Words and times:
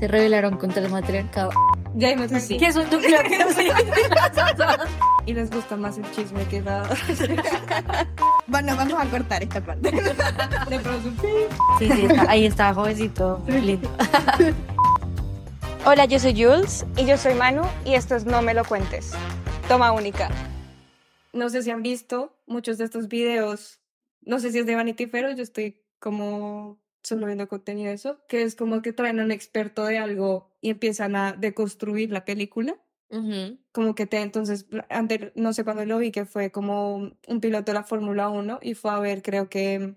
Se 0.00 0.08
rebelaron 0.08 0.56
contra 0.56 0.82
el 0.82 0.90
matriarcado. 0.90 1.50
Ya 1.94 2.16
me 2.16 2.28
sí. 2.40 2.56
¿Qué 2.56 2.66
es 2.68 2.76
un 2.76 2.88
núcleo? 2.90 3.18
Y 5.26 5.34
les 5.34 5.50
gusta 5.50 5.76
más 5.76 5.98
el 5.98 6.10
chisme 6.12 6.44
que 6.46 6.62
la... 6.62 6.82
Bueno, 8.46 8.74
vamos 8.74 8.94
a 8.98 9.04
cortar 9.10 9.42
esta 9.42 9.60
parte. 9.60 9.90
de 9.90 10.78
pronto, 10.80 11.10
Sí, 11.78 11.88
sí, 11.90 12.06
está- 12.06 12.30
ahí 12.30 12.46
está, 12.46 12.74
jovencito, 12.74 13.40
lindo. 13.46 13.88
Hola, 15.84 16.06
yo 16.06 16.18
soy 16.18 16.32
Jules. 16.32 16.86
Y 16.96 17.04
yo 17.06 17.16
soy 17.18 17.34
Manu, 17.34 17.62
y 17.84 17.94
esto 17.94 18.16
es 18.16 18.24
No 18.24 18.40
Me 18.42 18.54
Lo 18.54 18.64
Cuentes. 18.64 19.12
Toma 19.68 19.92
única. 19.92 20.30
No 21.32 21.48
sé 21.50 21.62
si 21.62 21.70
han 21.70 21.82
visto 21.82 22.34
muchos 22.46 22.78
de 22.78 22.84
estos 22.86 23.06
videos. 23.06 23.78
No 24.22 24.40
sé 24.40 24.50
si 24.50 24.58
es 24.58 24.66
de 24.66 24.74
Vanity 24.74 25.06
Fair 25.06 25.26
o 25.26 25.30
yo 25.32 25.42
estoy 25.42 25.82
como 26.00 26.78
solo 27.02 27.26
viendo 27.26 27.48
contenido 27.48 27.88
de 27.88 27.94
eso. 27.94 28.20
Que 28.28 28.42
es 28.42 28.56
como 28.56 28.82
que 28.82 28.92
traen 28.92 29.20
a 29.20 29.24
un 29.24 29.32
experto 29.32 29.84
de 29.86 29.98
algo 29.98 30.50
y 30.60 30.70
empiezan 30.70 31.16
a 31.16 31.32
deconstruir 31.32 32.10
la 32.12 32.24
película. 32.24 32.76
Ujú. 33.10 33.58
Como 33.72 33.94
que 33.94 34.06
te, 34.06 34.18
entonces, 34.22 34.66
antes, 34.90 35.32
no 35.36 35.52
sé 35.52 35.64
cuándo 35.64 35.84
lo 35.84 35.98
vi, 35.98 36.12
que 36.12 36.24
fue 36.26 36.50
como 36.52 36.96
un 37.28 37.40
piloto 37.40 37.72
de 37.72 37.74
la 37.74 37.84
Fórmula 37.84 38.28
1 38.28 38.58
y 38.62 38.74
fue 38.74 38.90
a 38.92 38.98
ver, 39.00 39.22
creo 39.22 39.48
que 39.48 39.96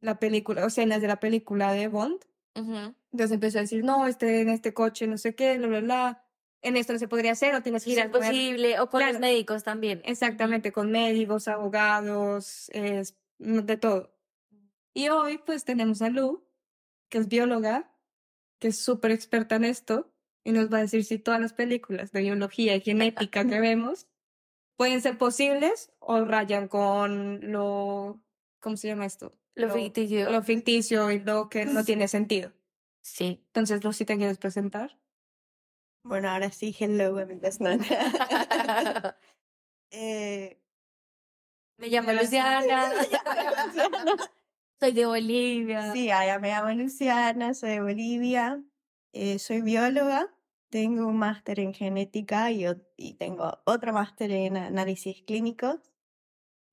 la 0.00 0.18
película, 0.20 0.64
o 0.64 0.68
escenas 0.68 1.00
de 1.02 1.08
la 1.08 1.20
película 1.20 1.72
de 1.72 1.88
Bond. 1.88 2.20
Ujú. 2.56 2.94
Entonces 3.12 3.32
empezó 3.34 3.58
a 3.58 3.62
decir, 3.62 3.84
no, 3.84 4.06
este, 4.08 4.40
en 4.42 4.48
este 4.50 4.74
coche, 4.74 5.06
no 5.08 5.18
sé 5.18 5.34
qué, 5.34 5.58
bla, 5.58 5.68
bla, 5.68 5.80
bla. 5.80 6.24
En 6.62 6.76
esto 6.76 6.92
no 6.94 6.98
se 7.00 7.08
podría 7.08 7.32
hacer, 7.32 7.54
o 7.56 7.62
tienes 7.62 7.84
que 7.84 7.90
ir 7.92 7.98
es 8.00 8.06
a 8.06 8.10
comer". 8.10 8.30
posible. 8.30 8.80
O 8.80 8.88
con 8.90 9.00
Claro. 9.00 9.12
los 9.14 9.20
médicos 9.22 9.64
también. 9.64 10.02
Exactamente, 10.04 10.72
con 10.72 10.90
médicos, 10.92 11.48
abogados, 11.48 12.70
es, 12.72 13.16
de 13.38 13.76
todo. 13.78 14.11
Y 14.94 15.08
hoy 15.08 15.38
pues 15.38 15.64
tenemos 15.64 16.02
a 16.02 16.08
Lu, 16.08 16.44
que 17.08 17.18
es 17.18 17.28
bióloga, 17.28 17.90
que 18.58 18.68
es 18.68 18.78
súper 18.78 19.10
experta 19.10 19.56
en 19.56 19.64
esto, 19.64 20.12
y 20.44 20.52
nos 20.52 20.72
va 20.72 20.78
a 20.78 20.82
decir 20.82 21.04
si 21.04 21.18
todas 21.18 21.40
las 21.40 21.52
películas 21.52 22.12
de 22.12 22.20
biología 22.20 22.74
y 22.76 22.80
genética 22.80 23.46
que 23.46 23.60
vemos 23.60 24.08
pueden 24.76 25.00
ser 25.00 25.18
posibles 25.18 25.92
o 26.00 26.24
rayan 26.24 26.68
con 26.68 27.52
lo, 27.52 28.20
¿cómo 28.60 28.76
se 28.76 28.88
llama 28.88 29.06
esto? 29.06 29.32
Lo 29.54 29.72
ficticio. 29.72 30.30
Lo 30.30 30.42
ficticio 30.42 31.10
y 31.10 31.20
lo 31.20 31.48
que 31.48 31.64
no 31.66 31.84
tiene 31.84 32.08
sentido. 32.08 32.52
Sí. 33.02 33.44
Entonces, 33.48 33.84
Lu, 33.84 33.92
si 33.92 34.04
te 34.04 34.16
quieres 34.16 34.38
presentar. 34.38 34.98
Bueno, 36.04 36.30
ahora 36.30 36.50
sí, 36.50 36.74
hello, 36.78 37.18
amigas. 37.18 37.60
No. 37.60 37.70
eh, 39.90 40.60
Me 41.76 41.88
llamo 41.88 42.12
Luciana. 42.12 42.92
Soy 44.82 44.90
de 44.90 45.06
Bolivia. 45.06 45.92
sí, 45.92 46.10
ay, 46.10 46.36
me 46.40 46.48
llamo 46.48 46.72
Luciana, 46.72 47.54
soy 47.54 47.70
de 47.70 47.80
Bolivia, 47.82 48.60
eh, 49.12 49.38
soy 49.38 49.62
bióloga, 49.62 50.28
tengo 50.70 51.06
un 51.06 51.18
máster 51.18 51.60
en 51.60 51.72
genética 51.72 52.50
y, 52.50 52.66
y 52.96 53.14
tengo 53.14 53.60
otro 53.64 53.92
máster 53.92 54.32
en 54.32 54.56
análisis 54.56 55.22
clínicos. 55.22 55.78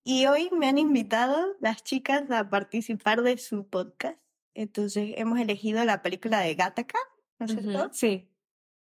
Y 0.04 0.26
hoy 0.26 0.50
me 0.58 0.68
han 0.68 0.80
invitado 0.80 1.56
las 1.60 1.84
chicas 1.84 2.24
a 2.32 2.50
participar 2.50 3.22
de 3.22 3.38
su 3.38 3.68
podcast. 3.68 4.18
Entonces 4.56 5.14
hemos 5.18 5.40
elegido 5.40 5.86
la 5.86 6.02
película 6.02 6.40
de 6.40 6.56
Gattaca, 6.56 6.98
¿no 7.38 7.46
es 7.46 7.52
Ujú. 7.52 7.62
cierto? 7.62 7.90
Sí. 7.94 8.28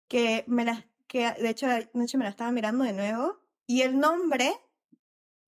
que 0.08 0.44
me 0.48 0.66
la, 0.66 0.88
que 1.06 1.32
de 1.34 1.50
hecho 1.50 1.68
anoche 1.68 2.18
me 2.18 2.24
la 2.24 2.32
estaba 2.32 2.52
mirando 2.52 2.84
de 2.84 2.94
nuevo 2.94 3.38
y 3.68 3.84
el 3.84 4.00
nombre 4.00 4.54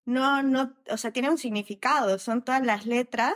no 0.06 0.44
no 0.44 0.78
o 0.92 0.98
sea 0.98 1.10
tiene 1.12 1.32
un 1.32 1.40
significado 1.40 2.20
son 2.20 2.44
todas 2.46 2.64
las 2.64 2.86
letras 2.86 3.34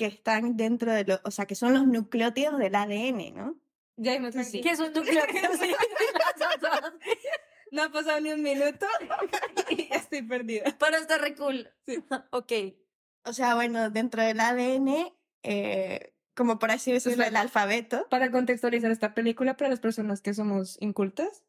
que 0.00 0.06
están 0.06 0.56
dentro 0.56 0.94
de 0.94 1.04
lo 1.04 1.20
o 1.24 1.30
sea 1.30 1.44
que 1.44 1.54
son 1.54 1.74
los 1.74 1.86
nucleótidos 1.86 2.58
del 2.58 2.74
ADN 2.74 3.34
no 3.34 3.60
Ya 3.98 4.18
me 4.18 4.32
sí. 4.32 4.62
¿Qué 4.62 4.70
es 4.70 4.80
un 4.80 4.94
núcleo? 4.94 5.22
No 7.72 7.84
ha 7.84 7.92
pasado 7.92 8.20
ni 8.20 8.32
un 8.32 8.42
minuto 8.42 8.84
y 9.70 9.88
ya 9.88 9.96
estoy 9.96 10.22
perdida. 10.22 10.76
Pero 10.76 10.96
está 10.96 11.18
re 11.18 11.36
cool. 11.36 11.70
Sí. 11.86 12.02
Ok. 12.30 12.52
o 13.24 13.32
sea 13.34 13.54
bueno 13.54 13.90
dentro 13.90 14.22
del 14.22 14.40
ADN 14.40 15.12
eh, 15.42 16.14
como 16.34 16.58
por 16.58 16.70
así 16.70 16.92
decirlo 16.92 17.24
el 17.24 17.36
alfabeto 17.36 18.06
Para 18.08 18.30
contextualizar 18.30 18.90
esta 18.90 19.12
película 19.12 19.58
para 19.58 19.68
las 19.68 19.80
personas 19.80 20.22
que 20.22 20.32
somos 20.32 20.78
incultas, 20.80 21.44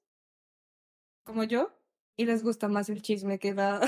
como 1.24 1.46
yo, 1.46 1.72
y 2.18 2.26
les 2.26 2.44
gusta 2.44 2.68
más 2.68 2.90
el 2.90 3.02
chisme 3.02 3.40
que 3.40 3.54
la... 3.54 3.80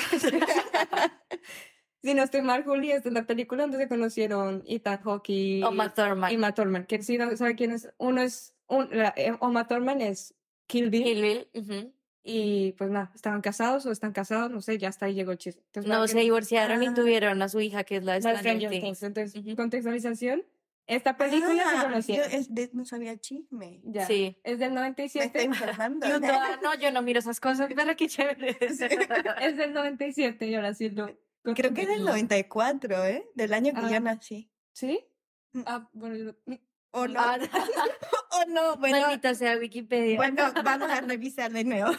si 2.04 2.14
no 2.14 2.24
estoy 2.24 2.42
mal, 2.42 2.64
Juli, 2.64 2.92
esta 2.92 3.10
es 3.10 3.14
la 3.16 3.24
película 3.26 3.64
donde 3.64 3.78
se 3.78 3.88
conocieron 3.88 4.64
Ethan 4.68 5.00
Hawke 5.04 5.30
y, 5.30 5.64
Oma 5.64 5.94
Thurman. 5.94 6.32
y 6.32 6.36
Uma 6.36 6.54
Thurman. 6.54 6.86
Que 6.86 7.02
si 7.02 7.18
no 7.18 7.36
sabe 7.38 7.56
quién 7.56 7.72
es, 7.72 7.90
uno 7.98 8.22
es... 8.22 8.54
Un, 8.68 8.88
la, 8.92 9.14
eh, 9.18 9.34
Uma 9.42 9.68
Thurman 9.68 10.02
es 10.02 10.34
Kill 10.68 10.90
Bill. 10.90 11.04
Kill 11.04 11.22
Bill. 11.22 11.48
Ujú. 11.54 11.94
Y 12.24 12.72
pues 12.78 12.90
nada, 12.90 13.12
estaban 13.14 13.42
casados 13.42 13.86
o 13.86 13.92
están 13.92 14.14
casados, 14.14 14.50
no 14.50 14.62
sé, 14.62 14.78
ya 14.78 14.88
hasta 14.90 15.06
ahí 15.08 15.14
llegó 15.14 15.32
el 15.34 15.38
chisme. 15.38 15.62
Entonces, 15.68 15.92
No, 15.92 16.08
se 16.08 16.16
que- 16.16 16.22
divorciaron 16.22 16.82
y 16.82 16.88
Ah. 16.88 16.94
tuvieron 16.94 17.42
a 17.42 17.50
su 17.50 17.60
hija, 17.60 17.84
que 17.84 17.98
es 17.98 18.04
la 18.06 18.14
de 18.14 18.22
de 18.22 18.38
Stranger 18.38 18.70
Things. 18.70 18.84
Things. 18.84 19.04
Entonces, 19.04 19.42
Ujú. 19.46 19.56
contextualización. 19.58 20.44
Esta 20.88 21.16
película 21.18 22.02
se 22.02 22.14
Ah, 22.14 22.18
yo 22.18 22.24
es 22.38 22.54
de- 22.54 22.70
no 22.74 22.86
sabía 22.86 23.18
chisme 23.18 23.82
Ya. 23.86 24.06
Sí. 24.08 24.38
Es 24.44 24.60
del 24.60 24.72
me 24.72 24.76
está 24.76 24.80
97. 24.82 25.44
informando 25.44 26.08
Yo 26.08 26.20
toda- 26.22 26.60
no, 26.64 26.76
yo 26.76 26.92
no 26.92 27.02
miro 27.02 27.20
esas 27.20 27.40
cosas, 27.42 27.70
pero 27.76 27.96
qué 27.96 28.08
chévere. 28.08 28.58
Es 28.60 29.58
del 29.58 29.74
97 29.74 30.48
y 30.48 30.56
ahora 30.56 30.74
sí 30.74 30.90
lo. 30.90 31.10
Creo 31.44 31.74
que 31.74 31.82
es 31.84 31.88
del 31.88 32.06
94 32.06 33.04
eh 33.06 33.30
del 33.36 33.54
año 33.54 33.74
que 33.74 33.80
Ah. 33.82 33.92
yo 33.92 34.00
nací 34.00 34.50
¿Sí? 34.72 35.06
Mm. 35.54 35.62
Ah, 35.66 35.90
bueno, 35.94 36.16
yo- 36.16 36.56
o 36.92 37.08
no 37.08 37.20
Ah, 37.20 37.38
o 38.32 38.46
no 38.50 38.78
bueno 38.78 39.02
Maldita 39.02 39.36
sea 39.36 39.58
Wikipedia. 39.58 40.16
Bueno, 40.18 40.44
vamos 40.64 40.90
a 40.90 41.02
revisar 41.02 41.52
de 41.52 41.64
nuevo. 41.64 41.92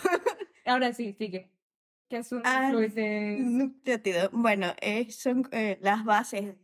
ahora 0.64 0.92
sí, 0.92 1.14
sigue. 1.18 1.50
Que 2.08 2.18
es 2.18 2.32
un 2.32 2.42
Ah. 2.44 2.70
Nucleótido. 2.72 4.28
Bueno, 4.32 4.74
eh, 4.80 5.10
son 5.10 5.48
eh, 5.52 5.78
las 5.80 6.04
bases, 6.04 6.54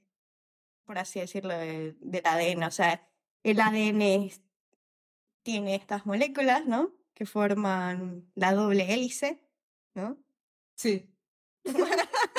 por 0.85 0.99
así 0.99 1.21
decirlo, 1.21 1.51
de- 1.57 1.97
del 2.01 2.27
ADN. 2.27 2.65
O 2.67 2.71
sea, 2.71 3.07
el 3.43 3.61
ADN 3.61 4.03
es- 4.27 4.43
tiene 5.43 5.75
estas 5.75 6.05
moléculas, 6.07 6.67
¿no? 6.67 6.93
Que 7.15 7.25
forman 7.27 8.31
la 8.35 8.53
doble 8.53 8.93
hélice, 8.93 9.43
¿no? 9.95 10.19
Sí. 10.75 11.09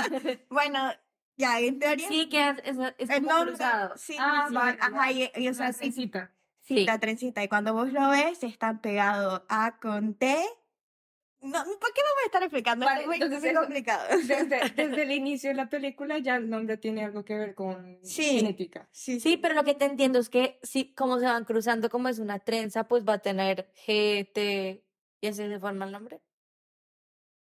Bueno, 0.49 0.91
ya, 1.37 1.59
en 1.59 1.79
teoría. 1.79 2.07
Sí, 2.07 2.29
que 2.29 2.49
es, 2.49 2.57
es, 2.63 2.77
es 2.97 3.09
el 3.09 3.23
como 3.23 3.29
nombre, 3.29 3.53
cruzado. 3.55 3.93
sí, 3.97 4.15
Ah, 4.19 4.45
sí, 4.49 4.53
vale, 4.55 4.77
ajá, 4.81 5.11
y, 5.11 5.31
y, 5.35 5.47
o 5.47 5.53
sea, 5.53 5.71
trencita. 5.73 6.31
Sí. 6.61 6.85
la 6.85 6.99
trencita. 6.99 7.43
Y 7.43 7.47
cuando 7.47 7.73
vos 7.73 7.91
lo 7.91 8.09
ves, 8.09 8.43
están 8.43 8.79
pegados 8.81 9.41
A 9.49 9.77
con 9.79 10.13
T. 10.13 10.37
No, 11.43 11.57
¿Por 11.63 11.91
qué 11.93 12.01
vamos 12.03 12.21
a 12.21 12.25
estar 12.27 12.43
explicando? 12.43 12.85
Vale, 12.85 13.01
Es 13.01 13.07
muy- 13.07 13.15
entonces 13.15 13.41
muy 13.41 13.53
complicado. 13.55 14.07
Desde, 14.15 14.59
desde 14.75 15.01
el 15.01 15.11
inicio 15.11 15.49
de 15.49 15.55
la 15.55 15.69
película 15.69 16.19
ya 16.19 16.35
el 16.35 16.47
nombre 16.51 16.77
tiene 16.77 17.03
algo 17.03 17.25
que 17.25 17.35
ver 17.35 17.55
con 17.55 17.97
Sí. 18.03 18.37
genética. 18.41 18.87
Sí, 18.91 19.19
Sí, 19.19 19.37
pero 19.37 19.55
lo 19.55 19.63
que 19.63 19.73
te 19.73 19.85
entiendo 19.85 20.19
es 20.19 20.29
que 20.29 20.59
sí, 20.61 20.93
como 20.93 21.17
se 21.19 21.25
van 21.25 21.43
cruzando, 21.45 21.89
como 21.89 22.09
es 22.09 22.19
una 22.19 22.37
trenza, 22.37 22.87
pues 22.87 23.03
va 23.03 23.13
a 23.13 23.19
tener 23.19 23.73
G, 23.87 24.31
T, 24.31 24.85
y 25.19 25.27
así 25.27 25.37
se 25.47 25.59
forma 25.59 25.85
el 25.85 25.91
nombre. 25.91 26.21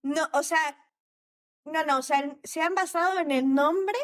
No, 0.01 0.21
o 0.33 0.43
sea, 0.43 0.57
no, 1.65 1.83
no, 1.85 1.97
o 1.99 2.01
sea, 2.01 2.35
se 2.43 2.61
han 2.61 2.75
basado 2.75 3.19
en 3.19 3.31
el 3.31 3.53
nombre 3.53 3.97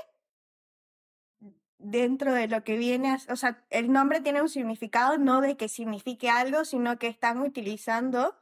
dentro 1.78 2.34
de 2.34 2.48
lo 2.48 2.64
que 2.64 2.78
viene, 2.78 3.10
a- 3.12 3.20
o 3.32 3.36
sea, 3.36 3.66
el 3.70 3.92
nombre 3.92 4.20
tiene 4.22 4.42
un 4.42 4.50
significado 4.50 5.18
no 5.18 5.42
de 5.42 5.56
que 5.56 5.70
signifique 5.70 6.30
algo, 6.30 6.66
sino 6.66 6.98
que 7.00 7.08
están 7.08 7.40
utilizando 7.42 8.36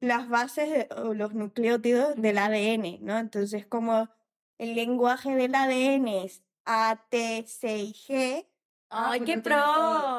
las 0.00 0.28
bases 0.28 0.70
de- 0.70 0.88
o 0.96 1.14
los 1.14 1.32
nucleótidos 1.34 2.14
del 2.16 2.36
ADN, 2.38 2.98
¿no? 3.00 3.18
Entonces, 3.18 3.66
como 3.66 4.10
el 4.58 4.74
lenguaje 4.74 5.34
del 5.34 5.54
ADN 5.54 6.24
es 6.24 6.42
A, 6.66 7.06
T, 7.08 7.44
C 7.46 7.78
y 7.78 7.92
G, 7.92 8.46
Ah, 8.88 9.10
¡Ay, 9.10 9.18
pues 9.20 9.30
qué 9.30 9.38
pro! 9.42 9.56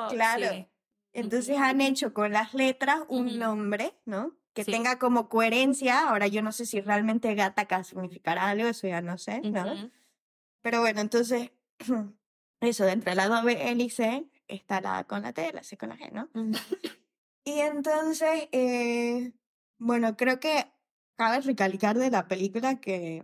Claro. 0.10 0.50
Sí. 0.50 0.68
entonces 1.14 1.58
han 1.58 1.80
hecho 1.80 2.14
con 2.14 2.34
las 2.34 2.54
letras 2.54 3.00
un 3.08 3.40
nombre, 3.40 3.94
¿no? 4.04 4.36
Que 4.58 4.64
Sí. 4.64 4.72
tenga 4.72 4.98
como 4.98 5.30
coherencia. 5.30 6.10
Ahora 6.10 6.26
yo 6.26 6.42
no 6.42 6.52
sé 6.52 6.66
si 6.66 6.82
realmente 6.82 7.36
Gattaca 7.36 7.84
significará 7.84 8.50
algo, 8.50 8.68
eso 8.68 8.88
ya 8.88 9.02
no 9.02 9.20
sé, 9.20 9.42
¿no? 9.42 9.72
Ujú. 9.72 9.92
Pero 10.64 10.80
bueno, 10.82 11.00
entonces, 11.00 11.52
eso, 12.62 12.86
de 12.86 13.16
la 13.16 13.28
doble 13.28 13.70
hélice 13.70 14.26
está 14.48 14.82
la 14.82 14.98
A 14.98 15.04
con 15.04 15.22
la 15.22 15.32
T, 15.32 15.54
la 15.54 15.62
C 15.62 15.78
con 15.78 15.90
la 15.90 15.96
G, 15.98 16.12
¿no? 16.12 16.28
Ujú. 16.34 16.54
Y 17.46 17.60
entonces, 17.60 18.50
eh, 18.52 19.32
bueno, 19.78 20.18
creo 20.18 20.40
que 20.40 20.66
cabe 21.16 21.40
recalcar 21.42 21.98
de 22.00 22.10
la 22.10 22.28
película 22.28 22.82
que 22.82 23.24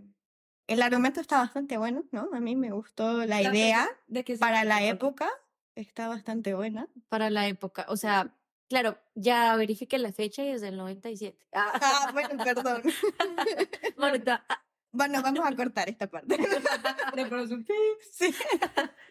el 0.68 0.82
argumento 0.84 1.20
está 1.20 1.40
bastante 1.40 1.78
bueno, 1.78 2.04
¿no? 2.12 2.30
A 2.32 2.40
mí 2.40 2.56
me 2.56 2.72
gustó 2.72 3.26
la 3.26 3.42
idea. 3.42 3.90
¿De 4.06 4.24
qué 4.24 4.36
se 4.36 4.40
Para 4.40 4.64
la 4.66 4.84
época 4.84 5.28
está 5.76 6.08
bastante 6.08 6.54
buena. 6.54 6.88
Para 7.10 7.32
la 7.32 7.48
época, 7.48 7.86
o 7.90 7.98
sea, 7.98 8.38
claro, 8.74 8.98
ya 9.16 9.56
verifiqué 9.56 9.98
la 10.00 10.12
fecha 10.12 10.44
y 10.44 10.50
es 10.50 10.62
del 10.62 10.76
97. 10.78 11.38
Ah, 11.54 11.72
Ah, 11.82 12.10
bueno, 12.12 12.44
perdón. 12.44 12.82
Marta, 13.98 14.44
ah, 14.50 14.64
Bueno, 14.92 15.22
vamos 15.22 15.46
a 15.46 15.56
cortar 15.56 15.90
esta 15.90 16.08
parte. 16.10 16.38
Sí. 18.12 18.34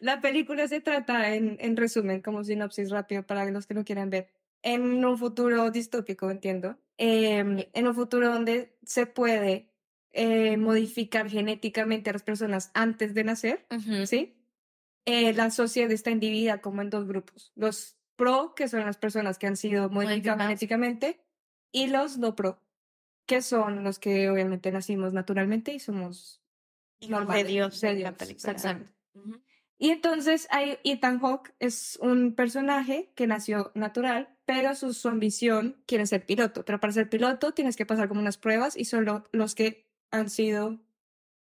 La 0.01 0.21
película 0.21 0.67
se 0.69 0.81
trata, 0.81 1.35
en, 1.35 1.57
en 1.61 1.77
resumen, 1.77 2.21
como 2.23 2.45
sinopsis 2.45 2.91
rápido 2.91 3.23
para 3.25 3.45
los 3.51 3.67
que 3.67 3.75
no 3.75 3.85
quieran 3.85 4.11
ver. 4.11 4.29
en 4.63 5.05
un 5.05 5.19
futuro 5.19 5.71
distópico, 5.71 6.31
entiendo, 6.31 6.77
em, 6.97 7.65
en 7.73 7.87
un 7.89 7.95
futuro 7.95 8.29
donde 8.33 8.77
se 8.85 9.07
puede 9.07 9.69
eh, 10.13 10.57
modificar 10.57 11.29
genéticamente 11.31 12.11
a 12.11 12.13
las 12.13 12.23
personas 12.23 12.71
antes 12.75 13.15
de 13.15 13.25
nacer, 13.25 13.67
Ujú. 13.71 14.07
¿sí? 14.07 14.37
Eh, 15.07 15.33
la 15.33 15.51
sociedad 15.51 15.91
está 15.91 16.11
dividida 16.11 16.61
como 16.61 16.83
en 16.83 16.91
dos 16.91 17.07
grupos. 17.09 17.51
Los 17.57 17.97
pro, 18.23 18.55
que 18.55 18.69
son 18.69 18.85
las 18.85 18.99
personas 18.99 19.39
que 19.39 19.49
han 19.49 19.57
sido 19.57 19.91
modificadas 19.91 20.43
genéticamente, 20.43 21.21
y 21.73 21.89
los 21.89 22.19
no 22.19 22.37
pro, 22.37 22.61
que 23.27 23.43
son 23.43 23.83
los 23.83 23.99
que 23.99 24.31
obviamente 24.31 24.71
nacimos 24.71 25.13
naturalmente 25.13 25.73
y 25.73 25.81
somos 25.81 26.43
Hijos 27.01 27.29
de 27.29 27.45
Dios 27.45 27.83
la 27.83 27.95
Dios, 27.95 28.31
exactamente. 28.31 28.93
Y 29.77 29.91
entonces 29.91 30.47
hay 30.51 30.79
Ethan 30.85 31.19
Hawke 31.19 31.53
es 31.59 31.99
un 32.01 32.35
personaje 32.37 33.11
que 33.17 33.27
nació 33.27 33.73
natural, 33.75 34.29
pero 34.45 34.77
su, 34.77 34.95
su 34.95 35.09
ambición 35.09 35.83
quiere 35.87 36.07
ser 36.07 36.25
piloto. 36.25 36.65
Pero 36.65 36.79
para 36.79 36.93
ser 36.93 37.09
piloto 37.09 37.53
tienes 37.53 37.77
que 37.77 37.87
pasar 37.87 38.07
como 38.07 38.21
unas 38.21 38.39
pruebas 38.39 38.77
y 38.77 38.85
solo 38.85 39.25
los 39.33 39.57
que 39.57 39.89
han 40.13 40.31
sido 40.31 40.79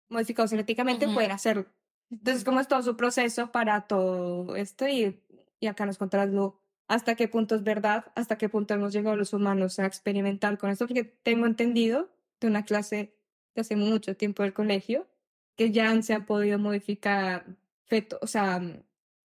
modificados 0.09 0.49
genéticamente 0.49 1.05
Ujú. 1.05 1.13
pueden 1.13 1.31
hacerlo. 1.31 1.67
Entonces, 2.09 2.43
¿cómo 2.43 2.59
es 2.59 2.67
todo 2.67 2.81
su 2.81 2.97
proceso 2.97 3.51
para 3.51 3.81
todo 3.81 4.55
esto? 4.55 4.87
Y, 4.87 5.21
y 5.59 5.67
acá 5.67 5.85
nos 5.85 5.99
contarás 5.99 6.29
lo, 6.29 6.60
hasta 6.91 7.15
qué 7.15 7.29
punto 7.29 7.55
es 7.55 7.63
verdad, 7.63 8.11
hasta 8.15 8.37
qué 8.37 8.49
punto 8.49 8.73
hemos 8.73 8.91
llegado 8.91 9.15
los 9.15 9.31
humanos 9.31 9.79
a 9.79 9.85
experimentar 9.85 10.57
con 10.57 10.69
esto, 10.69 10.85
porque 10.87 11.05
tengo 11.05 11.45
entendido 11.45 12.09
de 12.41 12.47
una 12.47 12.65
clase 12.65 13.15
de 13.55 13.61
hace 13.61 13.77
mucho 13.77 14.17
tiempo 14.17 14.43
del 14.43 14.53
colegio 14.53 15.07
que 15.55 15.71
ya 15.71 16.01
se 16.01 16.13
han 16.13 16.25
podido 16.25 16.59
modificar 16.59 17.45
feto, 17.85 18.19
o 18.21 18.27
sea, 18.27 18.61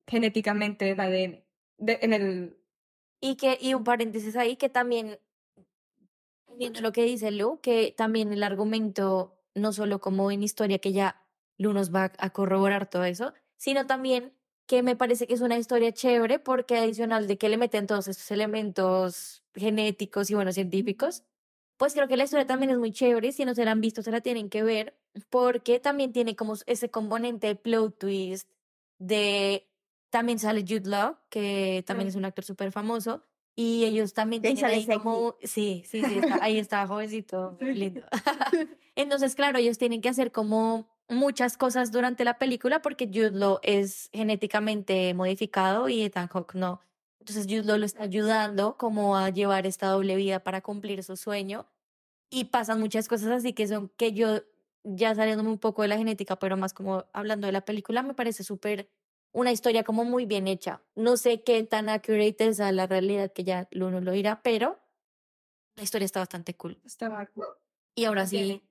genéticamente 0.07 0.91
el 0.93 1.01
ADN 1.01 1.45
de- 1.79 1.99
en 2.03 2.13
el 2.13 2.57
Y 3.21 3.35
que, 3.35 3.59
y 3.61 3.75
un 3.75 3.83
paréntesis 3.83 4.37
ahí, 4.37 4.55
que 4.57 4.69
también, 4.69 5.19
viendo 6.57 6.81
lo 6.81 6.93
que 6.93 7.03
dice 7.03 7.33
Lu, 7.33 7.61
que 7.61 7.93
también 7.97 8.33
el 8.33 8.45
argumento, 8.45 9.41
no 9.57 9.73
solo 9.73 10.01
como 10.01 10.31
en 10.31 10.45
historia, 10.45 10.79
que 10.79 10.93
ya 10.93 11.27
Lu 11.59 11.73
nos 11.73 11.93
va 11.93 12.13
a 12.19 12.31
corroborar 12.31 12.89
todo 12.89 13.05
eso, 13.05 13.33
sino 13.57 13.87
también 13.87 14.35
que 14.67 14.83
me 14.83 14.97
parece 14.97 15.27
que 15.27 15.35
es 15.35 15.41
una 15.41 15.57
historia 15.59 15.93
chévere 15.93 16.39
porque 16.39 16.77
adicional 16.77 17.27
de 17.29 17.39
que 17.39 17.49
le 17.49 17.57
meten 17.57 17.87
todos 17.87 18.09
estos 18.09 18.31
elementos 18.31 19.43
genéticos 19.55 20.31
y 20.31 20.35
bueno, 20.35 20.53
científicos, 20.53 21.23
pues 21.77 21.93
creo 21.95 22.09
que 22.09 22.17
la 22.17 22.25
historia 22.25 22.47
también 22.47 22.71
es 22.71 22.79
muy 22.79 22.91
chévere, 22.93 23.33
si 23.33 23.45
no 23.45 23.55
se 23.55 23.65
la 23.65 23.71
han 23.73 23.81
visto, 23.81 24.03
se 24.03 24.11
la 24.11 24.21
tienen 24.21 24.49
que 24.49 24.63
ver, 24.63 24.99
porque 25.31 25.79
también 25.79 26.13
tiene 26.13 26.35
como 26.37 26.55
ese 26.67 26.91
componente 26.91 27.47
de 27.49 27.55
plot 27.57 27.99
twist, 27.99 28.51
de 28.99 29.69
también 30.11 30.39
sale 30.39 30.63
Jude 30.63 30.89
Law, 30.89 31.19
que 31.29 31.85
también 31.87 32.07
Mm. 32.07 32.11
es 32.11 32.17
un 32.17 32.25
actor 32.25 32.45
súper 32.45 32.73
famoso, 32.73 33.23
y 33.55 33.85
ellos 33.85 34.15
también 34.15 34.45
ahí 34.45 34.55
tienen 34.55 34.65
ahí 34.73 34.87
como, 34.87 35.37
sí, 35.43 35.83
sí, 35.87 36.03
sí, 36.03 36.19
está- 36.19 36.39
ahí 36.43 36.59
está 36.59 36.87
jovencito, 36.87 37.57
lindo. 37.61 38.03
Entonces, 38.97 39.35
claro, 39.35 39.59
ellos 39.59 39.79
tienen 39.79 40.01
que 40.01 40.09
hacer 40.09 40.33
como 40.33 40.89
muchas 41.09 41.57
cosas 41.57 41.93
durante 41.93 42.25
la 42.25 42.39
película 42.39 42.83
porque 42.83 43.07
Jude 43.07 43.33
Law 43.33 43.59
es 43.63 44.11
genéticamente 44.13 45.15
modificado 45.15 45.89
y 45.89 46.03
Ethan 46.03 46.29
Hawke 46.29 46.55
no. 46.55 46.81
Entonces 47.21 47.47
Jude 47.47 47.65
Law 47.65 47.79
lo 47.79 47.87
está 47.87 48.05
ayudando 48.05 48.77
como 48.77 49.17
a 49.17 49.31
llevar 49.31 49.67
esta 49.67 49.89
doble 49.89 50.17
vida 50.17 50.41
para 50.41 50.61
cumplir 50.61 51.03
su 51.03 51.17
sueño 51.17 51.67
y 52.31 52.47
pasan 52.47 52.81
muchas 52.81 53.09
cosas 53.09 53.29
así 53.31 53.53
que 53.53 53.67
son 53.67 53.89
que 53.97 54.13
yo 54.13 54.43
ya 54.85 55.15
saliéndome 55.15 55.51
un 55.51 55.59
poco 55.59 55.83
de 55.83 55.89
la 55.89 55.97
genética, 55.97 56.39
pero 56.39 56.57
más 56.57 56.73
como 56.73 57.05
hablando 57.13 57.47
de 57.47 57.53
la 57.53 57.65
película, 57.65 58.03
me 58.03 58.15
parece 58.15 58.45
súper 58.45 58.89
una 59.33 59.53
historia 59.53 59.83
como 59.83 60.05
muy 60.05 60.25
bien 60.25 60.47
hecha. 60.47 60.83
No 60.95 61.17
sé 61.17 61.43
qué 61.43 61.63
tan 61.65 61.89
accurate 61.89 62.47
es 62.47 62.61
a 62.61 62.73
la 62.73 62.87
realidad 62.87 63.33
que 63.33 63.45
ya 63.45 63.69
uno 63.75 64.01
lo 64.01 64.13
dirá, 64.13 64.43
pero 64.43 64.79
la 65.77 65.83
historia 65.83 66.07
está 66.07 66.21
bastante 66.21 66.55
cool. 66.55 66.81
estaba 66.85 67.29
Y 67.95 68.05
ahora 68.05 68.27
sí, 68.27 68.63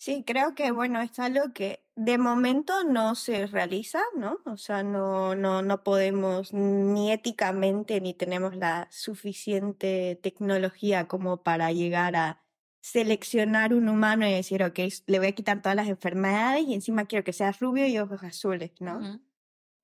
Sí, 0.00 0.22
creo 0.24 0.54
que 0.54 0.70
bueno, 0.70 1.00
es 1.00 1.18
algo 1.18 1.52
que 1.52 1.84
de 1.96 2.18
momento 2.18 2.84
no 2.84 3.16
se 3.16 3.46
realiza, 3.48 4.00
¿no? 4.16 4.38
O 4.46 4.56
sea, 4.56 4.84
no, 4.84 5.34
no, 5.34 5.60
no 5.62 5.82
podemos 5.82 6.52
ni 6.52 7.10
éticamente 7.10 8.00
ni 8.00 8.14
tenemos 8.14 8.54
la 8.54 8.86
suficiente 8.92 10.18
tecnología 10.22 11.08
como 11.08 11.42
para 11.42 11.72
llegar 11.72 12.14
a 12.14 12.40
seleccionar 12.80 13.74
un 13.74 13.88
humano 13.88 14.24
y 14.26 14.32
decir, 14.32 14.62
ok, 14.62 14.78
le 15.06 15.18
voy 15.18 15.28
a 15.28 15.32
quitar 15.32 15.62
todas 15.62 15.74
las 15.74 15.88
enfermedades 15.88 16.62
y 16.68 16.74
encima 16.74 17.06
quiero 17.06 17.24
que 17.24 17.32
sea 17.32 17.50
rubio 17.52 17.86
y 17.88 17.98
ojos 17.98 18.22
azules, 18.22 18.70
¿no? 18.80 19.00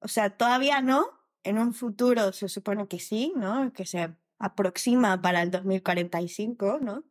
O 0.01 0.09
sea, 0.09 0.31
todavía 0.37 0.83
no. 0.83 1.07
En 1.45 1.59
un 1.59 1.75
futuro 1.75 2.33
se 2.33 2.49
supone 2.49 2.89
que 2.89 2.99
sí, 3.01 3.33
¿no? 3.37 3.73
Que 3.73 3.87
se 3.87 4.17
aproxima 4.39 5.21
para 5.23 5.43
el 5.43 5.51
2045, 5.51 6.79
¿no? 6.81 7.05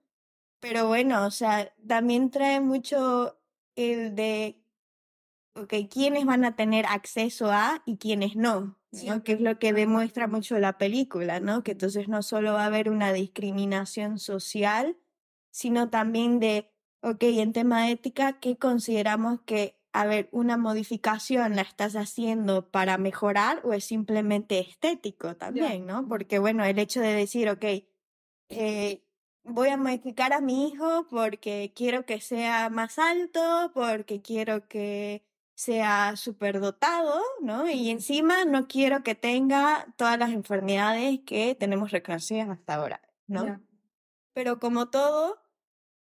Pero 0.64 0.88
bueno, 0.88 1.26
o 1.26 1.32
sea, 1.32 1.74
también 1.86 2.32
trae 2.32 2.62
mucho 2.62 3.38
el 3.76 4.16
de, 4.16 4.64
ok, 5.56 5.74
quiénes 5.92 6.26
van 6.26 6.46
a 6.46 6.56
tener 6.56 6.86
acceso 6.86 7.52
a 7.52 7.84
y 7.86 7.98
quiénes 7.98 8.38
no, 8.38 8.78
Sí, 8.94 9.08
¿no? 9.08 9.24
Que 9.24 9.34
es 9.34 9.42
lo 9.42 9.58
que 9.58 9.74
demuestra 9.74 10.28
mucho 10.28 10.60
la 10.60 10.78
película, 10.78 11.40
¿no? 11.40 11.64
Que 11.64 11.72
entonces 11.72 12.08
no 12.08 12.22
solo 12.22 12.54
va 12.54 12.64
a 12.64 12.68
haber 12.68 12.90
una 12.90 13.12
discriminación 13.12 14.20
social, 14.20 14.98
sino 15.50 15.90
también 15.90 16.40
de, 16.40 16.72
ok, 17.02 17.24
en 17.24 17.54
tema 17.54 17.86
de 17.86 17.92
ética, 17.94 18.40
¿qué 18.40 18.58
consideramos 18.58 19.42
que, 19.42 19.80
a 19.94 20.06
ver, 20.06 20.30
una 20.32 20.58
modificación 20.58 21.56
la 21.56 21.64
estás 21.64 21.96
haciendo 21.96 22.70
para 22.70 22.98
mejorar 22.98 23.62
o 23.66 23.74
es 23.74 23.84
simplemente 23.84 24.60
estético 24.60 25.36
también, 25.36 25.88
¿no? 25.88 26.08
Porque 26.08 26.40
bueno, 26.40 26.64
el 26.64 26.78
hecho 26.80 27.02
de 27.02 27.14
decir, 27.14 27.50
ok, 27.50 27.66
eh, 28.50 29.03
voy 29.44 29.70
a 29.70 29.78
modificar 29.78 30.34
a 30.34 30.42
mi 30.42 30.68
hijo 30.68 31.06
porque 31.10 31.74
quiero 31.76 32.06
que 32.06 32.22
sea 32.22 32.70
más 32.70 33.00
alto, 33.00 33.72
porque 33.74 34.22
quiero 34.22 34.68
que 34.68 35.24
sea 35.56 36.16
superdotado, 36.16 37.22
¿no? 37.42 37.70
Y 37.70 37.90
encima 37.90 38.46
no 38.46 38.68
quiero 38.68 39.04
que 39.04 39.16
tenga 39.16 39.94
todas 39.98 40.18
las 40.18 40.32
enfermedades 40.32 41.20
que 41.26 41.56
tenemos 41.56 41.92
reconocidas 41.92 42.50
hasta 42.50 42.76
ahora, 42.76 43.02
¿no? 43.28 43.46
Ya. 43.46 43.62
Pero 44.34 44.60
como 44.60 44.90
todo, 44.90 45.40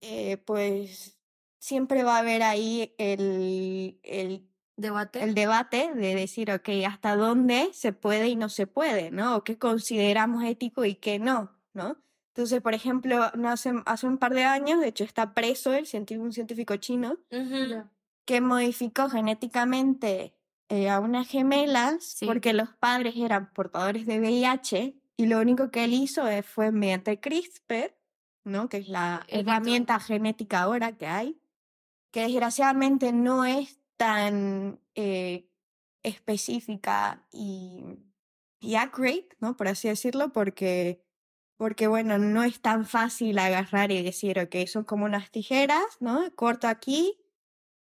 eh, 0.01 0.37
pues 0.39 1.19
siempre 1.59 2.05
va 2.05 2.17
a 2.17 2.21
haber 2.21 2.43
ahí 2.43 2.95
el, 2.99 3.99
el 4.05 4.49
debate. 4.77 5.23
el 5.23 5.35
debate 5.35 5.93
de 5.95 6.15
decir, 6.15 6.51
ok, 6.53 6.69
hasta 6.87 7.17
dónde 7.17 7.71
se 7.73 7.93
puede 7.93 8.29
y 8.29 8.37
no 8.37 8.49
se 8.49 8.67
puede, 8.67 9.11
¿no? 9.11 9.37
O 9.37 9.45
qué 9.45 9.59
consideramos 9.59 10.45
ético 10.45 10.85
y 10.85 10.95
qué 10.95 11.19
no, 11.19 11.51
¿no? 11.73 12.01
Entonces, 12.35 12.63
por 12.63 12.75
ejemplo, 12.75 13.31
no 13.35 13.51
hace, 13.51 13.73
hace 13.87 14.07
un 14.07 14.19
par 14.19 14.33
de 14.35 14.45
años, 14.45 14.81
de 14.81 14.89
hecho 14.89 15.05
está 15.05 15.35
preso 15.35 15.73
el 15.75 15.87
científico, 15.87 16.25
un 16.25 16.33
científico 16.33 16.77
chino 16.77 17.19
Ujú. 17.31 17.89
que 18.27 18.41
modificó 18.41 19.09
genéticamente 19.11 20.35
eh, 20.71 20.89
a 20.89 21.01
unas 21.01 21.29
gemelas 21.29 22.05
Sí. 22.05 22.27
porque 22.27 22.53
los 22.55 22.71
padres 22.71 23.15
eran 23.17 23.53
portadores 23.53 24.07
de 24.07 24.19
VIH 24.21 24.97
y 25.19 25.27
lo 25.27 25.41
único 25.41 25.71
que 25.71 25.85
él 25.85 25.93
hizo 25.93 26.27
eh, 26.27 26.43
fue 26.43 26.73
mediante 26.73 27.21
CRISPR, 27.21 27.95
¿no? 28.45 28.69
Que 28.71 28.79
es 28.79 28.89
la 28.89 29.25
herramienta 29.29 30.01
genética 30.01 30.63
ahora 30.63 30.97
que 30.97 31.07
hay, 31.07 31.39
que 32.13 32.23
desgraciadamente 32.23 33.13
no 33.13 33.45
es 33.45 33.81
tan 33.99 34.81
eh, 34.95 35.51
específica 36.03 37.27
y, 37.33 37.85
y 38.61 38.77
accurate, 38.77 39.29
¿no? 39.41 39.57
Por 39.57 39.69
así 39.69 39.89
decirlo, 39.89 40.33
porque, 40.33 41.02
porque, 41.63 41.87
bueno, 41.87 42.19
no 42.19 42.43
es 42.43 42.61
tan 42.61 42.85
fácil 42.87 43.39
agarrar 43.39 43.93
y 43.93 44.03
decir, 44.03 44.41
ok, 44.41 44.67
son 44.67 44.83
como 44.83 45.05
unas 45.05 45.31
tijeras, 45.31 45.85
¿no? 46.01 46.29
Corto 46.35 46.67
aquí, 46.67 47.21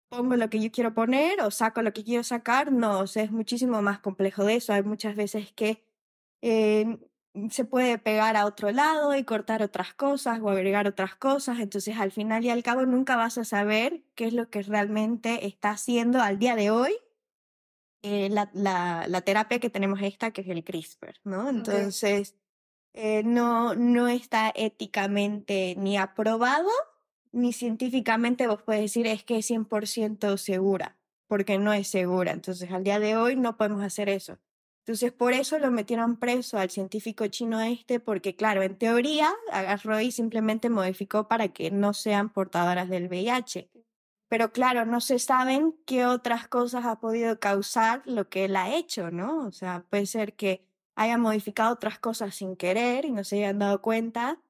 pongo 0.10 0.36
lo 0.36 0.50
que 0.50 0.60
yo 0.60 0.72
quiero 0.72 0.96
poner 0.96 1.41
o 1.41 1.51
saco 1.51 1.84
lo 1.84 1.93
que 1.93 2.03
quiero 2.03 2.24
sacar. 2.24 2.72
No, 2.72 3.01
o 3.01 3.05
sea, 3.05 3.22
es 3.22 3.29
muchísimo 3.29 3.79
más 3.84 4.00
complejo 4.00 4.46
de 4.46 4.55
eso. 4.55 4.74
Hay 4.74 4.81
muchas 4.81 5.15
veces 5.15 5.53
que 5.53 5.86
eh, 6.41 6.98
se 7.51 7.65
puede 7.65 8.00
pegar 8.00 8.36
a 8.36 8.48
otro 8.48 8.72
lado 8.72 9.15
y 9.15 9.24
cortar 9.25 9.62
otras 9.62 9.93
cosas 9.93 10.39
o 10.41 10.50
agregar 10.50 10.88
otras 10.88 11.13
cosas. 11.13 11.60
Entonces, 11.60 12.00
al 12.00 12.12
final 12.12 12.43
y 12.46 12.50
al 12.50 12.63
cabo, 12.63 12.84
nunca 12.88 13.15
vas 13.15 13.38
a 13.38 13.46
saber 13.46 14.01
qué 14.15 14.25
es 14.25 14.34
lo 14.34 14.50
que 14.50 14.63
realmente 14.63 15.46
está 15.46 15.69
haciendo 15.69 16.19
al 16.19 16.39
día 16.39 16.55
de 16.55 16.72
hoy 16.72 16.96
eh, 18.01 18.29
la, 18.31 18.50
la, 18.55 19.05
la 19.07 19.22
terapia 19.22 19.60
que 19.60 19.69
tenemos 19.69 20.01
esta, 20.01 20.31
que 20.31 20.41
es 20.41 20.48
el 20.48 20.63
CRISPR, 20.63 21.19
¿no? 21.24 21.48
Entonces, 21.48 22.36
eh, 22.94 23.24
no, 23.24 23.75
no 23.75 24.08
está 24.08 24.51
éticamente 24.56 25.75
ni 25.77 25.98
aprobado, 25.98 26.70
ni 27.32 27.53
científicamente 27.53 28.48
vos 28.48 28.63
puedes 28.63 28.82
decir 28.82 29.08
es 29.08 29.24
que 29.24 29.38
es 29.38 29.50
100% 29.50 30.38
segura, 30.38 30.98
porque 31.27 31.58
no 31.58 31.74
es 31.74 31.88
segura. 31.88 32.32
Entonces, 32.32 32.72
al 32.72 32.84
día 32.84 33.00
de 33.00 33.15
hoy 33.15 33.36
no 33.36 33.58
podemos 33.58 33.84
hacer 33.84 34.10
eso. 34.10 34.39
Entonces, 34.88 35.12
por 35.12 35.34
eso 35.34 35.60
lo 35.60 35.70
metieron 35.70 36.15
preso 36.15 36.58
al 36.58 36.70
científico 36.70 37.27
chino 37.27 37.60
este, 37.60 38.00
porque 38.00 38.38
claro, 38.38 38.63
en 38.63 38.77
teoría 38.77 39.34
agarró 39.51 40.00
y 40.00 40.12
simplemente 40.12 40.70
modificó 40.70 41.27
para 41.27 41.50
que 41.50 41.72
no 41.72 41.94
sean 41.94 42.29
portadoras 42.29 42.88
del 42.88 43.10
VIH. 43.10 43.70
Pero 44.29 44.53
claro, 44.53 44.86
no 44.86 45.01
se 45.01 45.20
saben 45.20 45.75
qué 45.86 46.06
otras 46.06 46.48
cosas 46.48 46.86
ha 46.86 47.01
podido 47.01 47.38
causar 47.39 48.01
lo 48.06 48.29
que 48.29 48.46
él 48.46 48.56
ha 48.56 48.75
hecho, 48.75 49.12
¿no? 49.12 49.46
O 49.46 49.51
sea, 49.51 49.86
puede 49.89 50.06
ser 50.06 50.36
que 50.36 50.66
haya 50.97 51.17
modificado 51.19 51.73
otras 51.73 51.99
cosas 51.99 52.33
sin 52.35 52.55
querer 52.57 53.05
y 53.05 53.11
no 53.11 53.23
se 53.23 53.37
hayan 53.37 53.59
dado 53.59 53.81
cuenta. 53.83 54.41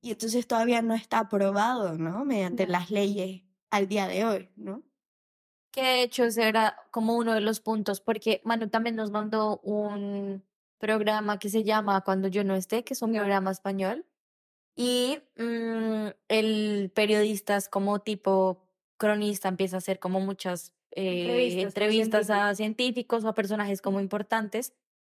Y 0.00 0.12
entonces 0.12 0.46
todavía 0.46 0.80
no 0.80 0.94
está 0.94 1.20
aprobado, 1.20 1.98
¿no? 1.98 2.24
Mediante 2.24 2.66
las 2.66 2.90
leyes 2.90 3.42
al 3.70 3.86
día 3.86 4.08
de 4.08 4.24
hoy, 4.24 4.50
¿no? 4.56 4.82
Que 5.70 5.82
de 5.82 6.02
hecho 6.02 6.24
ese 6.24 6.48
era 6.48 6.74
como 6.90 7.16
uno 7.16 7.34
de 7.34 7.42
los 7.42 7.60
puntos, 7.60 8.00
porque 8.00 8.40
Manu 8.44 8.68
también 8.68 8.96
nos 8.96 9.10
mandó 9.10 9.60
un 9.62 10.42
programa 10.78 11.38
que 11.38 11.50
se 11.50 11.64
llama 11.64 12.00
Cuando 12.00 12.28
yo 12.28 12.44
no 12.44 12.56
esté, 12.56 12.82
que 12.82 12.94
es 12.94 13.02
un 13.02 13.12
programa 13.12 13.50
español. 13.50 14.06
Y 14.74 15.18
mm, 15.36 16.06
el 16.28 16.90
periodista 16.94 17.58
es 17.58 17.68
como 17.68 18.00
tipo 18.00 18.66
cronista, 18.96 19.48
empieza 19.48 19.76
a 19.76 19.78
hacer 19.78 19.98
como 19.98 20.18
muchas 20.20 20.72
eh, 20.92 21.60
entrevistas 21.60 22.30
a 22.30 22.54
científicos 22.54 23.22
o 23.22 23.28
a 23.28 23.34
personajes 23.34 23.82
como 23.82 24.00
importantes. 24.00 24.72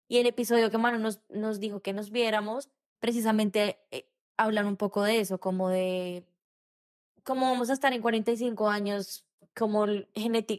Y 0.08 0.18
el 0.18 0.26
episodio 0.26 0.70
que 0.70 0.78
Manu 0.78 0.98
nos, 0.98 1.20
nos 1.28 1.60
dijo 1.60 1.80
que 1.80 1.92
nos 1.92 2.10
viéramos, 2.10 2.68
precisamente 3.00 3.78
eh, 3.90 4.08
hablan 4.36 4.66
un 4.66 4.76
poco 4.76 5.02
de 5.02 5.20
eso, 5.20 5.38
como 5.38 5.68
de 5.68 6.25
cómo 7.25 7.50
vamos 7.50 7.70
a 7.70 7.72
estar 7.72 7.92
en 7.92 8.02
45 8.02 8.68
años, 8.68 9.25
como 9.56 9.84
el 9.84 10.08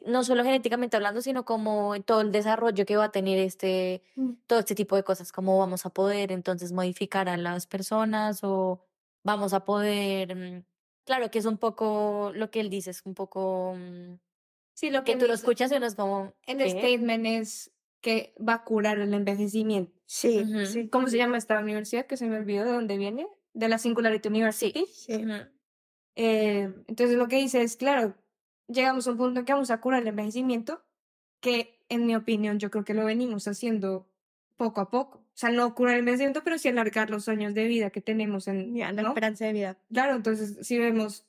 no 0.06 0.24
solo 0.24 0.44
genéticamente 0.44 0.98
hablando, 0.98 1.22
sino 1.22 1.46
como 1.46 1.96
todo 2.01 2.22
el 2.22 2.32
desarrollo 2.32 2.86
que 2.86 2.98
va 2.98 3.06
a 3.06 3.12
tener 3.12 3.38
este, 3.39 4.01
Mm. 4.16 4.32
todo 4.48 4.60
este 4.60 4.75
tipo 4.75 4.96
de 4.96 5.04
cosas, 5.04 5.32
cómo 5.32 5.58
vamos 5.60 5.86
a 5.86 5.92
poder 5.92 6.32
entonces 6.32 6.72
modificar 6.72 7.30
a 7.30 7.38
las 7.38 7.68
personas 7.68 8.39
o 8.44 8.82
vamos 9.24 9.54
a 9.54 9.63
poder, 9.66 10.36
mm, 10.36 10.66
claro 11.06 11.30
que 11.32 11.39
es 11.39 11.46
un 11.46 11.58
poco 11.58 12.32
lo 12.34 12.50
que 12.50 12.60
él 12.60 12.70
dice, 12.70 12.89
es 12.92 13.01
un 13.06 13.13
poco 13.13 13.75
mm, 13.77 14.16
Sí, 14.74 14.89
lo 14.92 15.04
que 15.04 15.13
que 15.13 15.20
tú 15.20 15.27
lo 15.27 15.34
escuchas 15.34 15.72
y 15.72 15.75
uno 15.75 15.86
es 15.88 15.96
como, 15.96 16.34
en 16.46 16.58
¿qué? 16.58 16.63
el 16.66 16.70
statement 16.72 17.25
es 17.25 17.72
que 18.01 18.34
va 18.38 18.54
a 18.56 18.63
curar 18.63 19.00
el 19.00 19.13
envejecimiento. 19.13 19.92
Sí, 20.06 20.39
Ujú. 20.39 20.66
Sí, 20.66 20.88
¿Cómo 20.89 21.08
se 21.08 21.18
llama 21.18 21.38
esta 21.38 21.60
universidad? 21.60 22.06
Que 22.06 22.18
se 22.18 22.27
me 22.27 22.38
olvidó 22.38 22.63
de 22.66 22.72
dónde 22.72 22.98
viene. 22.98 23.27
De 23.54 23.68
la 23.68 23.77
Singularity 23.77 24.30
University. 24.30 24.86
sí. 24.94 25.25
Eh, 26.16 26.74
entonces 26.88 27.16
lo 27.18 27.27
que 27.27 27.36
dice 27.38 27.62
es, 27.62 27.75
claro, 27.77 28.16
llegamos 28.68 29.08
a 29.08 29.12
un 29.12 29.18
punto 29.18 29.39
en 29.39 29.46
que 29.46 29.54
vamos 29.54 29.70
a 29.70 29.80
curar 29.80 30.01
el 30.01 30.08
envejecimiento, 30.08 30.84
que 31.39 31.80
en 31.89 32.06
mi 32.08 32.16
opinión 32.16 32.58
yo 32.60 32.72
creo 32.72 32.84
que 32.84 32.94
lo 32.96 33.06
venimos 33.06 33.48
haciendo 33.48 34.10
poco 34.56 34.82
a 34.82 34.89
poco. 34.89 35.20
O 35.20 35.39
sea, 35.39 35.51
no 35.51 35.75
curar 35.75 35.94
el 35.96 36.00
envejecimiento, 36.00 36.44
pero 36.44 36.58
sí 36.58 36.68
alargar 36.70 37.12
los 37.12 37.30
años 37.30 37.54
de 37.54 37.68
vida 37.68 37.92
que 37.92 38.01
tenemos 38.01 38.48
en... 38.48 38.74
Ya, 38.75 38.92
la 38.92 39.04
¿no? 39.04 39.10
esperanza 39.10 39.46
de 39.46 39.54
vida. 39.54 39.77
Claro, 39.94 40.16
entonces 40.16 40.58
si 40.66 40.80
vemos 40.80 41.27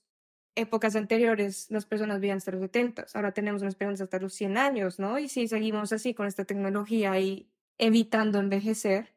épocas 0.58 0.96
anteriores, 0.96 1.70
las 1.70 1.86
personas 1.86 2.20
vivían 2.20 2.38
hasta 2.38 2.52
los 2.52 2.60
70, 2.60 3.06
ahora 3.14 3.32
tenemos 3.32 3.62
una 3.62 3.70
esperanza 3.70 4.04
hasta 4.04 4.18
los 4.18 4.34
100 4.34 4.58
años, 4.58 4.98
¿no? 4.98 5.18
Y 5.18 5.28
si 5.28 5.48
seguimos 5.48 5.92
así 5.92 6.14
con 6.14 6.26
esta 6.26 6.44
tecnología 6.44 7.18
y 7.20 7.48
evitando 7.78 8.38
envejecer, 8.38 9.14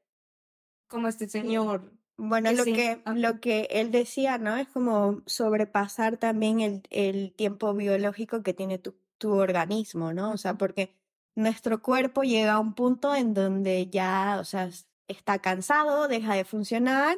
como 0.88 1.08
este 1.08 1.28
señor 1.28 1.94
Bueno, 2.18 2.50
Que 2.50 2.56
lo 2.56 2.64
sí, 2.64 2.74
que, 2.74 3.02
lo 3.16 3.40
que 3.40 3.68
él 3.72 3.92
decía, 3.92 4.38
¿no? 4.38 4.58
Es 4.58 4.68
como 4.68 5.22
sobrepasar 5.26 6.18
también 6.18 6.60
el, 6.60 6.84
el 6.90 7.34
tiempo 7.34 7.74
biológico 7.74 8.44
que 8.44 8.54
tiene 8.54 8.78
tu, 8.78 8.96
tu 9.18 9.34
organismo, 9.34 10.14
¿no? 10.14 10.32
O 10.32 10.38
sea, 10.38 10.56
porque 10.56 10.94
nuestro 11.36 11.82
cuerpo 11.82 12.24
llega 12.24 12.54
a 12.54 12.60
un 12.60 12.74
punto 12.76 13.16
en 13.16 13.34
donde 13.34 13.88
ya, 13.90 14.38
o 14.40 14.44
sea, 14.44 14.70
está 15.08 15.40
cansado, 15.40 16.08
deja 16.08 16.36
de 16.36 16.46
funcionar 16.46 17.18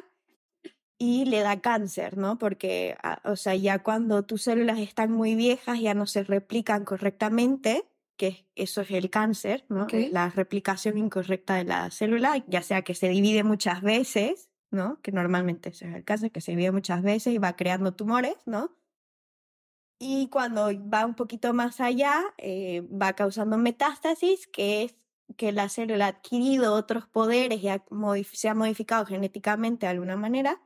y 0.98 1.24
le 1.26 1.40
da 1.40 1.60
cáncer, 1.60 2.16
¿no? 2.16 2.38
Porque, 2.38 2.96
ah, 3.02 3.20
o 3.24 3.36
sea, 3.36 3.54
ya 3.56 3.82
cuando 3.82 4.24
tus 4.24 4.42
células 4.42 4.78
están 4.78 5.10
muy 5.12 5.34
viejas, 5.34 5.80
ya 5.80 5.94
no 5.94 6.06
se 6.06 6.22
replican 6.24 6.84
correctamente, 6.84 7.88
que 8.16 8.28
es- 8.28 8.44
eso 8.54 8.80
es 8.82 8.90
el 8.92 9.10
cáncer, 9.10 9.64
¿no? 9.68 9.84
Ok. 9.84 9.94
Es 9.94 10.12
la 10.12 10.28
replicación 10.30 10.96
incorrecta 10.98 11.56
de 11.56 11.64
la 11.64 11.90
célula, 11.90 12.44
ya 12.48 12.62
sea 12.62 12.82
que 12.82 12.94
se 12.94 13.08
divide 13.08 13.42
muchas 13.44 13.82
veces, 13.82 14.50
¿no? 14.70 15.00
Que 15.02 15.10
normalmente 15.12 15.70
ese 15.70 15.88
es 15.88 15.94
el 15.96 16.04
cáncer, 16.04 16.30
que 16.32 16.40
se 16.40 16.52
divide 16.52 16.70
muchas 16.72 17.02
veces 17.02 17.34
y 17.34 17.38
va 17.38 17.56
creando 17.56 17.94
tumores, 17.94 18.36
¿no? 18.46 18.76
Y 19.98 20.28
cuando 20.28 20.68
va 20.90 21.06
un 21.06 21.14
poquito 21.14 21.54
más 21.54 21.80
allá, 21.80 22.22
eh, 22.38 22.82
va 22.82 23.14
causando 23.14 23.56
metástasis, 23.58 24.46
que 24.48 24.84
es 24.84 24.96
que 25.36 25.52
la 25.52 25.68
célula 25.68 26.06
ha 26.06 26.08
adquirido 26.08 26.74
otros 26.74 27.06
poderes 27.08 27.62
y 27.62 27.68
ha 27.68 27.84
modif- 27.86 28.34
se 28.34 28.48
ha 28.48 28.54
modificado 28.54 29.06
genéticamente 29.06 29.86
de 29.86 29.90
alguna 29.92 30.16
manera 30.16 30.60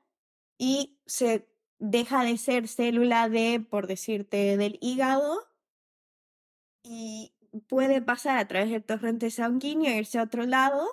y 0.59 0.99
se 1.07 1.49
deja 1.79 2.25
de 2.25 2.37
ser 2.37 2.69
célula 2.69 3.29
de, 3.29 3.61
por 3.61 3.87
decirte, 3.87 4.57
del 4.57 4.79
hígado 4.83 5.49
y 6.83 7.33
puede 7.69 8.03
pasar 8.03 8.39
a 8.39 8.49
través 8.49 8.71
del 8.71 8.85
torrente 8.85 9.31
sanguíneo, 9.31 9.97
irse 9.97 10.19
a 10.19 10.25
otro 10.25 10.45
lado 10.45 10.87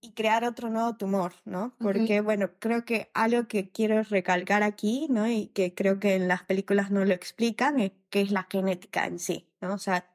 y 0.00 0.12
crear 0.12 0.44
otro 0.44 0.70
nuevo 0.70 0.96
tumor, 0.96 1.32
¿no? 1.44 1.74
Porque, 1.78 2.20
bueno, 2.20 2.50
creo 2.60 2.84
que 2.84 3.10
algo 3.14 3.48
que 3.48 3.70
quiero 3.70 4.02
recalcar 4.04 4.62
aquí, 4.62 5.08
¿no? 5.10 5.26
Y 5.28 5.48
que 5.48 5.74
creo 5.74 5.98
que 5.98 6.14
en 6.14 6.28
las 6.28 6.44
películas 6.44 6.90
no 6.90 7.04
lo 7.04 7.14
explican, 7.14 7.80
es 7.80 7.92
que 8.10 8.20
es 8.20 8.30
la 8.30 8.46
genética 8.48 9.06
en 9.06 9.18
sí, 9.18 9.50
¿no? 9.60 9.74
O 9.74 9.78
sea, 9.78 10.14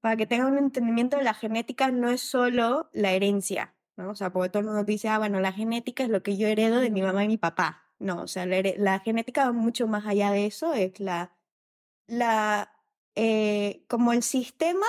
para 0.00 0.16
que 0.16 0.26
tengan 0.26 0.52
un 0.52 0.58
entendimiento, 0.58 1.20
la 1.20 1.34
genética 1.34 1.90
no 1.90 2.10
es 2.10 2.22
solo 2.22 2.90
la 2.92 3.12
herencia, 3.12 3.74
¿no? 3.96 4.10
O 4.10 4.14
sea, 4.14 4.32
porque 4.32 4.50
todo 4.50 4.60
el 4.60 4.66
mundo 4.66 4.84
dice, 4.84 5.08
ah, 5.08 5.18
bueno, 5.18 5.40
la 5.40 5.52
genética 5.52 6.04
es 6.04 6.10
lo 6.10 6.22
que 6.22 6.36
yo 6.36 6.48
heredo 6.48 6.80
de 6.80 6.90
mi 6.90 7.02
mamá 7.02 7.24
y 7.24 7.28
mi 7.28 7.38
papá. 7.38 7.82
No, 7.98 8.22
o 8.22 8.26
sea, 8.26 8.46
la, 8.46 8.62
la 8.76 9.00
genética 9.00 9.46
va 9.46 9.52
mucho 9.52 9.86
más 9.86 10.06
allá 10.06 10.30
de 10.30 10.46
eso, 10.46 10.74
es 10.74 10.98
la, 11.00 11.36
la, 12.06 12.72
eh, 13.14 13.84
como 13.88 14.12
el 14.12 14.22
sistema 14.22 14.86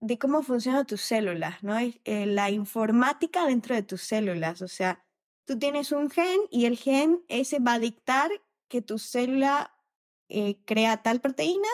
de 0.00 0.18
cómo 0.18 0.42
funcionan 0.42 0.86
tus 0.86 1.00
células, 1.00 1.62
¿no? 1.62 1.78
Es 1.78 1.98
eh, 2.04 2.26
la 2.26 2.50
informática 2.50 3.46
dentro 3.46 3.74
de 3.74 3.82
tus 3.82 4.02
células, 4.02 4.62
o 4.62 4.68
sea, 4.68 5.04
tú 5.46 5.58
tienes 5.58 5.92
un 5.92 6.10
gen 6.10 6.40
y 6.50 6.66
el 6.66 6.76
gen 6.76 7.24
ese 7.28 7.58
va 7.58 7.74
a 7.74 7.78
dictar 7.78 8.30
que 8.68 8.82
tu 8.82 8.98
célula 8.98 9.72
eh, 10.28 10.62
crea 10.64 11.02
tal 11.02 11.20
proteína, 11.20 11.68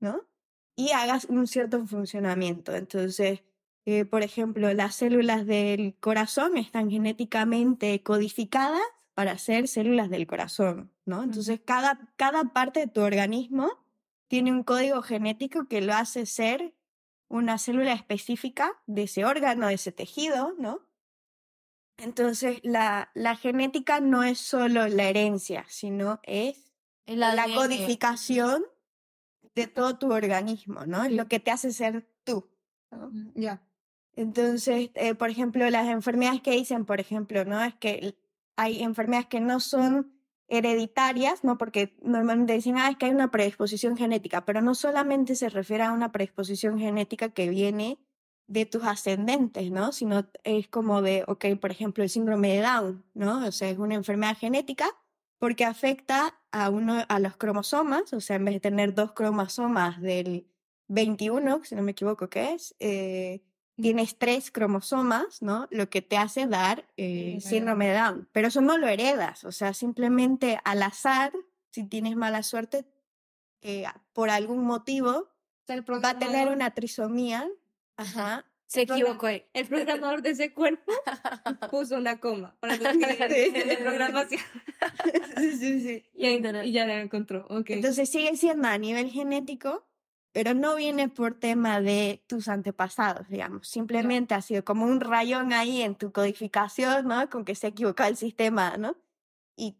¿no? 0.00 0.26
Y 0.76 0.90
hagas 0.92 1.24
un 1.26 1.46
cierto 1.46 1.84
funcionamiento. 1.86 2.74
Entonces, 2.74 3.42
eh, 3.88 4.04
por 4.04 4.24
ejemplo, 4.24 4.74
las 4.74 4.96
células 4.96 5.46
del 5.46 5.94
corazón 6.00 6.56
están 6.56 6.90
genéticamente 6.90 8.02
codificadas 8.02 8.82
para 9.14 9.38
ser 9.38 9.68
células 9.68 10.10
del 10.10 10.26
corazón, 10.26 10.92
¿no? 11.04 11.22
Entonces, 11.22 11.60
cada, 11.64 12.12
cada 12.16 12.52
parte 12.52 12.80
de 12.80 12.88
tu 12.88 13.00
organismo 13.00 13.70
tiene 14.26 14.50
un 14.50 14.64
código 14.64 15.02
genético 15.02 15.68
que 15.68 15.82
lo 15.82 15.94
hace 15.94 16.26
ser 16.26 16.74
una 17.28 17.58
célula 17.58 17.92
específica 17.92 18.72
de 18.86 19.04
ese 19.04 19.24
órgano, 19.24 19.68
de 19.68 19.74
ese 19.74 19.92
tejido, 19.92 20.54
¿no? 20.58 20.80
Entonces, 21.96 22.58
la, 22.64 23.12
la 23.14 23.36
genética 23.36 24.00
no 24.00 24.24
es 24.24 24.38
solo 24.38 24.88
la 24.88 25.04
herencia, 25.04 25.64
sino 25.68 26.18
es 26.24 26.72
la 27.06 27.46
codificación 27.54 28.64
de 29.54 29.68
todo 29.68 29.96
tu 29.96 30.12
organismo, 30.12 30.86
¿no? 30.86 31.04
Es 31.04 31.12
lo 31.12 31.28
que 31.28 31.38
te 31.38 31.52
hace 31.52 31.72
ser 31.72 32.04
tú. 32.24 32.50
¿no? 32.90 33.10
Ya. 33.34 33.65
Entonces, 34.16 34.90
eh, 34.94 35.14
por 35.14 35.30
ejemplo, 35.30 35.68
las 35.70 35.88
enfermedades 35.88 36.40
que 36.40 36.52
dicen, 36.52 36.86
por 36.86 37.00
ejemplo, 37.00 37.44
¿no? 37.44 37.62
Es 37.62 37.74
que 37.74 38.16
hay 38.56 38.82
enfermedades 38.82 39.28
que 39.28 39.40
no 39.40 39.60
son 39.60 40.12
hereditarias, 40.48 41.44
¿no? 41.44 41.58
Porque 41.58 41.96
normalmente 42.02 42.54
dicen, 42.54 42.78
ah, 42.78 42.88
es 42.90 42.96
que 42.96 43.06
hay 43.06 43.12
una 43.12 43.30
predisposición 43.30 43.96
genética, 43.96 44.44
pero 44.44 44.62
no 44.62 44.74
solamente 44.74 45.34
se 45.34 45.50
refiere 45.50 45.84
a 45.84 45.92
una 45.92 46.12
predisposición 46.12 46.78
genética 46.78 47.28
que 47.30 47.50
viene 47.50 47.98
de 48.46 48.64
tus 48.64 48.84
ascendentes, 48.84 49.70
¿no? 49.70 49.92
Sino 49.92 50.28
es 50.44 50.68
como 50.68 51.02
de, 51.02 51.24
ok, 51.26 51.46
por 51.60 51.70
ejemplo, 51.70 52.04
el 52.04 52.10
síndrome 52.10 52.48
de 52.54 52.62
Down, 52.62 53.04
¿no? 53.14 53.46
O 53.46 53.52
sea, 53.52 53.68
es 53.68 53.78
una 53.78 53.94
enfermedad 53.96 54.36
genética 54.38 54.86
porque 55.38 55.64
afecta 55.64 56.40
a 56.52 56.70
uno, 56.70 57.04
a 57.08 57.18
los 57.18 57.36
cromosomas, 57.36 58.12
o 58.12 58.20
sea, 58.20 58.36
en 58.36 58.44
vez 58.46 58.54
de 58.54 58.60
tener 58.60 58.94
dos 58.94 59.12
cromosomas 59.12 60.00
del 60.00 60.46
21, 60.88 61.64
si 61.64 61.74
no 61.74 61.82
me 61.82 61.92
equivoco, 61.92 62.30
¿qué 62.30 62.54
es? 62.54 62.74
Eh, 62.78 63.42
tienes 63.80 64.16
tres 64.18 64.50
cromosomas, 64.50 65.42
¿no? 65.42 65.68
Lo 65.70 65.88
que 65.90 66.02
te 66.02 66.16
hace 66.16 66.46
dar 66.46 66.86
eh, 66.96 67.38
Síndrome 67.40 67.88
de 67.88 67.94
Down. 67.94 68.28
Pero 68.32 68.48
eso 68.48 68.60
no 68.60 68.78
lo 68.78 68.88
heredas, 68.88 69.44
o 69.44 69.52
sea, 69.52 69.74
simplemente 69.74 70.58
al 70.64 70.82
azar, 70.82 71.32
si 71.70 71.84
tienes 71.84 72.16
mala 72.16 72.42
suerte, 72.42 72.86
eh, 73.62 73.84
por 74.12 74.30
algún 74.30 74.64
motivo, 74.64 75.28
va 75.68 76.10
a 76.10 76.18
tener 76.18 76.48
una 76.48 76.70
trisomía. 76.72 77.48
Ajá. 77.96 78.44
Se 78.68 78.82
el 78.82 78.90
equivocó. 78.90 79.28
eh. 79.28 79.46
El 79.52 79.66
programador 79.68 80.22
de 80.22 80.30
ese 80.30 80.52
cuerpo 80.52 80.90
puso 81.70 81.96
una 81.96 82.18
coma 82.18 82.56
para 82.60 82.76
de 82.76 83.78
programación. 83.80 84.40
sí, 85.36 85.52
sí, 85.56 85.80
sí. 85.80 86.04
Y, 86.14 86.26
ahí- 86.26 86.42
y 86.64 86.72
ya 86.72 86.84
la 86.86 87.00
encontró. 87.00 87.46
Ok. 87.48 87.70
Entonces 87.70 88.10
sigue 88.10 88.36
siendo 88.36 88.66
a 88.66 88.76
nivel 88.78 89.10
genético, 89.10 89.86
pero 90.36 90.52
no 90.52 90.76
viene 90.76 91.08
por 91.08 91.32
tema 91.32 91.80
de 91.80 92.22
tus 92.26 92.48
antepasados, 92.48 93.26
digamos. 93.30 93.68
Simplemente 93.68 94.34
ha 94.34 94.42
sido 94.42 94.66
como 94.66 94.84
un 94.84 95.00
rayón 95.00 95.54
ahí 95.54 95.80
en 95.80 95.94
tu 95.94 96.12
codificación, 96.12 97.08
¿no? 97.08 97.30
Con 97.30 97.46
que 97.46 97.54
se 97.54 97.68
equivocó 97.68 98.02
el 98.02 98.18
sistema, 98.18 98.76
¿no? 98.76 98.98
Y, 99.56 99.78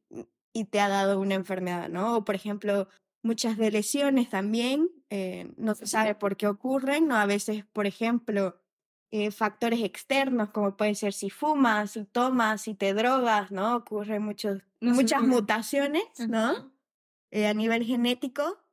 y 0.54 0.64
te 0.64 0.80
ha 0.80 0.88
dado 0.88 1.20
una 1.20 1.34
enfermedad, 1.34 1.90
¿no? 1.90 2.16
O 2.16 2.24
por 2.24 2.36
ejemplo, 2.36 2.88
muchas 3.22 3.58
de 3.58 3.70
lesiones 3.70 4.30
también, 4.30 4.88
eh, 5.10 5.52
no 5.58 5.74
se 5.74 5.86
sabe 5.86 6.14
por 6.14 6.38
qué 6.38 6.48
ocurren, 6.48 7.06
¿no? 7.06 7.16
A 7.16 7.26
veces, 7.26 7.66
por 7.74 7.86
ejemplo, 7.86 8.56
eh, 9.10 9.32
factores 9.32 9.82
externos, 9.82 10.48
como 10.52 10.74
pueden 10.74 10.94
ser 10.94 11.12
si 11.12 11.28
fumas, 11.28 11.90
si 11.90 12.04
tomas, 12.06 12.62
si 12.62 12.72
te 12.72 12.94
drogas, 12.94 13.50
¿no? 13.50 13.76
Ocurren 13.76 14.22
muchos, 14.22 14.62
No 14.80 14.94
muchas 14.94 15.20
mutaciones, 15.20 16.04
¿no? 16.30 16.72
Eh, 17.30 17.46
a 17.46 17.52
nivel 17.52 17.84
genético 17.84 18.65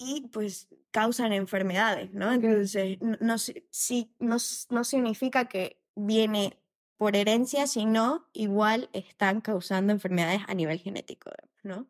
y 0.00 0.28
pues 0.32 0.68
causan 0.90 1.32
enfermedades, 1.34 2.12
¿no? 2.14 2.32
Entonces, 2.32 2.98
no, 3.02 3.18
no, 3.20 3.36
si- 3.38 4.14
no, 4.18 4.38
no 4.70 4.84
significa 4.84 5.44
que 5.46 5.78
viene 5.94 6.58
por 6.96 7.16
herencia, 7.16 7.66
sino 7.66 8.26
igual 8.32 8.88
están 8.94 9.42
causando 9.42 9.92
enfermedades 9.92 10.40
a 10.48 10.54
nivel 10.54 10.78
genético, 10.80 11.30
¿no? 11.62 11.86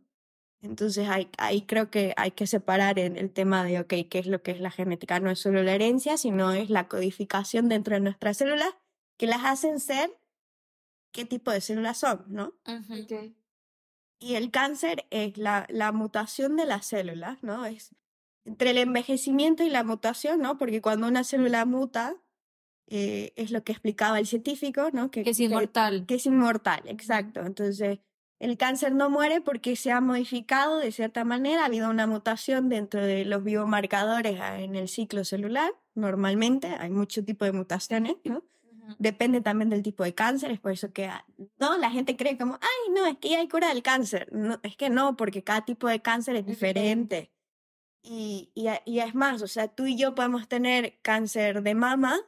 Entonces 0.60 1.08
ahí, 1.08 1.30
ahí 1.38 1.62
creo 1.62 1.90
que 1.90 2.12
hay 2.16 2.32
que 2.32 2.46
separar 2.48 2.98
en 2.98 3.16
el 3.16 3.30
tema 3.32 3.64
de, 3.64 3.80
ok, 3.80 3.94
¿qué 4.10 4.18
es 4.18 4.26
lo 4.26 4.42
que 4.42 4.50
es 4.50 4.60
la 4.60 4.70
genética? 4.72 5.20
No 5.20 5.30
es 5.30 5.38
solo 5.38 5.62
la 5.62 5.72
herencia, 5.74 6.16
sino 6.18 6.52
es 6.52 6.68
la 6.68 6.88
codificación 6.88 7.68
dentro 7.68 7.94
de 7.94 8.00
nuestras 8.00 8.36
células 8.38 8.70
que 9.16 9.26
las 9.28 9.44
hacen 9.44 9.80
ser 9.80 10.10
qué 11.12 11.24
tipo 11.24 11.50
de 11.50 11.60
células 11.60 11.98
son, 11.98 12.24
¿no? 12.28 12.54
Ujú. 12.66 13.02
Ok. 13.02 13.32
Y 14.20 14.34
el 14.34 14.50
cáncer 14.50 15.06
es 15.10 15.38
la, 15.38 15.66
la 15.70 15.92
mutación 15.92 16.56
de 16.56 16.66
las 16.66 16.86
células, 16.86 17.42
¿no? 17.42 17.64
Es 17.64 17.94
entre 18.44 18.70
el 18.70 18.78
envejecimiento 18.78 19.62
y 19.62 19.70
la 19.70 19.84
mutación, 19.84 20.40
¿no? 20.40 20.58
Porque 20.58 20.80
cuando 20.80 21.06
una 21.06 21.24
célula 21.24 21.64
muta, 21.64 22.16
eh, 22.86 23.32
es 23.36 23.50
lo 23.50 23.62
que 23.62 23.72
explicaba 23.72 24.18
el 24.18 24.26
científico, 24.26 24.90
¿no? 24.92 25.10
Que 25.10 25.20
es 25.20 25.40
inmortal. 25.40 26.06
que 26.06 26.16
es 26.16 26.26
inmortal, 26.26 26.82
exacto. 26.86 27.40
Entonces, 27.40 28.00
el 28.40 28.56
cáncer 28.56 28.92
no 28.94 29.10
muere 29.10 29.40
porque 29.40 29.76
se 29.76 29.92
ha 29.92 30.00
modificado 30.00 30.78
de 30.78 30.90
cierta 30.90 31.24
manera, 31.24 31.62
ha 31.62 31.66
habido 31.66 31.90
una 31.90 32.06
mutación 32.06 32.68
dentro 32.68 33.04
de 33.04 33.24
los 33.24 33.44
biomarcadores 33.44 34.40
ah, 34.40 34.60
en 34.60 34.74
el 34.74 34.88
ciclo 34.88 35.24
celular, 35.24 35.72
normalmente, 35.94 36.68
hay 36.68 36.90
mucho 36.90 37.24
tipo 37.24 37.44
de 37.44 37.52
mutaciones, 37.52 38.16
¿no? 38.24 38.42
Depende 38.98 39.40
también 39.40 39.70
del 39.70 39.82
tipo 39.82 40.04
de 40.04 40.14
cáncer, 40.14 40.50
es 40.50 40.60
por 40.60 40.72
eso 40.72 40.92
que 40.92 41.06
ah, 41.06 41.24
no, 41.58 41.78
la 41.78 41.90
gente 41.90 42.16
cree 42.16 42.36
como, 42.36 42.54
ay, 42.54 42.92
no, 42.94 43.06
es 43.06 43.18
que 43.18 43.30
ya 43.30 43.38
hay 43.38 43.48
cura 43.48 43.68
del 43.68 43.82
cáncer. 43.82 44.28
No, 44.32 44.58
es 44.62 44.76
que 44.76 44.90
no, 44.90 45.16
porque 45.16 45.44
cada 45.44 45.64
tipo 45.64 45.88
de 45.88 46.00
cáncer 46.00 46.36
es 46.36 46.46
diferente. 46.46 47.32
Y, 48.02 48.50
y, 48.54 48.68
y 48.86 49.00
es 49.00 49.14
más, 49.14 49.42
o 49.42 49.46
sea, 49.46 49.68
tú 49.68 49.86
y 49.86 49.96
yo 49.96 50.14
podemos 50.14 50.48
tener 50.48 50.98
cáncer 51.02 51.62
de 51.62 51.74
mama 51.74 52.18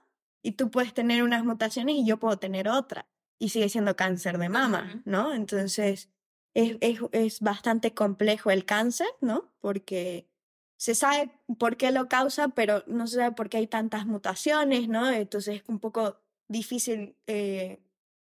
y 0.42 0.52
tú 0.52 0.70
puedes 0.70 0.92
tener 0.92 1.22
unas 1.22 1.44
mutaciones 1.44 1.96
y 1.96 2.04
yo 2.04 2.18
puedo 2.18 2.38
tener 2.38 2.68
otra. 2.68 3.08
Y 3.38 3.48
sigue 3.48 3.68
siendo 3.68 3.96
cáncer 3.96 4.38
de 4.38 4.48
mama. 4.48 5.02
¿no? 5.04 5.32
Entonces, 5.32 6.10
es, 6.54 6.76
es, 6.80 7.00
es 7.12 7.40
bastante 7.40 7.94
complejo 7.94 8.50
el 8.50 8.64
cáncer, 8.64 9.08
¿no? 9.20 9.52
Porque 9.60 10.28
se 10.76 10.94
sabe 10.94 11.30
por 11.58 11.76
qué 11.76 11.92
lo 11.92 12.08
causa, 12.08 12.48
pero 12.48 12.82
no 12.86 13.06
se 13.06 13.16
sabe 13.16 13.34
por 13.34 13.48
qué 13.48 13.58
hay 13.58 13.66
tantas 13.66 14.06
mutaciones, 14.06 14.88
¿no? 14.88 15.08
Entonces 15.10 15.62
es 15.62 15.68
un 15.68 15.78
poco 15.78 16.20
difícil 16.48 17.16
eh, 17.26 17.80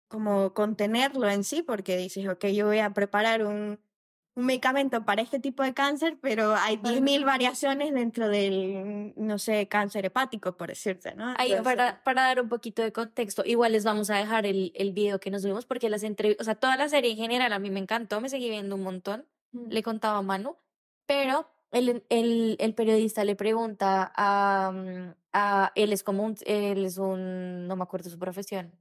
como 0.09 0.55
contenerlo 0.55 1.29
en 1.29 1.45
sí, 1.45 1.63
porque 1.63 1.97
dices, 1.97 2.27
ok, 2.29 2.47
yo 2.47 2.67
voy 2.67 2.81
a 2.81 2.93
preparar 2.93 3.45
un, 3.45 3.79
un 4.35 4.47
medicamento 4.47 5.05
para 5.05 5.23
este 5.23 5.39
tipo 5.39 5.63
de 5.63 5.75
cáncer, 5.75 6.19
pero 6.21 6.55
hay 6.57 6.77
10.000 6.79 7.25
variaciones 7.25 7.93
dentro 7.93 8.29
del, 8.29 9.13
no 9.17 9.39
sé, 9.39 9.69
cáncer 9.69 10.07
hepático, 10.07 10.57
por 10.57 10.69
decirte, 10.69 11.15
¿no? 11.15 11.35
Ahí, 11.37 11.53
Entonces, 11.53 11.77
para, 11.77 12.03
para 12.03 12.23
dar 12.23 12.41
un 12.41 12.49
poquito 12.49 12.83
de 12.83 12.93
contexto, 12.93 13.43
igual 13.45 13.73
les 13.73 13.85
vamos 13.85 14.11
a 14.11 14.17
dejar 14.17 14.47
el, 14.47 14.73
el 14.75 14.93
video 14.93 15.21
que 15.21 15.31
nos 15.31 15.45
vimos 15.45 15.67
porque 15.67 15.91
las 15.91 16.03
entrevistas, 16.03 16.45
o 16.45 16.47
sea, 16.47 16.55
toda 16.55 16.77
la 16.77 16.89
serie 16.89 17.11
en 17.11 17.17
general 17.17 17.53
a 17.53 17.59
mí 17.59 17.71
me 17.71 17.81
encantó, 17.81 18.21
me 18.21 18.29
seguí 18.29 18.49
viendo 18.49 18.77
un 18.77 18.83
montón, 18.83 19.27
le 19.53 19.83
contaba 19.83 20.19
a 20.19 20.23
Manu, 20.23 20.57
pero 21.07 21.49
el, 21.73 22.05
el, 22.09 22.57
el 22.59 22.75
periodista 22.75 23.25
le 23.25 23.37
pregunta 23.37 24.13
a, 24.17 24.73
mm, 24.73 25.15
a, 25.33 25.73
él 25.75 25.93
es 25.93 26.03
como 26.03 26.25
un, 26.25 26.37
él 26.47 26.85
es 26.85 26.99
un, 26.99 27.67
no 27.67 27.77
me 27.77 27.83
acuerdo 27.83 28.11
su 28.11 28.19
profesión, 28.19 28.73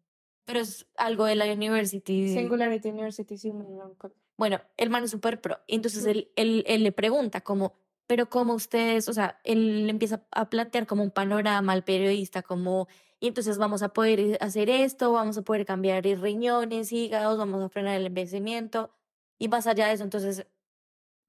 pero 0.45 0.59
es 0.59 0.87
algo 0.95 1.25
de 1.25 1.35
la 1.35 1.45
university. 1.51 2.33
Singularity 2.33 2.89
University, 2.89 3.37
sí, 3.37 3.51
no, 3.53 3.63
no, 3.63 3.95
no. 4.01 4.11
Bueno, 4.37 4.61
el 4.77 4.89
man 4.89 5.03
es 5.03 5.11
súper 5.11 5.41
pro. 5.41 5.59
Entonces 5.67 6.05
él, 6.05 6.31
él, 6.35 6.63
él 6.65 6.83
le 6.83 6.91
pregunta 6.91 7.41
como, 7.41 7.73
pero 8.07 8.29
cómo 8.29 8.55
ustedes, 8.55 9.07
o 9.07 9.13
sea, 9.13 9.39
él 9.43 9.87
empieza 9.89 10.25
a 10.31 10.49
plantear 10.49 10.87
como 10.87 11.03
un 11.03 11.11
panorama 11.11 11.73
al 11.73 11.83
periodista, 11.83 12.41
como, 12.41 12.87
y 13.19 13.27
entonces 13.27 13.59
vamos 13.59 13.83
a 13.83 13.89
poder 13.89 14.37
hacer 14.41 14.69
esto, 14.69 15.11
vamos 15.11 15.37
a 15.37 15.43
poder 15.43 15.65
cambiar 15.65 16.03
riñones, 16.03 16.91
hígados, 16.91 17.37
vamos 17.37 17.63
a 17.63 17.69
frenar 17.69 17.97
el 17.97 18.07
envejecimiento. 18.07 18.89
Y 19.37 19.47
más 19.49 19.67
allá 19.67 19.87
de 19.87 19.93
eso, 19.93 20.03
entonces, 20.03 20.47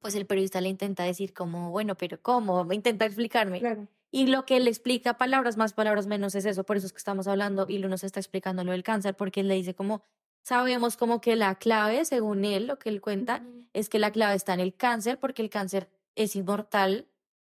pues 0.00 0.14
el 0.14 0.26
periodista 0.26 0.60
le 0.60 0.68
intenta 0.68 1.04
decir 1.04 1.32
como, 1.32 1.70
bueno, 1.70 1.94
pero 1.94 2.20
¿cómo? 2.20 2.70
Intenta 2.72 3.04
explicarme. 3.04 3.60
Claro. 3.60 3.86
Y 4.10 4.26
lo 4.26 4.44
que 4.44 4.56
él 4.56 4.66
explica, 4.66 5.16
palabras 5.16 5.56
más, 5.56 5.72
palabras 5.72 6.06
menos, 6.06 6.34
es 6.34 6.44
eso. 6.44 6.64
Por 6.64 6.76
eso 6.76 6.86
es 6.86 6.92
que 6.92 6.98
estamos 6.98 7.28
hablando 7.28 7.66
y 7.68 7.78
nos 7.78 8.02
está 8.02 8.18
explicando 8.18 8.64
lo 8.64 8.72
del 8.72 8.82
cáncer, 8.82 9.14
porque 9.14 9.40
él 9.40 9.48
le 9.48 9.54
dice 9.54 9.74
como, 9.74 10.02
sabemos 10.42 10.96
como 10.96 11.20
que 11.20 11.36
la 11.36 11.54
clave, 11.56 12.04
según 12.04 12.44
él, 12.44 12.66
lo 12.66 12.78
que 12.78 12.88
él 12.88 13.00
cuenta, 13.00 13.44
es 13.72 13.88
que 13.88 13.98
la 13.98 14.10
clave 14.10 14.34
está 14.34 14.54
en 14.54 14.60
el 14.60 14.74
cáncer, 14.74 15.18
porque 15.18 15.42
el 15.42 15.50
cáncer 15.50 15.88
es 16.16 16.34
inmortal 16.34 17.06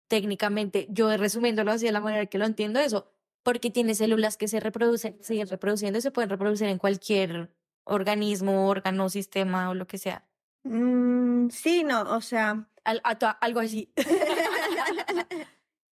técnicamente. 0.08 0.88
Yo 0.90 1.16
resumiéndolo 1.18 1.72
así 1.72 1.86
de 1.86 1.94
la 1.94 2.02
manera 2.02 2.26
que 2.28 2.38
lo 2.38 2.46
entiendo 2.46 2.80
eso, 2.80 3.12
porque 3.44 3.72
tiene 3.72 3.96
células 3.96 4.38
que 4.38 4.48
se 4.48 4.60
reproducen, 4.60 5.18
siguen 5.22 5.48
reproduciendo 5.48 5.98
y 5.98 6.02
se 6.02 6.12
pueden 6.12 6.30
reproducir 6.30 6.68
en 6.68 6.78
cualquier 6.78 7.50
organismo, 7.86 8.68
órgano, 8.68 9.10
sistema 9.10 9.70
o 9.70 9.74
lo 9.74 9.88
que 9.88 9.98
sea. 9.98 10.28
Mm, 10.63 11.50
sí, 11.50 11.84
no, 11.84 12.02
o 12.04 12.21
sea, 12.21 12.67
Al- 12.84 13.02
a- 13.04 13.17
to- 13.19 13.38
algo 13.41 13.60
así. 13.60 13.93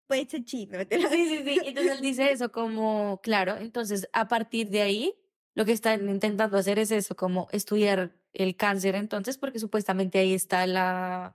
puede 0.07 0.25
ser 0.29 0.43
chino. 0.45 0.77
Sí, 0.89 1.07
sí, 1.27 1.43
sí. 1.43 1.59
Entonces 1.65 1.93
él 1.93 2.01
dice 2.01 2.31
eso 2.31 2.51
como, 2.51 3.19
claro, 3.23 3.57
entonces 3.57 4.07
a 4.13 4.27
partir 4.27 4.69
de 4.69 4.81
ahí 4.83 5.15
lo 5.55 5.65
que 5.65 5.71
están 5.71 6.07
intentando 6.09 6.57
hacer 6.57 6.77
es 6.79 6.91
eso, 6.91 7.15
como 7.15 7.47
estudiar 7.51 8.15
el 8.33 8.55
cáncer 8.55 8.95
entonces, 8.95 9.37
porque 9.37 9.57
supuestamente 9.59 10.19
ahí 10.19 10.33
está 10.33 10.67
la, 10.67 11.33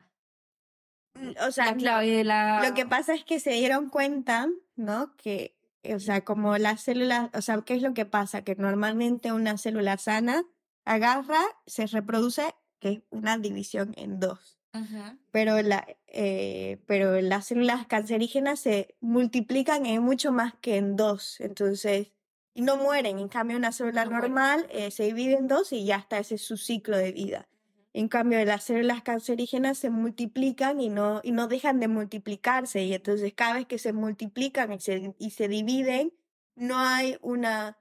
O 1.45 1.51
sea, 1.51 1.67
la 1.67 1.77
clave 1.77 2.11
de 2.11 2.25
la... 2.25 2.63
Lo 2.69 2.75
que 2.75 2.87
pasa 2.87 3.15
es 3.15 3.25
que 3.25 3.41
se 3.41 3.51
dieron 3.53 3.89
cuenta, 3.89 4.49
¿no? 4.77 5.17
Que, 5.17 5.57
o 5.93 5.99
sea, 5.99 6.25
como 6.25 6.57
las 6.59 6.83
células, 6.83 7.31
o 7.35 7.41
sea, 7.41 7.61
¿qué 7.63 7.75
es 7.75 7.83
lo 7.83 7.95
que 7.95 8.05
pasa? 8.07 8.45
Que 8.45 8.55
normalmente 8.55 9.33
una 9.33 9.57
célula 9.59 9.97
sana 9.99 10.45
agarra, 10.85 11.41
se 11.67 11.87
reproduce, 11.87 12.55
que 12.81 12.89
es 12.91 13.01
una 13.11 13.39
división 13.39 13.95
en 13.97 14.19
dos. 14.19 14.59
Ujú. 14.75 15.19
Pero, 15.31 15.61
la, 15.63 15.87
eh, 16.07 16.79
pero 16.87 17.21
las 17.21 17.47
células 17.47 17.87
cancerígenas 17.87 18.61
se 18.61 18.97
multiplican 19.01 19.87
en 19.87 20.03
mucho 20.03 20.33
más 20.33 20.55
que 20.61 20.77
en 20.77 20.97
dos. 20.97 21.41
Entonces, 21.41 22.13
y 22.55 22.63
no 22.63 22.77
mueren. 22.77 23.19
En 23.19 23.29
cambio, 23.29 23.57
una 23.57 23.73
célula 23.73 24.05
No 24.05 24.13
normal 24.13 24.67
eh, 24.71 24.91
se 24.91 25.05
divide 25.05 25.35
en 25.35 25.49
dos 25.49 25.73
y 25.73 25.85
ya 25.85 25.97
está, 25.97 26.19
ese 26.19 26.37
es 26.37 26.43
su 26.43 26.57
ciclo 26.57 26.97
de 26.97 27.13
vida. 27.13 27.49
En 27.93 28.09
cambio, 28.09 28.45
las 28.45 28.65
células 28.65 29.03
cancerígenas 29.03 29.79
se 29.79 29.91
multiplican 29.91 30.81
y 30.81 30.89
no, 30.89 31.21
y 31.25 31.33
no 31.33 31.49
dejan 31.49 31.81
de 31.81 31.89
multiplicarse. 31.89 32.85
Y 32.85 32.95
entonces 32.95 33.33
cada 33.35 33.55
vez 33.55 33.67
que 33.67 33.79
se 33.79 33.93
multiplican 33.93 34.73
y 34.73 34.81
se, 34.81 35.15
y 35.19 35.31
se 35.31 35.49
dividen, 35.49 36.13
no 36.55 36.79
hay 36.79 37.19
una 37.21 37.79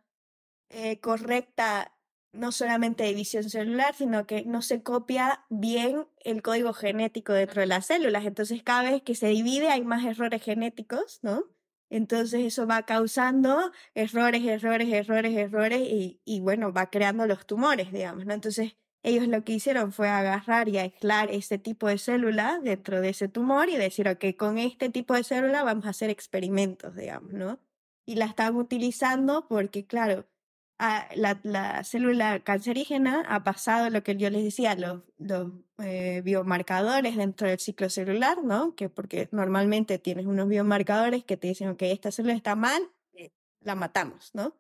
eh, 0.70 1.00
correcta, 1.00 1.92
no 2.32 2.52
solamente 2.52 3.04
división 3.04 3.50
celular, 3.50 3.96
sino 3.96 4.26
que 4.28 4.46
no 4.46 4.62
se 4.62 4.84
copia 4.84 5.46
bien 5.50 6.08
el 6.24 6.42
código 6.42 6.74
genético 6.74 7.34
dentro 7.34 7.62
de 7.62 7.68
las 7.68 7.88
células. 7.88 8.26
Entonces 8.26 8.64
cada 8.64 8.92
vez 8.92 9.02
que 9.02 9.16
se 9.16 9.28
divide 9.28 9.70
hay 9.70 9.84
más 9.84 10.06
errores 10.06 10.44
genéticos, 10.44 11.20
¿no? 11.24 11.46
Entonces 11.90 12.42
eso 12.42 12.68
va 12.68 12.84
causando 12.84 13.72
errores, 13.96 14.46
errores, 14.46 14.90
errores, 14.94 15.36
errores 15.36 15.82
y, 15.82 16.22
y 16.24 16.40
bueno, 16.40 16.72
va 16.72 16.90
creando 16.90 17.26
los 17.26 17.48
tumores, 17.48 17.92
digamos, 17.92 18.26
¿no? 18.26 18.34
Entonces 18.34 18.76
ellos 19.02 19.28
lo 19.28 19.44
que 19.44 19.54
hicieron 19.54 19.92
fue 19.92 20.10
agarrar 20.10 20.68
y 20.70 20.78
aislar 20.78 21.32
ese 21.32 21.58
tipo 21.58 21.88
de 21.88 21.98
célula 21.98 22.60
dentro 22.62 23.02
de 23.02 23.10
ese 23.10 23.28
tumor 23.30 23.70
y 23.70 23.78
decir, 23.78 24.08
ok, 24.10 24.26
con 24.38 24.58
este 24.58 24.90
tipo 24.90 25.14
de 25.14 25.24
célula 25.24 25.64
vamos 25.64 25.86
a 25.86 25.90
hacer 25.90 26.10
experimentos, 26.10 26.96
digamos, 26.96 27.32
¿no? 27.34 27.60
Y 28.06 28.16
la 28.16 28.26
están 28.26 28.56
utilizando 28.56 29.48
porque, 29.48 29.86
claro, 29.86 30.26
a- 30.80 31.08
la, 31.16 31.40
la 31.44 31.84
célula 31.84 32.40
cancerígena 32.40 33.24
ha 33.28 33.44
pasado 33.44 33.90
lo 33.90 34.02
que 34.02 34.16
yo 34.16 34.30
les 34.30 34.44
decía, 34.44 34.76
los, 34.76 35.02
los 35.18 35.52
eh, 35.80 36.22
biomarcadores 36.24 37.16
dentro 37.18 37.48
del 37.48 37.60
ciclo 37.60 37.90
celular, 37.90 38.44
¿no? 38.44 38.76
Que 38.76 38.90
porque 38.90 39.30
normalmente 39.32 40.00
tienes 40.00 40.26
unos 40.26 40.48
biomarcadores 40.48 41.24
que 41.26 41.38
te 41.38 41.48
dicen, 41.50 41.70
ok, 41.70 41.82
esta 41.84 42.12
célula 42.12 42.34
está 42.34 42.56
mal, 42.56 42.82
eh, 43.14 43.32
la 43.62 43.76
matamos, 43.76 44.32
¿no? 44.34 44.56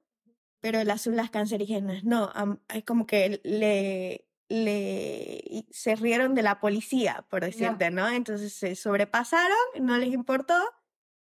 Pero 0.62 0.84
las 0.84 1.02
células 1.02 1.30
cancerígenas 1.30 2.04
no, 2.04 2.32
es 2.74 2.84
como 2.84 3.08
que 3.08 3.40
le, 3.44 4.28
le 4.50 5.66
se 5.72 5.96
rieron 5.96 6.36
de 6.36 6.42
la 6.44 6.60
policía, 6.60 7.26
por 7.30 7.44
decirte, 7.46 7.92
¿no? 7.92 8.10
Entonces 8.10 8.52
se 8.54 8.76
sobrepasaron, 8.76 9.58
no 9.80 9.98
les 9.98 10.12
importó 10.14 10.56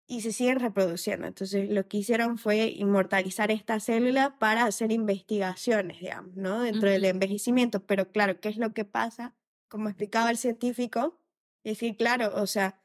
y 0.06 0.20
se 0.20 0.32
siguen 0.32 0.60
reproduciendo. 0.60 1.26
Entonces 1.26 1.68
lo 1.68 1.86
que 1.88 1.98
hicieron 1.98 2.38
fue 2.38 2.68
inmortalizar 2.68 3.50
esta 3.50 3.80
célula 3.80 4.38
para 4.38 4.64
hacer 4.64 4.92
investigaciones, 4.92 6.00
digamos, 6.00 6.36
¿no? 6.36 6.60
Dentro 6.62 6.88
del 6.88 7.04
envejecimiento. 7.04 7.84
Pero 7.84 8.10
claro, 8.10 8.40
¿qué 8.40 8.48
es 8.48 8.56
lo 8.56 8.72
que 8.72 8.84
pasa? 8.84 9.34
Como 9.68 9.88
explicaba 9.88 10.30
el 10.30 10.36
científico, 10.36 11.18
es 11.64 11.72
decir, 11.72 11.96
claro, 11.96 12.32
o 12.40 12.46
sea, 12.46 12.80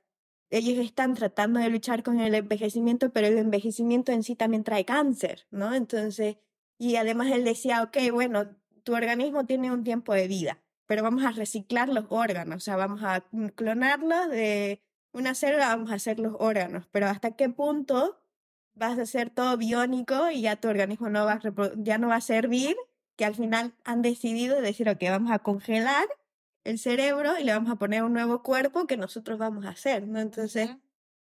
ellos 0.49 0.83
están 0.83 1.13
tratando 1.13 1.59
de 1.59 1.69
luchar 1.69 2.03
con 2.03 2.19
el 2.19 2.33
envejecimiento, 2.33 3.11
pero 3.13 3.27
el 3.27 3.37
envejecimiento 3.37 4.11
en 4.11 4.23
sí 4.23 4.35
también 4.35 4.63
trae 4.63 4.83
cáncer, 4.83 5.47
¿no? 5.51 5.73
Entonces, 5.73 6.37
y 6.79 6.95
además 6.95 7.31
él 7.31 7.43
decía, 7.43 7.83
ok, 7.83 7.97
bueno, 8.11 8.57
tu 8.83 8.95
organismo 8.95 9.45
tiene 9.45 9.71
un 9.71 9.83
tiempo 9.83 10.13
de 10.13 10.27
vida, 10.27 10.59
pero 10.87 11.03
vamos 11.03 11.23
a 11.23 11.31
reciclar 11.31 11.87
los 11.89 12.05
órganos, 12.09 12.57
o 12.57 12.59
sea, 12.59 12.75
vamos 12.75 13.01
a 13.03 13.23
clonarlos 13.55 14.29
de 14.29 14.81
una 15.13 15.35
célula, 15.35 15.67
vamos 15.67 15.91
a 15.91 15.95
hacer 15.95 16.19
los 16.19 16.35
órganos, 16.39 16.87
pero 16.91 17.07
hasta 17.07 17.31
qué 17.31 17.49
punto 17.49 18.21
vas 18.73 18.97
a 18.97 19.03
hacer 19.03 19.29
todo 19.29 19.57
biónico 19.57 20.29
y 20.29 20.41
ya 20.41 20.55
tu 20.55 20.69
organismo 20.69 21.09
no 21.09 21.25
va 21.25 21.33
a 21.33 21.71
ya 21.77 21.97
no 21.97 22.07
va 22.07 22.15
a 22.15 22.21
servir, 22.21 22.75
que 23.15 23.25
al 23.25 23.35
final 23.35 23.73
han 23.83 24.01
decidido 24.01 24.61
decir, 24.61 24.89
ok, 24.89 25.01
vamos 25.09 25.31
a 25.31 25.39
congelar 25.39 26.07
el 26.63 26.79
cerebro 26.79 27.37
y 27.39 27.43
le 27.43 27.53
vamos 27.53 27.71
a 27.71 27.75
poner 27.75 28.03
un 28.03 28.13
nuevo 28.13 28.43
cuerpo 28.43 28.87
que 28.87 28.97
nosotros 28.97 29.37
vamos 29.37 29.65
a 29.65 29.69
hacer, 29.69 30.07
¿no? 30.07 30.19
Entonces, 30.19 30.69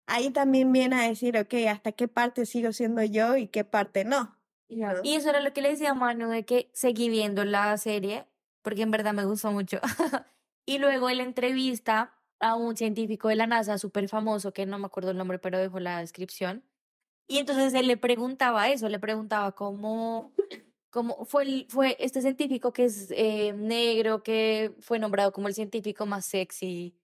ahí 0.05 0.29
también 0.31 0.71
viene 0.71 0.95
a 0.97 1.07
decir, 1.07 1.37
ok, 1.37 1.53
hasta 1.69 1.91
qué 1.91 2.07
parte 2.07 2.45
sigo 2.45 2.73
siendo 2.73 3.03
yo 3.03 3.37
y 3.37 3.47
qué 3.47 3.63
parte 3.63 4.05
no. 4.05 4.37
Y 4.67 5.15
eso 5.15 5.29
era 5.29 5.41
lo 5.41 5.51
que 5.51 5.61
le 5.61 5.69
decía 5.69 5.91
a 5.91 5.93
Manu, 5.95 6.29
de 6.29 6.45
que 6.45 6.69
seguí 6.73 7.09
viendo 7.09 7.43
la 7.43 7.75
serie, 7.77 8.25
porque 8.61 8.83
en 8.83 8.91
verdad 8.91 9.13
me 9.13 9.25
gustó 9.25 9.51
mucho. 9.51 9.79
y 10.65 10.77
luego 10.77 11.09
él 11.09 11.21
entrevista 11.21 12.13
a 12.39 12.55
un 12.55 12.77
científico 12.77 13.27
de 13.27 13.35
la 13.35 13.47
NASA 13.47 13.77
súper 13.77 14.07
famoso, 14.07 14.53
que 14.53 14.65
no 14.65 14.79
me 14.79 14.85
acuerdo 14.85 15.11
el 15.11 15.17
nombre, 15.17 15.39
pero 15.39 15.57
dejo 15.57 15.79
la 15.79 15.99
descripción. 15.99 16.63
Y 17.27 17.37
entonces 17.37 17.73
él 17.73 17.87
le 17.87 17.97
preguntaba 17.97 18.69
eso, 18.69 18.89
le 18.89 18.99
preguntaba 18.99 19.51
cómo, 19.51 20.33
cómo 20.89 21.25
fue, 21.25 21.67
fue 21.69 21.95
este 21.99 22.21
científico 22.21 22.73
que 22.73 22.85
es 22.85 23.11
eh, 23.11 23.53
negro, 23.53 24.23
que 24.23 24.75
fue 24.79 24.99
nombrado 24.99 25.31
como 25.31 25.47
el 25.47 25.53
científico 25.53 26.05
más 26.05 26.25
sexy 26.25 26.95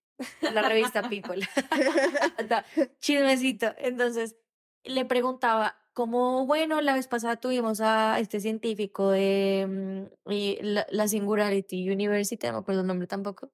en 0.42 0.56
la 0.56 0.62
revista 0.64 1.08
People. 1.10 1.48
Chismecito. 3.00 3.68
Entonces 3.78 4.36
le 4.84 5.06
preguntaba, 5.06 5.76
como, 5.96 6.46
bueno, 6.46 6.82
la 6.82 6.94
vez 6.94 7.08
pasada 7.08 7.38
tuvimos 7.38 7.80
a 7.82 8.20
este 8.20 8.42
científico 8.42 9.12
de 9.12 10.10
mm, 10.28 10.32
y 10.32 10.58
la, 10.62 11.08
Singularity 11.08 11.90
University, 11.90 12.48
no 12.48 12.54
me 12.54 12.60
acuerdo 12.60 12.82
el 12.82 12.88
nombre 12.88 13.08
tampoco, 13.08 13.50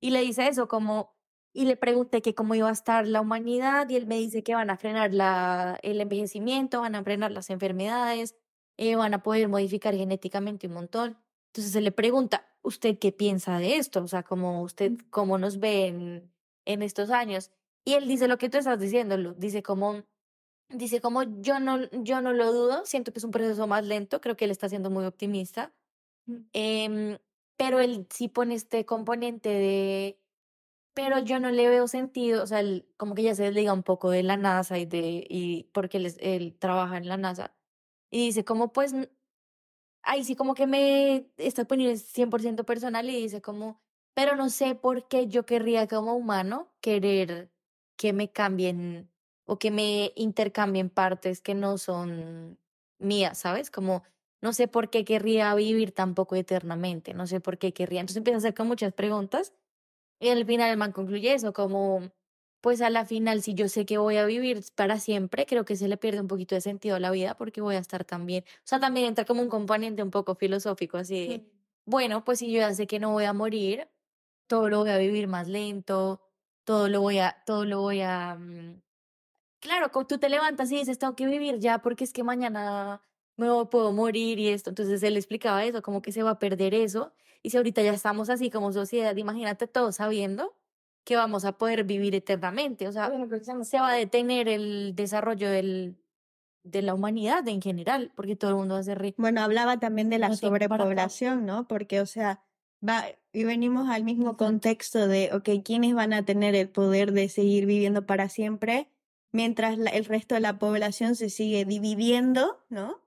y 0.00 0.10
le 0.10 0.22
dice 0.22 0.48
eso, 0.48 0.68
como, 0.68 1.14
y 1.52 1.66
le 1.66 1.76
pregunté 1.76 2.22
que 2.22 2.34
cómo 2.34 2.54
iba 2.54 2.68
a 2.68 2.72
estar 2.72 3.06
la 3.06 3.20
humanidad, 3.20 3.88
y 3.88 3.96
él 3.96 4.06
me 4.06 4.16
dice 4.16 4.42
que 4.42 4.54
van 4.54 4.70
a 4.70 4.76
frenar 4.76 5.12
la, 5.14 5.78
el 5.82 6.00
envejecimiento, 6.00 6.80
van 6.80 6.94
a 6.94 7.02
frenar 7.02 7.30
las 7.32 7.50
enfermedades, 7.50 8.36
eh, 8.78 8.96
van 8.96 9.14
a 9.14 9.22
poder 9.22 9.48
modificar 9.48 9.94
genéticamente 9.94 10.66
un 10.66 10.74
montón. 10.74 11.18
Entonces 11.48 11.72
se 11.72 11.80
le 11.80 11.92
pregunta, 11.92 12.46
¿usted 12.62 12.98
qué 12.98 13.12
piensa 13.12 13.58
de 13.58 13.76
esto? 13.76 14.02
O 14.02 14.08
sea, 14.08 14.22
como 14.22 14.62
usted, 14.62 14.92
¿cómo 15.10 15.38
nos 15.38 15.58
ve 15.58 15.86
en, 15.88 16.32
en 16.64 16.82
estos 16.82 17.10
años? 17.10 17.50
Y 17.84 17.94
él 17.94 18.08
dice 18.08 18.28
lo 18.28 18.38
que 18.38 18.48
tú 18.48 18.58
estás 18.58 18.78
diciendo, 18.80 19.16
dice 19.34 19.62
como 19.62 20.04
Dice, 20.74 21.00
como 21.00 21.22
yo 21.22 21.60
no, 21.60 21.90
yo 21.90 22.22
no 22.22 22.32
lo 22.32 22.52
dudo, 22.52 22.86
siento 22.86 23.12
que 23.12 23.18
es 23.18 23.24
un 23.24 23.30
proceso 23.30 23.66
más 23.66 23.84
lento, 23.84 24.20
creo 24.20 24.36
que 24.36 24.46
él 24.46 24.50
está 24.50 24.68
siendo 24.70 24.88
muy 24.88 25.04
optimista, 25.04 25.72
eh, 26.54 27.18
pero 27.58 27.78
él 27.80 28.06
sí 28.10 28.28
pone 28.28 28.54
este 28.54 28.86
componente 28.86 29.50
de, 29.50 30.18
pero 30.94 31.18
yo 31.20 31.40
no 31.40 31.50
le 31.50 31.68
veo 31.68 31.88
sentido, 31.88 32.42
o 32.42 32.46
sea, 32.46 32.62
como 32.96 33.14
que 33.14 33.22
ya 33.22 33.34
se 33.34 33.44
desliga 33.44 33.72
un 33.72 33.82
poco 33.82 34.10
de 34.10 34.22
la 34.22 34.36
NASA 34.36 34.78
y 34.78 34.86
de, 34.86 35.26
y 35.28 35.64
porque 35.72 35.98
él, 35.98 36.14
él 36.20 36.56
trabaja 36.58 36.96
en 36.98 37.08
la 37.08 37.16
NASA, 37.16 37.54
y 38.10 38.26
dice, 38.26 38.44
como 38.44 38.72
pues, 38.72 38.94
ahí 40.02 40.24
sí 40.24 40.36
como 40.36 40.54
que 40.54 40.66
me 40.66 41.30
está 41.36 41.64
poniendo 41.64 41.96
100% 41.96 42.64
personal 42.64 43.08
y 43.08 43.20
dice 43.22 43.40
como, 43.42 43.80
pero 44.14 44.36
no 44.36 44.50
sé 44.50 44.74
por 44.74 45.08
qué 45.08 45.28
yo 45.28 45.46
querría 45.46 45.86
como 45.88 46.14
humano 46.14 46.72
querer 46.80 47.50
que 47.96 48.12
me 48.12 48.30
cambien 48.32 49.10
o 49.44 49.58
que 49.58 49.70
me 49.70 50.12
intercambien 50.16 50.90
partes 50.90 51.40
que 51.40 51.54
no 51.54 51.78
son 51.78 52.58
mías, 52.98 53.38
¿sabes? 53.38 53.70
Como 53.70 54.02
no 54.40 54.52
sé 54.52 54.68
por 54.68 54.90
qué 54.90 55.04
querría 55.04 55.54
vivir 55.54 55.92
tampoco 55.92 56.36
eternamente, 56.36 57.14
no 57.14 57.26
sé 57.26 57.40
por 57.40 57.58
qué 57.58 57.72
querría. 57.72 58.00
Entonces 58.00 58.18
empieza 58.18 58.36
a 58.36 58.38
hacer 58.38 58.54
con 58.54 58.66
muchas 58.68 58.92
preguntas 58.92 59.54
y 60.22 60.30
al 60.30 60.46
final 60.46 60.70
el 60.70 60.76
man 60.76 60.92
concluye 60.92 61.34
eso, 61.34 61.52
como 61.52 62.12
pues 62.60 62.80
a 62.80 62.90
la 62.90 63.04
final 63.04 63.42
si 63.42 63.54
yo 63.54 63.68
sé 63.68 63.84
que 63.86 63.98
voy 63.98 64.16
a 64.18 64.24
vivir 64.26 64.62
para 64.76 64.98
siempre, 65.00 65.46
creo 65.46 65.64
que 65.64 65.76
se 65.76 65.88
le 65.88 65.96
pierde 65.96 66.20
un 66.20 66.28
poquito 66.28 66.54
de 66.54 66.60
sentido 66.60 66.96
a 66.96 67.00
la 67.00 67.10
vida 67.10 67.36
porque 67.36 67.60
voy 67.60 67.74
a 67.76 67.78
estar 67.80 68.04
también, 68.04 68.44
o 68.46 68.62
sea, 68.64 68.80
también 68.80 69.06
entra 69.08 69.24
como 69.24 69.42
un 69.42 69.48
componente 69.48 70.02
un 70.02 70.10
poco 70.12 70.36
filosófico, 70.36 70.98
así 70.98 71.14
de, 71.28 71.44
bueno, 71.86 72.24
pues 72.24 72.38
si 72.40 72.52
yo 72.52 72.60
ya 72.60 72.72
sé 72.74 72.86
que 72.86 73.00
no 73.00 73.10
voy 73.12 73.24
a 73.24 73.32
morir, 73.32 73.88
todo 74.48 74.68
lo 74.68 74.80
voy 74.80 74.90
a 74.90 74.98
vivir 74.98 75.28
más 75.28 75.48
lento, 75.48 76.22
todo 76.64 76.88
lo 76.88 77.00
voy 77.02 77.18
a, 77.18 77.42
todo 77.46 77.64
lo 77.64 77.80
voy 77.80 78.02
a, 78.02 78.36
mm, 78.36 78.82
claro, 79.60 79.90
tú 80.06 80.18
te 80.18 80.28
levantas 80.28 80.70
y 80.72 80.76
dices, 80.78 80.98
tengo 80.98 81.16
que 81.16 81.26
vivir 81.26 81.58
ya 81.60 81.80
porque 81.82 82.04
es 82.04 82.12
que 82.12 82.24
mañana 82.24 83.02
me 83.36 83.46
puedo 83.66 83.92
morir 83.92 84.38
y 84.38 84.48
esto. 84.48 84.70
Entonces 84.70 85.02
él 85.02 85.16
explicaba 85.16 85.64
eso, 85.64 85.82
como 85.82 86.02
que 86.02 86.12
se 86.12 86.22
va 86.22 86.32
a 86.32 86.38
perder 86.38 86.74
eso. 86.74 87.14
Y 87.42 87.50
si 87.50 87.56
ahorita 87.56 87.82
ya 87.82 87.92
estamos 87.92 88.30
así 88.30 88.50
como 88.50 88.72
sociedad, 88.72 89.16
imagínate 89.16 89.66
todos 89.66 89.96
sabiendo 89.96 90.56
que 91.04 91.16
vamos 91.16 91.44
a 91.44 91.58
poder 91.58 91.84
vivir 91.84 92.14
eternamente. 92.14 92.86
O 92.86 92.92
sea, 92.92 93.10
se 93.62 93.80
va 93.80 93.90
a 93.90 93.94
detener 93.94 94.48
el 94.48 94.94
desarrollo 94.94 95.50
del, 95.50 95.96
de 96.62 96.82
la 96.82 96.94
humanidad 96.94 97.46
en 97.48 97.60
general, 97.60 98.12
porque 98.14 98.36
todo 98.36 98.52
el 98.52 98.56
mundo 98.56 98.74
va 98.74 98.80
a 98.80 98.84
ser 98.84 99.00
rico. 99.00 99.20
Bueno, 99.20 99.42
hablaba 99.42 99.80
también 99.80 100.10
de 100.10 100.18
la 100.18 100.34
sobrepoblación, 100.36 101.44
¿no? 101.44 101.66
Porque, 101.66 102.00
o 102.00 102.06
sea, 102.06 102.44
va, 102.86 103.04
y 103.32 103.44
venimos 103.44 103.90
al 103.90 104.04
mismo 104.04 104.36
contexto 104.36 105.08
de, 105.08 105.30
ok, 105.32 105.64
¿quiénes 105.64 105.94
van 105.94 106.12
a 106.12 106.24
tener 106.24 106.54
el 106.54 106.68
poder 106.68 107.12
de 107.12 107.28
seguir 107.28 107.66
viviendo 107.66 108.06
para 108.06 108.28
siempre? 108.28 108.88
mientras 109.32 109.78
el 109.78 110.04
resto 110.04 110.34
de 110.34 110.40
la 110.40 110.58
población 110.58 111.16
se 111.16 111.30
sigue 111.30 111.64
dividiendo, 111.64 112.62
¿no? 112.68 113.00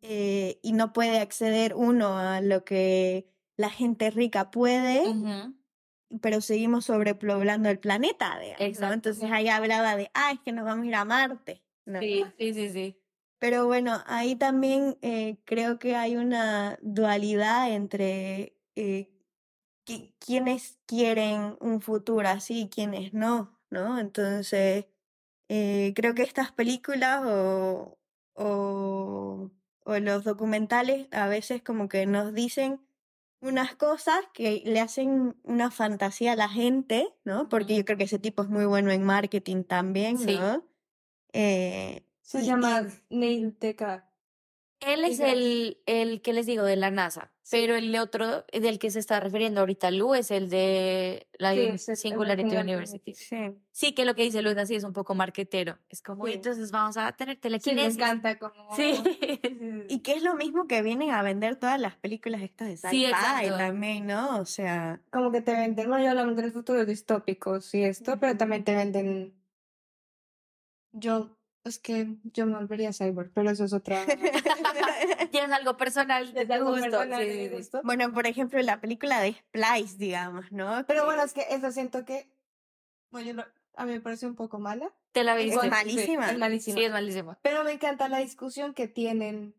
Eh, 0.00 0.58
y 0.62 0.72
no 0.72 0.92
puede 0.92 1.20
acceder 1.20 1.74
uno 1.76 2.18
a 2.18 2.40
lo 2.40 2.64
que 2.64 3.31
la 3.56 3.70
gente 3.70 4.10
rica 4.10 4.50
puede, 4.50 5.02
pero 6.20 6.40
seguimos 6.40 6.84
sobrepoblando 6.86 7.68
el 7.70 7.78
planeta, 7.78 8.38
digamos, 8.38 8.60
Entonces 8.92 9.30
ahí 9.30 9.48
hablaba 9.48 9.96
de, 9.96 10.10
ah, 10.14 10.32
es 10.32 10.40
que 10.40 10.52
nos 10.52 10.64
vamos 10.64 10.84
a 10.84 10.88
ir 10.88 10.94
a 10.94 11.04
Marte. 11.04 11.62
Sí, 12.00 12.24
sí, 12.38 12.54
sí, 12.54 12.68
sí. 12.70 12.98
Pero 13.38 13.66
bueno, 13.66 14.02
ahí 14.06 14.36
también 14.36 14.98
eh, 15.02 15.36
creo 15.44 15.78
que 15.78 15.96
hay 15.96 16.16
una 16.16 16.78
dualidad 16.80 17.72
entre 17.72 18.56
eh, 18.76 19.10
quienes 20.20 20.78
quieren 20.86 21.56
un 21.60 21.80
futuro 21.80 22.28
así 22.28 22.62
y 22.62 22.68
quienes 22.68 23.12
no, 23.14 23.58
¿no? 23.70 23.98
Entonces, 23.98 24.86
eh, 25.48 25.92
creo 25.96 26.14
que 26.14 26.22
estas 26.22 26.52
películas 26.52 27.22
o, 27.26 27.98
o, 28.34 29.50
o 29.84 29.98
los 29.98 30.24
documentales 30.24 31.08
a 31.10 31.26
veces 31.26 31.62
como 31.62 31.88
que 31.88 32.06
nos 32.06 32.32
dicen 32.32 32.80
unas 33.42 33.74
cosas 33.74 34.20
que 34.32 34.62
le 34.64 34.80
hacen 34.80 35.36
una 35.42 35.70
fantasía 35.70 36.32
a 36.32 36.36
la 36.36 36.48
gente, 36.48 37.08
¿no? 37.24 37.48
Porque 37.48 37.76
yo 37.76 37.84
creo 37.84 37.98
que 37.98 38.04
ese 38.04 38.18
tipo 38.18 38.42
es 38.42 38.48
muy 38.48 38.64
bueno 38.64 38.90
en 38.90 39.02
marketing 39.02 39.64
también, 39.64 40.16
¿no? 40.24 40.64
Eh, 41.32 42.06
Se 42.22 42.44
llama 42.44 42.86
Neil. 43.10 43.58
Él 44.86 45.04
es 45.04 45.20
el, 45.20 45.78
el 45.86 46.22
que 46.22 46.32
les 46.32 46.46
digo 46.46 46.64
de 46.64 46.76
la 46.76 46.90
NASA, 46.90 47.32
pero 47.50 47.76
el 47.76 47.94
otro 47.96 48.44
del 48.52 48.78
que 48.78 48.90
se 48.90 48.98
está 48.98 49.20
refiriendo 49.20 49.60
ahorita 49.60 49.90
Lu 49.90 50.14
es 50.14 50.30
el 50.30 50.48
de 50.48 51.28
la 51.38 51.54
Singularity 51.78 52.56
University. 52.56 53.14
Sí. 53.14 53.54
sí, 53.70 53.94
que 53.94 54.04
lo 54.04 54.14
que 54.14 54.22
dice 54.22 54.42
Lu 54.42 54.50
así 54.58 54.74
es 54.74 54.84
un 54.84 54.92
poco 54.92 55.14
marquetero. 55.14 55.78
Es 55.88 56.02
como, 56.02 56.26
entonces 56.26 56.70
vamos 56.70 56.96
a 56.96 57.12
tener 57.12 57.36
telequinesis. 57.38 57.94
Sí, 57.94 57.98
me 57.98 58.04
encanta 58.04 58.38
como... 58.38 58.74
Sí. 58.74 58.94
y 59.88 60.00
que 60.00 60.12
es 60.12 60.22
lo 60.22 60.34
mismo 60.34 60.66
que 60.66 60.82
vienen 60.82 61.10
a 61.10 61.22
vender 61.22 61.56
todas 61.56 61.80
las 61.80 61.96
películas 61.96 62.42
estas 62.42 62.68
de 62.68 62.76
sci-fi 62.76 63.06
sí, 63.06 63.50
también, 63.50 64.06
¿no? 64.06 64.38
O 64.38 64.44
sea... 64.44 65.00
Como 65.10 65.30
que 65.30 65.42
te 65.42 65.52
venden, 65.52 65.90
no, 65.90 65.98
yo 65.98 66.10
hablando 66.10 66.40
de 66.40 66.50
futuros 66.50 66.86
distópicos 66.86 67.74
y 67.74 67.84
esto, 67.84 68.18
pero 68.18 68.36
también 68.36 68.64
te 68.64 68.74
venden... 68.74 69.34
Yo 70.94 71.36
es 71.64 71.78
que 71.78 72.16
yo 72.24 72.46
me 72.46 72.56
volvería 72.56 72.92
cyborg, 72.92 73.30
pero 73.32 73.50
eso 73.50 73.64
es 73.64 73.72
otra. 73.72 74.04
Tienes 75.30 75.52
algo 75.52 75.76
personal 75.76 76.32
de 76.34 77.50
gusto. 77.54 77.80
Bueno, 77.84 78.12
por 78.12 78.26
ejemplo, 78.26 78.60
la 78.62 78.80
película 78.80 79.20
de 79.20 79.34
Splice, 79.34 79.96
digamos, 79.96 80.50
¿no? 80.50 80.84
Pero 80.86 81.04
bueno, 81.04 81.22
es 81.22 81.32
que 81.32 81.46
eso 81.50 81.70
siento 81.70 82.04
que. 82.04 82.28
Bueno, 83.10 83.44
a 83.76 83.86
mí 83.86 83.92
me 83.92 84.00
parece 84.00 84.26
un 84.26 84.34
poco 84.34 84.58
mala. 84.58 84.92
Te 85.12 85.22
la 85.22 85.36
viste. 85.36 85.64
Es 85.64 85.70
malísima. 85.70 86.30
es 86.30 86.38
malísima. 86.38 86.76
Sí, 86.76 86.84
es 86.84 86.92
malísima. 86.92 87.38
Pero 87.42 87.64
me 87.64 87.72
encanta 87.72 88.08
la 88.08 88.18
discusión 88.18 88.74
que 88.74 88.88
tienen. 88.88 89.54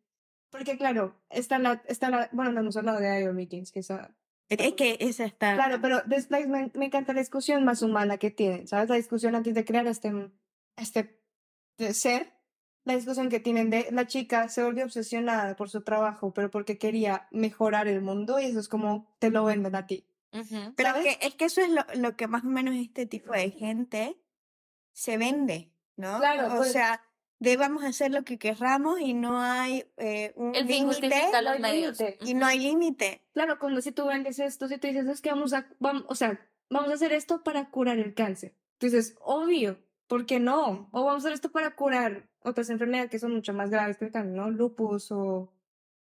Porque, 0.50 0.78
claro, 0.78 1.16
está 1.30 1.58
la. 1.58 1.82
Está 1.88 2.10
la 2.10 2.30
bueno, 2.34 2.52
no 2.52 2.60
hemos 2.60 2.76
hablado 2.76 3.00
de 3.00 3.22
IO 3.22 3.34
Meetings, 3.34 3.72
que 3.72 3.80
esa. 3.80 4.13
Es 4.50 4.74
que 4.74 4.98
esa 5.00 5.24
está. 5.24 5.56
Claro, 5.56 5.80
pero 5.82 6.02
de 6.02 6.22
Splice 6.22 6.48
me, 6.48 6.70
me 6.76 6.86
encanta 6.86 7.13
la 7.13 7.22
discusión 7.22 7.63
más 7.63 7.82
humana 7.82 8.18
que 8.18 8.30
tienen, 8.30 8.68
¿sabes? 8.68 8.89
La 8.89 8.96
discusión 8.96 9.36
antes 9.36 9.56
de 9.56 9.63
crear 9.63 9.88
este. 9.88 10.12
este 10.76 11.22
de 11.77 11.93
ser 11.93 12.33
la 12.86 12.95
discusión 12.95 13.29
que 13.29 13.39
tienen 13.39 13.69
de 13.69 13.88
la 13.91 14.07
chica 14.07 14.49
se 14.49 14.63
volvió 14.63 14.83
obsesionada 14.83 15.55
por 15.55 15.69
su 15.69 15.81
trabajo, 15.83 16.33
pero 16.33 16.51
porque 16.51 16.77
quería 16.77 17.27
mejorar 17.31 17.88
el 17.88 18.01
mundo 18.01 18.39
y 18.39 18.45
eso 18.45 18.59
es 18.59 18.67
como 18.67 19.15
te 19.19 19.29
lo 19.29 19.45
venden 19.45 19.75
a 19.75 19.88
ti. 19.88 20.05
Pero 20.75 20.95
es 20.95 21.03
que, 21.03 21.27
es 21.27 21.36
que 21.36 21.45
eso 21.45 21.62
es 21.62 21.69
lo, 21.69 21.86
lo, 21.95 22.15
que 22.15 22.27
más 22.27 22.43
o 22.43 22.47
menos 22.47 22.75
este 22.75 23.05
tipo 23.05 23.33
de 23.33 23.51
gente 23.51 24.17
se 24.91 25.17
vende, 25.17 25.71
¿no? 25.95 26.17
Claro, 26.17 26.55
o 26.55 26.57
pues- 26.57 26.71
sea, 26.71 27.03
debamos 27.39 27.83
hacer 27.83 28.12
lo 28.12 28.23
que 28.23 28.39
querramos 28.39 28.99
y 28.99 29.13
no 29.13 29.39
hay 29.39 29.86
eh, 29.97 30.33
un 30.36 30.53
límite 30.53 31.29
y 32.21 32.33
no 32.33 32.45
hay 32.45 32.59
límite. 32.59 33.21
Claro, 33.33 33.59
como 33.59 33.79
si 33.81 33.91
tú 33.91 34.07
vendes 34.07 34.39
esto, 34.39 34.67
si 34.67 34.77
tú 34.77 34.88
dices, 34.88 35.07
es 35.07 35.21
que 35.21 35.29
vamos 35.29 35.53
a, 35.53 35.67
vamos, 35.79 36.05
o 36.07 36.15
sea, 36.15 36.39
vamos 36.69 36.89
a 36.89 36.93
hacer 36.95 37.13
esto 37.13 37.43
para 37.43 37.69
curar 37.69 37.99
el 37.99 38.13
cáncer. 38.13 38.55
Dices, 38.79 39.15
obvio, 39.21 39.77
¿por 40.13 40.28
qué 40.28 40.39
no? 40.39 40.89
O 40.91 41.06
vamos 41.06 41.23
a 41.23 41.28
hacer 41.30 41.34
esto 41.34 41.52
para 41.52 41.76
curar 41.76 42.30
otras 42.43 42.69
enfermedades 42.69 43.10
que 43.10 43.17
son 43.17 43.34
mucho 43.34 43.52
más 43.52 43.71
graves 43.71 43.97
que 43.97 44.06
el 44.06 44.12
cáncer, 44.12 44.36
¿no? 44.36 44.52
Lupus 44.52 45.12
o... 45.12 45.52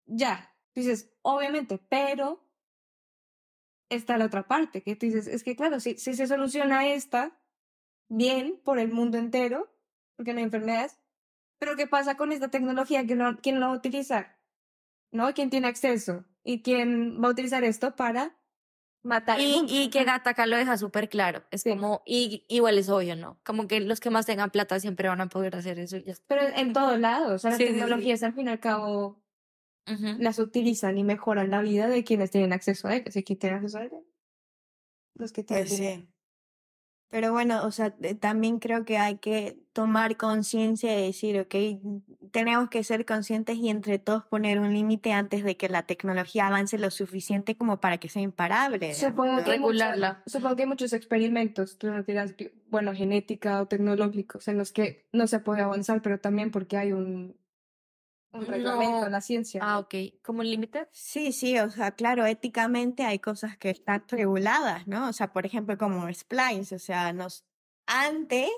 Ya. 0.07 0.55
Tú 0.73 0.79
dices, 0.79 1.13
obviamente, 1.21 1.77
pero 1.77 2.43
está 3.89 4.17
la 4.17 4.25
otra 4.25 4.47
parte, 4.47 4.81
que 4.81 4.95
tú 4.95 5.05
dices, 5.05 5.27
es 5.27 5.43
que 5.43 5.55
claro, 5.55 5.79
si, 5.79 5.99
si 5.99 6.15
se 6.15 6.25
soluciona 6.25 6.87
esta, 6.91 7.39
bien, 8.09 8.59
por 8.63 8.79
el 8.79 8.91
mundo 8.91 9.19
entero, 9.19 9.71
porque 10.15 10.33
no 10.33 10.39
hay 10.39 10.45
enfermedades, 10.45 10.97
pero 11.59 11.75
¿qué 11.75 11.85
pasa 11.85 12.17
con 12.17 12.31
esta 12.31 12.49
tecnología? 12.49 13.05
¿Quién 13.05 13.19
lo, 13.19 13.37
quién 13.37 13.59
lo 13.59 13.67
va 13.67 13.73
a 13.73 13.77
utilizar? 13.77 14.39
¿No? 15.11 15.31
¿Quién 15.35 15.51
tiene 15.51 15.67
acceso? 15.67 16.25
¿Y 16.43 16.63
quién 16.63 17.21
va 17.23 17.27
a 17.27 17.31
utilizar 17.33 17.63
esto 17.63 17.95
para 17.95 18.35
matar? 19.03 19.39
Y, 19.39 19.65
y 19.67 19.89
que 19.89 20.03
Gataca 20.03 20.45
lo 20.45 20.57
deja 20.57 20.77
súper 20.77 21.09
claro. 21.09 21.43
Es 21.51 21.61
Sí. 21.61 21.69
como, 21.71 22.01
y 22.05 22.45
igual 22.47 22.77
es 22.77 22.89
obvio, 22.89 23.15
¿no? 23.15 23.39
Como 23.43 23.67
que 23.67 23.79
los 23.79 23.99
que 23.99 24.09
más 24.09 24.25
tengan 24.25 24.51
plata 24.51 24.79
siempre 24.79 25.07
van 25.09 25.21
a 25.21 25.29
poder 25.29 25.55
hacer 25.55 25.79
eso 25.79 25.97
y 25.97 26.03
ya 26.03 26.11
está. 26.13 26.25
Pero 26.27 26.47
en 26.55 26.73
todos 26.73 26.99
lados, 26.99 27.31
o 27.33 27.39
sea, 27.39 27.51
las 27.51 27.57
Sí, 27.57 27.65
sí, 27.65 27.73
sí. 27.73 27.79
tecnologías 27.79 28.23
al 28.23 28.33
fin 28.33 28.47
y 28.47 28.51
al 28.51 28.59
cabo 28.59 29.21
las 30.19 30.39
utilizan 30.39 30.97
y 30.97 31.03
mejoran 31.03 31.49
la 31.49 31.61
vida 31.61 31.87
de 31.89 32.03
quienes 32.03 32.31
tienen 32.31 32.53
acceso 32.53 32.87
a 32.87 32.95
ellas. 32.95 33.15
¿Y 33.15 33.23
quién 33.23 33.39
tiene 33.39 33.55
acceso 33.57 33.77
a 33.79 33.83
ellas? 33.85 34.01
Los 35.15 35.31
que 35.33 35.43
tienen 35.43 35.67
Pues. 35.67 36.10
Pero 37.11 37.33
bueno, 37.33 37.65
o 37.65 37.71
sea, 37.71 37.93
también 38.21 38.59
creo 38.59 38.85
que 38.85 38.97
hay 38.97 39.17
que 39.17 39.57
tomar 39.73 40.15
conciencia 40.15 40.97
y 40.97 41.07
decir, 41.07 41.37
ok, 41.41 41.55
tenemos 42.31 42.69
que 42.69 42.85
ser 42.85 43.05
conscientes 43.05 43.57
y 43.57 43.69
entre 43.69 43.99
todos 43.99 44.23
poner 44.23 44.59
un 44.59 44.73
límite 44.73 45.11
antes 45.11 45.43
de 45.43 45.57
que 45.57 45.67
la 45.67 45.83
tecnología 45.83 46.47
avance 46.47 46.77
lo 46.77 46.89
suficiente 46.89 47.57
como 47.57 47.81
para 47.81 47.97
que 47.97 48.07
sea 48.07 48.21
imparable. 48.21 48.93
Supongo 48.93 49.33
¿no? 49.33 49.43
que, 49.43 49.51
Regularla. 49.51 50.23
supongo 50.25 50.55
que 50.55 50.63
hay 50.63 50.69
muchos 50.69 50.93
experimentos, 50.93 51.77
tú 51.77 51.87
no 51.87 52.01
dirás, 52.01 52.33
bueno, 52.69 52.93
genética 52.93 53.61
o 53.61 53.65
tecnológicos, 53.65 54.47
en 54.47 54.57
los 54.57 54.71
que 54.71 55.05
no 55.11 55.27
se 55.27 55.39
puede 55.39 55.63
avanzar, 55.63 56.01
pero 56.01 56.17
también 56.17 56.49
porque 56.49 56.77
hay 56.77 56.93
un, 56.93 57.35
un 58.33 58.45
reglamento 58.45 58.99
No. 59.01 59.05
en 59.07 59.11
la 59.11 59.21
ciencia. 59.21 59.61
Ah, 59.63 59.79
ok. 59.79 59.93
¿Como 60.23 60.43
límite? 60.43 60.87
Sí, 60.91 61.31
sí, 61.33 61.57
o 61.59 61.69
sea, 61.69 61.91
claro, 61.91 62.25
éticamente 62.25 63.03
hay 63.03 63.19
cosas 63.19 63.57
que 63.57 63.69
están 63.69 64.05
reguladas, 64.07 64.87
¿no? 64.87 65.09
O 65.09 65.13
sea, 65.13 65.33
por 65.33 65.45
ejemplo, 65.45 65.77
como 65.77 66.11
Splice, 66.13 66.75
o 66.75 66.79
sea, 66.79 67.11
nos 67.13 67.45
antes 67.87 68.49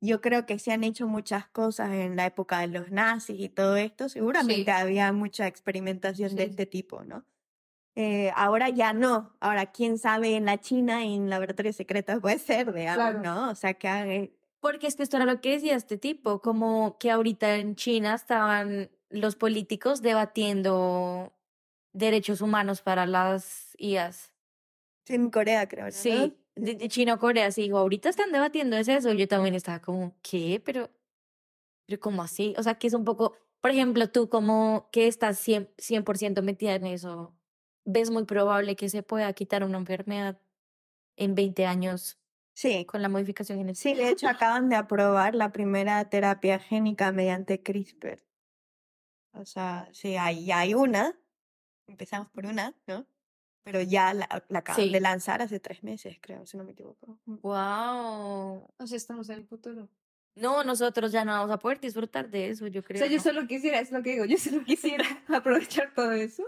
yo 0.00 0.20
creo 0.20 0.46
que 0.46 0.58
se 0.60 0.72
han 0.72 0.84
hecho 0.84 1.06
muchas 1.08 1.48
cosas 1.48 1.90
en 1.92 2.16
la 2.16 2.26
época 2.26 2.60
de 2.60 2.68
los 2.68 2.90
nazis 2.90 3.40
y 3.40 3.48
todo 3.48 3.76
esto, 3.76 4.08
seguramente 4.08 4.64
Sí. 4.64 4.70
había 4.70 5.12
mucha 5.12 5.46
experimentación 5.48 6.36
de 6.36 6.44
este 6.44 6.66
tipo, 6.66 7.02
¿no? 7.04 7.24
Eh, 7.96 8.30
ahora 8.36 8.68
ya 8.68 8.92
no, 8.92 9.36
ahora 9.40 9.66
quién 9.72 9.98
sabe 9.98 10.36
en 10.36 10.44
la 10.44 10.58
China 10.60 11.04
y 11.04 11.16
en 11.16 11.28
laboratorios 11.30 11.74
secretos 11.76 12.20
puede 12.20 12.38
ser, 12.38 12.72
digamos, 12.72 12.96
Claro. 12.96 13.22
¿no? 13.22 13.50
O 13.50 13.54
sea, 13.56 13.74
que 13.74 14.37
Porque 14.60 14.86
es 14.88 14.96
que 14.96 15.02
esto 15.04 15.16
era 15.16 15.26
lo 15.26 15.40
que 15.40 15.52
decía 15.52 15.76
este 15.76 15.98
tipo, 15.98 16.40
como 16.40 16.98
que 16.98 17.10
ahorita 17.10 17.56
en 17.56 17.76
China 17.76 18.14
estaban 18.14 18.90
los 19.10 19.36
políticos 19.36 20.02
debatiendo 20.02 21.32
derechos 21.92 22.40
humanos 22.40 22.82
para 22.82 23.06
las 23.06 23.74
IAs. 23.78 24.32
en 25.06 25.30
Corea 25.30 25.68
creo, 25.68 25.86
¿no? 25.86 25.92
Sí, 25.92 26.36
de, 26.54 26.74
de 26.74 26.88
China 26.88 27.14
o 27.14 27.18
Corea, 27.18 27.50
sí, 27.50 27.62
dijo, 27.62 27.78
ahorita 27.78 28.08
están 28.08 28.32
debatiendo 28.32 28.76
es 28.76 28.88
eso. 28.88 29.12
Yo 29.12 29.28
también 29.28 29.54
estaba 29.54 29.80
como, 29.80 30.16
¿qué? 30.22 30.60
Pero, 30.64 30.90
pero 31.86 32.00
¿cómo 32.00 32.22
así? 32.22 32.54
O 32.58 32.62
sea, 32.62 32.74
que 32.74 32.88
es 32.88 32.94
un 32.94 33.04
poco, 33.04 33.36
por 33.60 33.70
ejemplo, 33.70 34.10
tú 34.10 34.28
como 34.28 34.88
que 34.92 35.06
estás 35.06 35.38
100%, 35.46 35.68
100 35.78 36.44
metida 36.44 36.74
en 36.74 36.86
eso, 36.86 37.34
¿ves 37.84 38.10
muy 38.10 38.24
probable 38.24 38.76
que 38.76 38.88
se 38.88 39.02
pueda 39.02 39.32
quitar 39.32 39.64
una 39.64 39.78
enfermedad 39.78 40.40
en 41.16 41.34
20 41.34 41.66
años 41.66 42.18
Sí, 42.58 42.84
con 42.86 43.02
la 43.02 43.08
modificación 43.08 43.58
genética? 43.58 43.80
Sí, 43.82 43.94
de 43.94 44.08
hecho 44.08 44.26
acaban 44.26 44.68
de 44.68 44.74
aprobar 44.74 45.36
la 45.36 45.52
primera 45.52 46.04
terapia 46.10 46.58
génica 46.58 47.12
mediante 47.12 47.62
CRISPR. 47.62 48.18
O 49.34 49.44
sea, 49.44 49.88
sí, 49.92 50.16
hay, 50.16 50.44
ya 50.44 50.58
hay 50.58 50.74
una. 50.74 51.16
Empezamos 51.86 52.28
por 52.30 52.46
una, 52.46 52.74
¿no? 52.88 53.06
Pero 53.62 53.80
ya 53.82 54.12
la, 54.12 54.26
la 54.48 54.58
acaban 54.58 54.82
Sí. 54.82 54.90
de 54.90 54.98
lanzar 55.00 55.40
hace 55.40 55.60
tres 55.60 55.84
meses, 55.84 56.18
creo, 56.20 56.46
si 56.46 56.56
no 56.56 56.64
me 56.64 56.72
equivoco. 56.72 57.20
Wow. 57.26 58.72
O 58.76 58.86
sea, 58.86 58.96
estamos 58.96 59.28
en 59.28 59.36
el 59.38 59.46
futuro. 59.46 59.88
No, 60.34 60.64
nosotros 60.64 61.12
ya 61.12 61.24
no 61.24 61.30
vamos 61.32 61.52
a 61.52 61.60
poder 61.60 61.78
disfrutar 61.78 62.28
de 62.28 62.48
eso, 62.50 62.66
yo 62.66 62.80
O 62.80 62.84
creo. 62.84 62.98
sea, 62.98 63.06
yo 63.06 63.20
solo 63.20 63.46
quisiera, 63.46 63.78
es 63.78 63.92
lo 63.92 64.02
que 64.02 64.10
digo, 64.14 64.24
yo 64.24 64.36
solo 64.36 64.64
quisiera 64.66 65.04
aprovechar 65.28 65.94
todo 65.94 66.10
eso. 66.10 66.42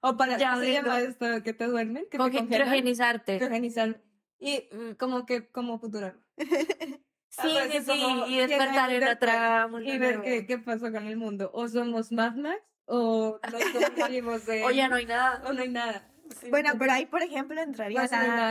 O 0.00 0.16
para, 0.16 0.38
Ya 0.38 0.52
¿cómo 0.52 0.62
se 0.62 0.66
digo. 0.70 0.82
llama 0.82 1.00
esto 1.02 1.26
que 1.42 1.52
te 1.52 1.66
duermen? 1.66 2.06
Que 2.10 2.16
Con 2.16 2.30
te 2.30 2.38
congelan? 2.38 2.68
criogenizarte. 2.68 3.36
Criogenizar. 3.36 4.00
Y 4.42 4.68
Mm, 4.72 4.94
como 4.94 5.24
que, 5.24 5.48
como 5.50 5.78
futuro. 5.78 6.12
Sí, 7.34 7.48
sí, 7.70 7.80
sí, 7.80 8.02
como 8.02 8.26
y 8.26 8.36
despertar 8.36 8.92
en 8.92 9.08
otra 9.08 9.66
Y 9.82 9.96
ver 9.96 10.20
qué, 10.20 10.46
qué 10.46 10.58
pasó 10.58 10.92
con 10.92 11.06
el 11.06 11.16
mundo. 11.16 11.50
O 11.54 11.66
somos 11.66 12.12
Mad 12.12 12.34
Max, 12.34 12.60
o 12.84 13.40
nos 13.74 13.96
morimos 13.96 14.44
de... 14.44 14.62
O 14.64 14.70
ya 14.70 14.86
no 14.88 14.96
hay 14.96 15.06
nada. 15.06 15.42
o 15.48 15.52
no 15.54 15.62
hay 15.62 15.70
nada. 15.70 16.11
Bueno, 16.50 16.70
pero 16.78 16.92
ahí, 16.92 17.06
por 17.06 17.22
ejemplo, 17.22 17.60
entraría 17.60 18.00
Bueno, 18.00 18.26
no 18.26 18.48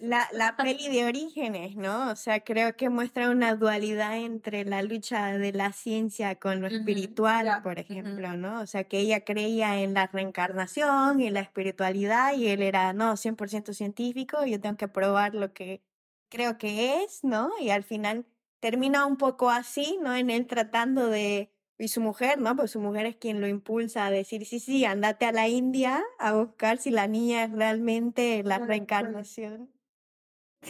la, 0.00 0.28
la, 0.32 0.56
peli 0.56 0.88
de 0.88 1.04
orígenes, 1.04 1.76
¿no? 1.76 2.10
O 2.10 2.16
sea, 2.16 2.40
creo 2.40 2.76
que 2.76 2.88
muestra 2.88 3.30
una 3.30 3.54
dualidad 3.54 4.16
entre 4.18 4.64
la 4.64 4.82
lucha 4.82 5.38
de 5.38 5.52
la 5.52 5.72
ciencia 5.72 6.36
con 6.36 6.60
lo 6.60 6.66
espiritual, 6.66 7.62
por 7.62 7.78
ejemplo, 7.78 8.36
¿no? 8.36 8.60
O 8.60 8.66
sea, 8.66 8.84
que 8.84 8.98
ella 8.98 9.24
creía 9.24 9.80
en 9.80 9.94
la 9.94 10.06
reencarnación 10.06 11.20
y 11.20 11.26
en 11.26 11.34
la 11.34 11.40
espiritualidad 11.40 12.34
y 12.34 12.48
él 12.48 12.62
era, 12.62 12.92
no, 12.92 13.16
100% 13.16 13.72
científico, 13.72 14.44
yo 14.44 14.60
tengo 14.60 14.76
que 14.76 14.88
probar 14.88 15.34
lo 15.34 15.52
que 15.52 15.82
creo 16.28 16.58
que 16.58 17.02
es, 17.02 17.24
¿no? 17.24 17.50
Y 17.60 17.70
al 17.70 17.84
final 17.84 18.26
termina 18.60 19.06
un 19.06 19.16
poco 19.16 19.50
así, 19.50 19.98
¿no? 20.02 20.14
En 20.14 20.30
él 20.30 20.46
tratando 20.46 21.08
de... 21.08 21.52
Y 21.78 21.88
su 21.88 22.00
mujer, 22.00 22.38
¿no? 22.40 22.56
Pues 22.56 22.70
su 22.70 22.80
mujer 22.80 23.04
es 23.06 23.16
quien 23.16 23.40
lo 23.40 23.46
impulsa 23.48 24.06
a 24.06 24.10
decir, 24.10 24.46
sí, 24.46 24.60
sí, 24.60 24.84
andate 24.86 25.26
a 25.26 25.32
la 25.32 25.46
India 25.48 26.02
a 26.18 26.32
buscar 26.32 26.78
si 26.78 26.90
la 26.90 27.06
niña 27.06 27.44
es 27.44 27.52
realmente 27.52 28.42
la 28.44 28.58
reencarnación. 28.58 29.70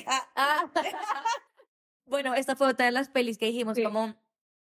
Ah, 0.07 0.29
Ah. 0.35 0.71
bueno, 2.07 2.35
esta 2.35 2.57
fue 2.57 2.69
otra 2.69 2.87
de 2.87 2.93
las 2.93 3.09
pelis 3.09 3.39
que 3.39 3.47
dijimos, 3.47 3.77
Sí. 3.77 3.85
como 3.85 4.15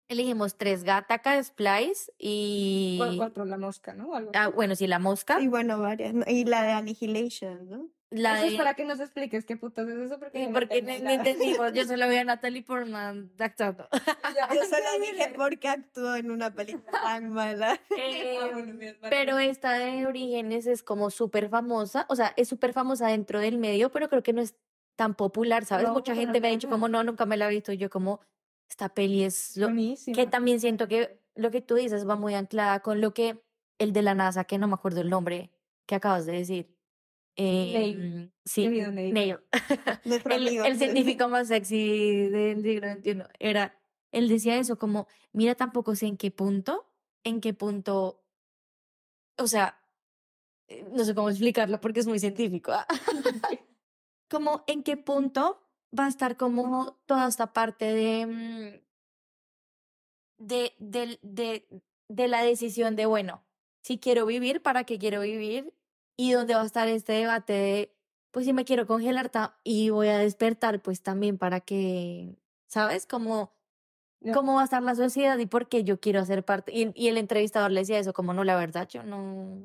elegimos 0.10 0.58
tres, 0.58 0.84
Gataca, 0.84 1.42
Splice 1.42 2.12
y... 2.18 3.00
Cu- 3.02 3.18
Cuatro, 3.18 3.46
la 3.46 3.58
mosca, 3.58 3.94
¿no? 3.94 4.14
Algo. 4.14 4.32
Ah, 4.36 4.50
bueno, 4.50 4.76
sí, 4.76 4.88
la 4.88 5.00
mosca. 5.00 5.40
y 5.42 5.48
bueno, 5.48 5.80
varias. 5.80 6.14
Y 6.28 6.46
la 6.46 6.64
de 6.64 6.72
Annihilation, 6.74 7.70
¿no? 7.70 7.90
La 8.16 8.40
Eso 8.40 8.48
es 8.48 8.56
para 8.56 8.74
que 8.76 8.86
nos 8.86 9.00
expliques 9.00 9.46
qué 9.46 9.58
putas 9.58 9.88
es 9.90 9.96
eso. 9.96 10.18
Porque 10.18 10.38
Sí, 10.38 10.44
yo 10.46 10.50
no 10.50 10.54
porque 10.54 10.82
no, 10.82 11.10
entendimos, 11.10 11.74
yo 11.74 11.84
solo 11.88 12.08
vi 12.08 12.16
a 12.16 12.24
Natalie 12.24 12.64
Portman 12.64 13.30
actuando. 13.38 13.88
Yo 13.92 14.64
solo 14.70 14.86
dije 15.02 15.34
porque 15.36 15.68
actuó 15.68 16.16
en 16.16 16.32
una 16.32 16.54
película 16.54 16.92
tan 16.92 17.30
mala. 17.30 17.80
Eh, 17.98 18.38
Ah, 18.42 18.50
bueno. 18.54 18.74
Pero 19.10 19.40
esta 19.40 19.74
de 19.74 20.06
Orígenes 20.06 20.68
es 20.68 20.84
como 20.84 21.10
súper 21.10 21.50
famosa, 21.50 22.06
o 22.10 22.16
sea, 22.16 22.34
es 22.38 22.48
súper 22.48 22.74
famosa 22.74 23.08
dentro 23.08 23.40
del 23.40 23.58
medio, 23.58 23.92
pero 23.92 24.10
creo 24.10 24.24
que 24.24 24.34
no 24.34 24.42
es 24.42 24.56
tan 24.96 25.16
popular, 25.16 25.66
¿sabes? 25.66 25.88
No, 25.88 25.94
Mucha 25.94 26.16
gente 26.16 26.40
me 26.40 26.48
ha 26.48 26.52
dicho 26.52 26.70
como, 26.70 26.88
no, 26.88 27.04
nunca 27.04 27.26
me 27.26 27.38
la 27.38 27.48
he 27.48 27.50
visto, 27.50 27.72
y 27.72 27.78
yo 27.78 27.90
como, 27.90 28.22
esta 28.70 28.90
peli 28.90 29.24
es 29.24 29.58
lo 29.58 29.70
que 30.14 30.28
también 30.28 30.60
siento 30.60 30.88
que 30.88 31.20
lo 31.36 31.52
que 31.52 31.62
tú 31.62 31.76
dices 31.76 32.08
va 32.08 32.16
muy 32.16 32.34
anclada 32.34 32.80
con 32.80 33.02
lo 33.02 33.14
que 33.14 33.44
el 33.78 33.94
de 33.94 34.02
la 34.02 34.16
NASA, 34.16 34.46
que 34.46 34.58
no 34.58 34.68
me 34.68 34.74
acuerdo 34.74 35.02
el 35.02 35.10
nombre 35.10 35.52
que 35.86 35.96
acabas 35.96 36.26
de 36.26 36.34
decir. 36.34 36.75
Eh, 37.38 37.72
Neil. 37.74 38.34
Sí, 38.46 38.64
Querido 38.64 38.92
Neil. 38.92 39.14
El, 40.66 40.78
científico 40.78 41.28
más 41.28 41.48
sexy 41.50 42.30
del 42.30 42.62
siglo 42.62 42.88
XXI. 42.94 43.24
Era, 43.40 43.78
él 44.12 44.30
decía 44.30 44.58
eso 44.58 44.78
como, 44.78 45.08
mira, 45.34 45.56
tampoco 45.56 45.96
sé 45.96 46.06
en 46.08 46.18
qué 46.18 46.32
punto, 46.32 46.90
en 47.24 47.42
qué 47.42 47.54
punto, 47.54 48.24
o 49.38 49.48
sea, 49.48 49.78
eh, 50.68 50.88
no 50.92 51.04
sé 51.04 51.14
cómo 51.14 51.30
explicarlo 51.30 51.82
porque 51.82 52.00
es 52.00 52.08
muy 52.08 52.20
científico. 52.20 52.72
¿ah? 52.72 52.88
como 54.30 54.64
en 54.68 54.84
qué 54.84 54.96
punto 54.98 55.62
va 55.98 56.06
a 56.06 56.10
estar 56.10 56.38
como 56.38 56.98
toda 57.06 57.28
esta 57.28 57.52
parte 57.54 57.86
de, 57.86 58.26
mm, 58.26 58.86
de, 60.38 60.74
del- 60.80 61.20
de, 61.22 61.68
de 62.10 62.28
la 62.28 62.44
decisión 62.44 62.96
de, 62.96 63.06
bueno, 63.06 63.44
si 63.82 64.00
quiero 64.00 64.26
vivir, 64.26 64.62
¿para 64.62 64.84
qué 64.84 64.98
quiero 64.98 65.22
vivir? 65.22 65.74
Y 66.18 66.32
dónde 66.32 66.56
va 66.56 66.62
a 66.62 66.66
estar 66.66 66.88
este 66.88 67.14
debate 67.14 67.54
de, 67.54 67.96
pues 68.32 68.46
si 68.46 68.54
me 68.54 68.66
quiero 68.66 68.88
congelar 68.88 69.32
y 69.64 69.90
voy 69.90 70.08
a 70.08 70.18
despertar, 70.18 70.82
pues 70.82 71.02
también 71.02 71.38
para 71.38 71.60
que, 71.62 72.38
¿sabes? 72.68 73.06
Como. 73.06 73.54
¿cómo 74.34 74.56
va 74.56 74.62
a 74.62 74.64
estar 74.64 74.82
la 74.82 74.96
sociedad 74.96 75.38
y 75.38 75.46
por 75.46 75.70
qué 75.70 75.84
yo 75.84 76.00
quiero 76.00 76.20
hacer 76.20 76.44
parte? 76.44 76.72
Y, 76.74 76.92
y 76.96 77.10
el 77.10 77.18
entrevistador 77.18 77.70
le 77.72 77.82
decía 77.82 78.00
eso, 78.00 78.12
como, 78.12 78.34
no, 78.34 78.44
la 78.44 78.56
verdad, 78.56 78.88
yo 78.90 79.04
no, 79.04 79.62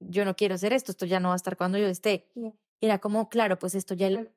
yo 0.00 0.24
no 0.26 0.36
quiero 0.36 0.54
hacer 0.56 0.72
esto, 0.74 0.92
esto 0.92 1.06
ya 1.06 1.18
no 1.18 1.28
va 1.28 1.34
a 1.34 1.36
estar 1.36 1.56
cuando 1.56 1.78
yo 1.78 1.86
esté. 1.86 2.28
Ya. 2.34 2.52
Y 2.80 2.86
era 2.86 2.98
como, 2.98 3.30
claro, 3.30 3.58
pues 3.58 3.74
esto 3.74 3.94
ya, 3.94 4.08
Claro. 4.08 4.30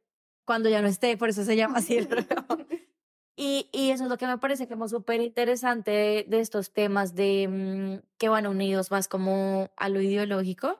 cuando 0.46 0.70
ya 0.70 0.82
no 0.82 0.88
esté, 0.88 1.18
por 1.18 1.28
eso 1.30 1.44
se 1.44 1.58
llama 1.58 1.80
así 1.80 1.98
el 1.98 2.08
programa. 2.08 2.66
Y, 3.36 3.68
y 3.74 3.90
eso 3.90 4.04
es 4.04 4.10
lo 4.10 4.18
que 4.18 4.28
me 4.28 4.38
parece 4.38 4.68
como 4.68 4.88
súper 4.88 5.20
interesante 5.20 5.92
de, 5.92 6.26
de 6.28 6.40
estos 6.40 6.72
temas 6.72 7.14
de 7.16 7.48
mm, 8.02 8.08
que 8.18 8.30
van 8.30 8.48
unidos 8.48 8.92
más 8.92 9.08
como 9.10 9.72
a 9.76 9.90
lo 9.90 10.00
ideológico. 10.02 10.80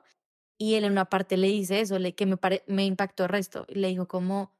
Y 0.58 0.74
él 0.74 0.84
en 0.84 0.92
una 0.92 1.06
parte 1.06 1.36
le 1.36 1.48
dice 1.48 1.80
eso, 1.80 1.98
le, 1.98 2.14
que 2.14 2.26
me, 2.26 2.36
pare- 2.36 2.64
me 2.66 2.84
impactó 2.86 3.24
el 3.24 3.28
resto. 3.30 3.66
Le 3.68 3.88
dijo 3.88 4.06
como, 4.08 4.52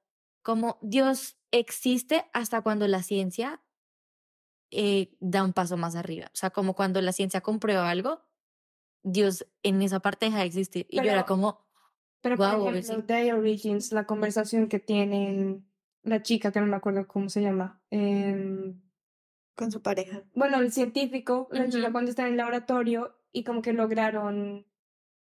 como 0.42 0.78
Dios 0.82 1.36
existe 1.52 2.24
hasta 2.32 2.62
cuando 2.62 2.88
la 2.88 3.02
ciencia 3.02 3.62
eh, 4.70 5.16
da 5.20 5.44
un 5.44 5.52
paso 5.52 5.76
más 5.76 5.94
arriba. 5.94 6.26
O 6.32 6.36
sea, 6.36 6.50
como 6.50 6.74
cuando 6.74 7.00
la 7.00 7.12
ciencia 7.12 7.40
comprueba 7.40 7.88
algo, 7.90 8.22
Dios 9.02 9.46
en 9.62 9.82
esa 9.82 10.00
parte 10.00 10.26
deja 10.26 10.38
de 10.40 10.46
existir. 10.46 10.86
Y 10.90 10.96
yo 10.96 11.02
era 11.04 11.12
Pero- 11.12 11.26
como, 11.26 11.66
Pero 12.22 12.36
Guau, 12.36 12.64
por 12.64 12.76
ejemplo. 12.76 13.04
The 13.06 13.32
Origins, 13.34 13.92
la 13.92 14.04
conversación 14.06 14.68
que 14.68 14.80
tienen 14.80 15.70
la 16.02 16.22
chica, 16.22 16.50
que 16.52 16.60
no 16.60 16.66
me 16.66 16.76
acuerdo 16.76 17.06
cómo 17.06 17.28
se 17.28 17.40
llama. 17.42 17.80
em, 17.90 18.80
Con 19.54 19.70
su 19.70 19.80
pareja. 19.80 20.24
bueno, 20.34 20.58
el 20.58 20.72
científico, 20.72 21.48
la 21.52 21.68
chica 21.68 21.92
cuando 21.92 22.10
está 22.10 22.22
en 22.26 22.32
el 22.32 22.36
laboratorio 22.38 23.16
y 23.30 23.44
como 23.44 23.62
que 23.62 23.72
lograron, 23.72 24.66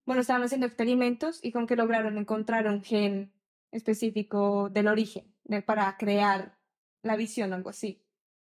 bueno, 0.05 0.21
estaban 0.21 0.43
haciendo 0.43 0.67
experimentos 0.67 1.39
y 1.43 1.51
como 1.51 1.67
que 1.67 1.75
lograron 1.75 2.17
encontrar 2.17 2.67
un 2.67 2.83
gen 2.83 3.33
específico 3.71 4.69
del 4.69 4.87
origen 4.87 5.35
de- 5.43 5.61
para 5.61 5.95
crear 5.97 6.57
la 7.03 7.15
visión 7.15 7.51
o 7.51 7.55
algo 7.55 7.69
así. 7.69 8.01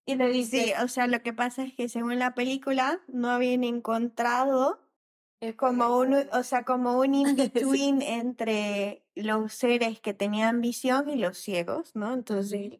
Y 0.06 0.16
le 0.16 0.30
dice, 0.30 0.64
Sí, 0.64 0.74
o 0.84 0.88
sea, 0.88 1.08
lo 1.08 1.22
que 1.22 1.34
pasa 1.34 1.64
es 1.64 1.74
que 1.74 1.88
según 1.88 2.18
la 2.20 2.34
película 2.34 3.00
no 3.08 3.30
habían 3.30 3.64
encontrado 3.64 4.80
como 5.56 5.98
un, 5.98 6.16
o 6.34 6.44
sea, 6.44 6.64
como 6.66 7.00
un 7.00 7.14
in-between 7.16 8.02
entre 8.02 9.06
los 9.16 9.54
seres 9.54 10.00
que 10.02 10.14
tenían 10.14 10.62
visión 10.62 11.10
y 11.10 11.16
los 11.16 11.38
ciegos, 11.38 11.96
¿no? 11.96 12.14
Entonces, 12.14 12.80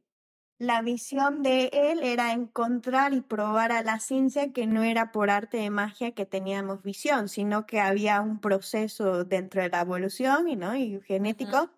la 0.60 0.82
visión 0.82 1.42
de 1.42 1.70
él 1.72 2.04
era 2.04 2.34
encontrar 2.34 3.14
y 3.14 3.22
probar 3.22 3.72
a 3.72 3.82
la 3.82 4.00
ciencia 4.00 4.52
que 4.52 4.68
no 4.68 4.84
era 4.84 5.14
por 5.14 5.30
arte 5.30 5.58
de 5.58 5.70
magia 5.70 6.12
que 6.12 6.26
teníamos 6.26 6.84
visión, 6.84 7.30
sino 7.30 7.66
que 7.66 7.80
había 7.80 8.20
un 8.20 8.40
proceso 8.42 9.24
dentro 9.24 9.62
de 9.62 9.70
la 9.70 9.82
evolución 9.82 10.50
y, 10.50 10.58
¿no? 10.58 10.76
y 10.76 11.00
genético 11.02 11.72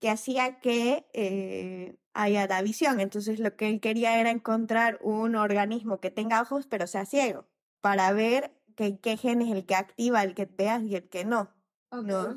que 0.00 0.08
hacía 0.08 0.60
que 0.60 1.08
eh, 1.12 1.98
haya 2.14 2.46
la 2.46 2.62
visión. 2.62 3.00
Entonces, 3.00 3.40
lo 3.40 3.56
que 3.56 3.68
él 3.68 3.80
quería 3.80 4.20
era 4.20 4.30
encontrar 4.30 5.00
un 5.02 5.34
organismo 5.34 5.98
que 5.98 6.12
tenga 6.12 6.40
ojos 6.40 6.68
pero 6.68 6.86
sea 6.86 7.06
ciego, 7.06 7.48
para 7.80 8.12
ver 8.12 8.52
que, 8.76 9.00
qué 9.00 9.16
gen 9.16 9.42
es 9.42 9.50
el 9.50 9.66
que 9.66 9.74
activa 9.74 10.22
el 10.22 10.34
que 10.36 10.46
veas 10.46 10.84
y 10.84 10.94
el 10.94 11.08
que 11.08 11.24
no. 11.24 11.50
¿no? 11.90 12.36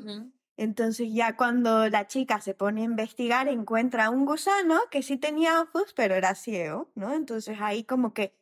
Entonces 0.62 1.08
ya 1.12 1.36
cuando 1.36 1.88
la 1.88 2.06
chica 2.06 2.40
se 2.40 2.54
pone 2.54 2.82
a 2.82 2.84
investigar 2.84 3.48
encuentra 3.48 4.10
un 4.10 4.24
gusano 4.24 4.78
que 4.90 5.02
sí 5.02 5.16
tenía 5.16 5.60
ojos 5.60 5.92
pero 5.94 6.14
era 6.14 6.34
ciego, 6.36 6.90
¿no? 6.94 7.12
Entonces 7.14 7.58
ahí 7.60 7.82
como 7.84 8.14
que 8.14 8.38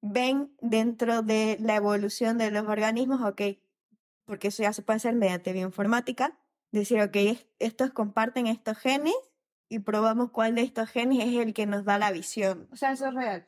ven 0.00 0.54
dentro 0.62 1.22
de 1.22 1.58
la 1.60 1.76
evolución 1.76 2.38
de 2.38 2.50
los 2.50 2.66
organismos, 2.68 3.20
ok, 3.20 3.42
porque 4.24 4.48
eso 4.48 4.62
ya 4.62 4.72
se 4.72 4.82
puede 4.82 4.96
hacer 4.98 5.14
mediante 5.14 5.52
bioinformática, 5.52 6.38
decir, 6.72 7.00
ok, 7.02 7.16
es- 7.16 7.46
estos 7.58 7.90
comparten 7.92 8.46
estos 8.46 8.78
genes 8.78 9.14
y 9.68 9.80
probamos 9.80 10.30
cuál 10.30 10.54
de 10.54 10.62
estos 10.62 10.88
genes 10.88 11.18
es 11.26 11.34
el 11.36 11.52
que 11.52 11.66
nos 11.66 11.84
da 11.84 11.98
la 11.98 12.12
visión. 12.12 12.68
o 12.72 12.76
sea, 12.76 12.92
eso 12.92 13.08
es 13.08 13.14
real. 13.14 13.46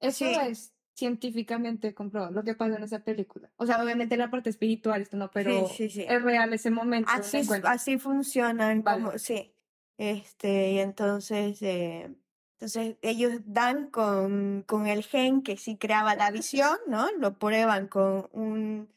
Eso 0.00 0.24
Sí. 0.24 0.34
es 0.40 0.74
científicamente 0.98 1.94
comprobado, 1.94 2.32
lo 2.32 2.42
que 2.42 2.54
pasa 2.54 2.76
en 2.76 2.82
esa 2.82 2.98
película. 2.98 3.48
O 3.56 3.66
sea, 3.66 3.80
obviamente 3.82 4.16
la 4.16 4.30
parte 4.30 4.50
espiritual, 4.50 5.00
esto 5.00 5.16
no, 5.16 5.30
pero 5.30 5.68
sí, 5.68 5.88
sí. 5.88 6.04
es 6.06 6.22
real 6.22 6.52
ese 6.52 6.70
momento. 6.70 7.10
Así, 7.12 7.42
así 7.64 7.98
funcionan, 7.98 8.82
Vale. 8.82 9.04
como, 9.04 9.18
sí. 9.18 9.52
Este, 9.96 10.72
y 10.72 10.78
entonces, 10.80 11.62
eh, 11.62 12.10
entonces 12.54 12.96
ellos 13.02 13.34
dan 13.46 13.90
con, 13.90 14.64
con 14.66 14.88
el 14.88 15.04
gen 15.04 15.42
que 15.42 15.56
sí 15.56 15.76
creaba 15.76 16.16
la 16.16 16.32
visión, 16.32 16.76
¿no? 16.88 17.08
Lo 17.18 17.38
prueban 17.38 17.86
con 17.86 18.28
un 18.32 18.88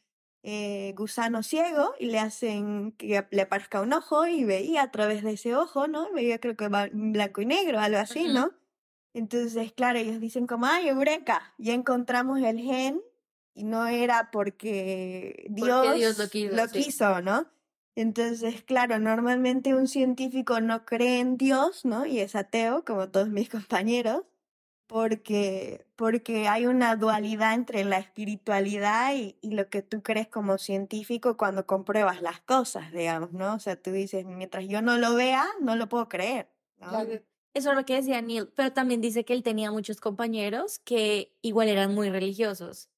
eh, 0.42 0.94
gusano 0.96 1.44
ciego 1.44 1.94
y 2.00 2.06
le 2.06 2.18
hacen 2.18 2.92
que 2.92 3.24
le 3.30 3.42
aparezca 3.42 3.80
un 3.80 3.92
ojo 3.92 4.26
y 4.26 4.44
veía 4.44 4.82
a 4.82 4.90
través 4.90 5.22
de 5.22 5.34
ese 5.34 5.54
ojo, 5.54 5.86
¿no? 5.86 6.12
Veía 6.12 6.40
creo 6.40 6.56
que 6.56 6.66
va 6.66 6.86
en 6.86 7.12
blanco 7.12 7.42
y 7.42 7.46
negro, 7.46 7.78
algo 7.78 7.98
así. 7.98 8.26
¿no? 8.26 8.50
Entonces, 9.14 9.72
claro, 9.72 9.98
ellos 9.98 10.20
dicen 10.20 10.46
como, 10.46 10.66
ay, 10.66 10.88
eureka, 10.88 11.54
ya 11.58 11.74
encontramos 11.74 12.40
el 12.40 12.58
gen 12.60 13.02
y 13.54 13.64
no 13.64 13.86
era 13.86 14.30
porque 14.30 15.46
Dios, 15.50 15.86
Porque 15.86 15.98
Dios 15.98 16.18
lo 16.18 16.28
quiso, 16.30 16.68
sí. 16.68 16.84
quiso, 16.84 17.20
¿no? 17.20 17.46
Entonces, 17.94 18.62
claro, 18.62 18.98
normalmente 18.98 19.74
un 19.74 19.86
científico 19.86 20.60
no 20.60 20.86
cree 20.86 21.20
en 21.20 21.36
Dios, 21.36 21.84
¿no? 21.84 22.06
Y 22.06 22.20
es 22.20 22.34
ateo, 22.34 22.84
como 22.84 23.10
todos 23.10 23.28
mis 23.28 23.48
compañeros, 23.50 24.22
porque, 24.86 25.86
porque 25.96 26.48
hay 26.48 26.66
una 26.66 26.96
dualidad 26.96 27.54
entre 27.54 27.84
la 27.84 27.98
espiritualidad 27.98 29.14
y, 29.14 29.36
y 29.42 29.50
lo 29.52 29.68
que 29.68 29.82
tú 29.82 30.02
crees 30.02 30.28
como 30.28 30.58
científico 30.58 31.36
cuando 31.36 31.66
compruebas 31.66 32.22
las 32.22 32.40
cosas, 32.40 32.92
digamos, 32.92 33.32
¿no? 33.32 33.54
O 33.54 33.58
sea, 33.58 33.76
tú 33.76 33.90
dices, 33.92 34.24
mientras 34.26 34.66
yo 34.68 34.82
no 34.82 34.98
lo 34.98 35.14
vea, 35.14 35.44
no 35.60 35.76
lo 35.76 35.88
puedo 35.88 36.08
creer. 36.08 36.48
¿no? 36.78 36.88
Claro. 36.88 37.22
Eso 37.54 37.70
es 37.70 37.76
lo 37.76 37.84
que 37.84 37.94
decía 37.94 38.22
Neil, 38.22 38.48
pero 38.56 38.72
también 38.72 39.00
dice 39.02 39.24
que 39.24 39.34
él 39.34 39.42
tenía 39.42 39.70
muchos 39.70 40.00
compañeros 40.00 40.78
que 40.78 41.34
igual 41.42 41.68
eran 41.68 41.94
muy 41.94 42.08
religiosos. 42.10 42.88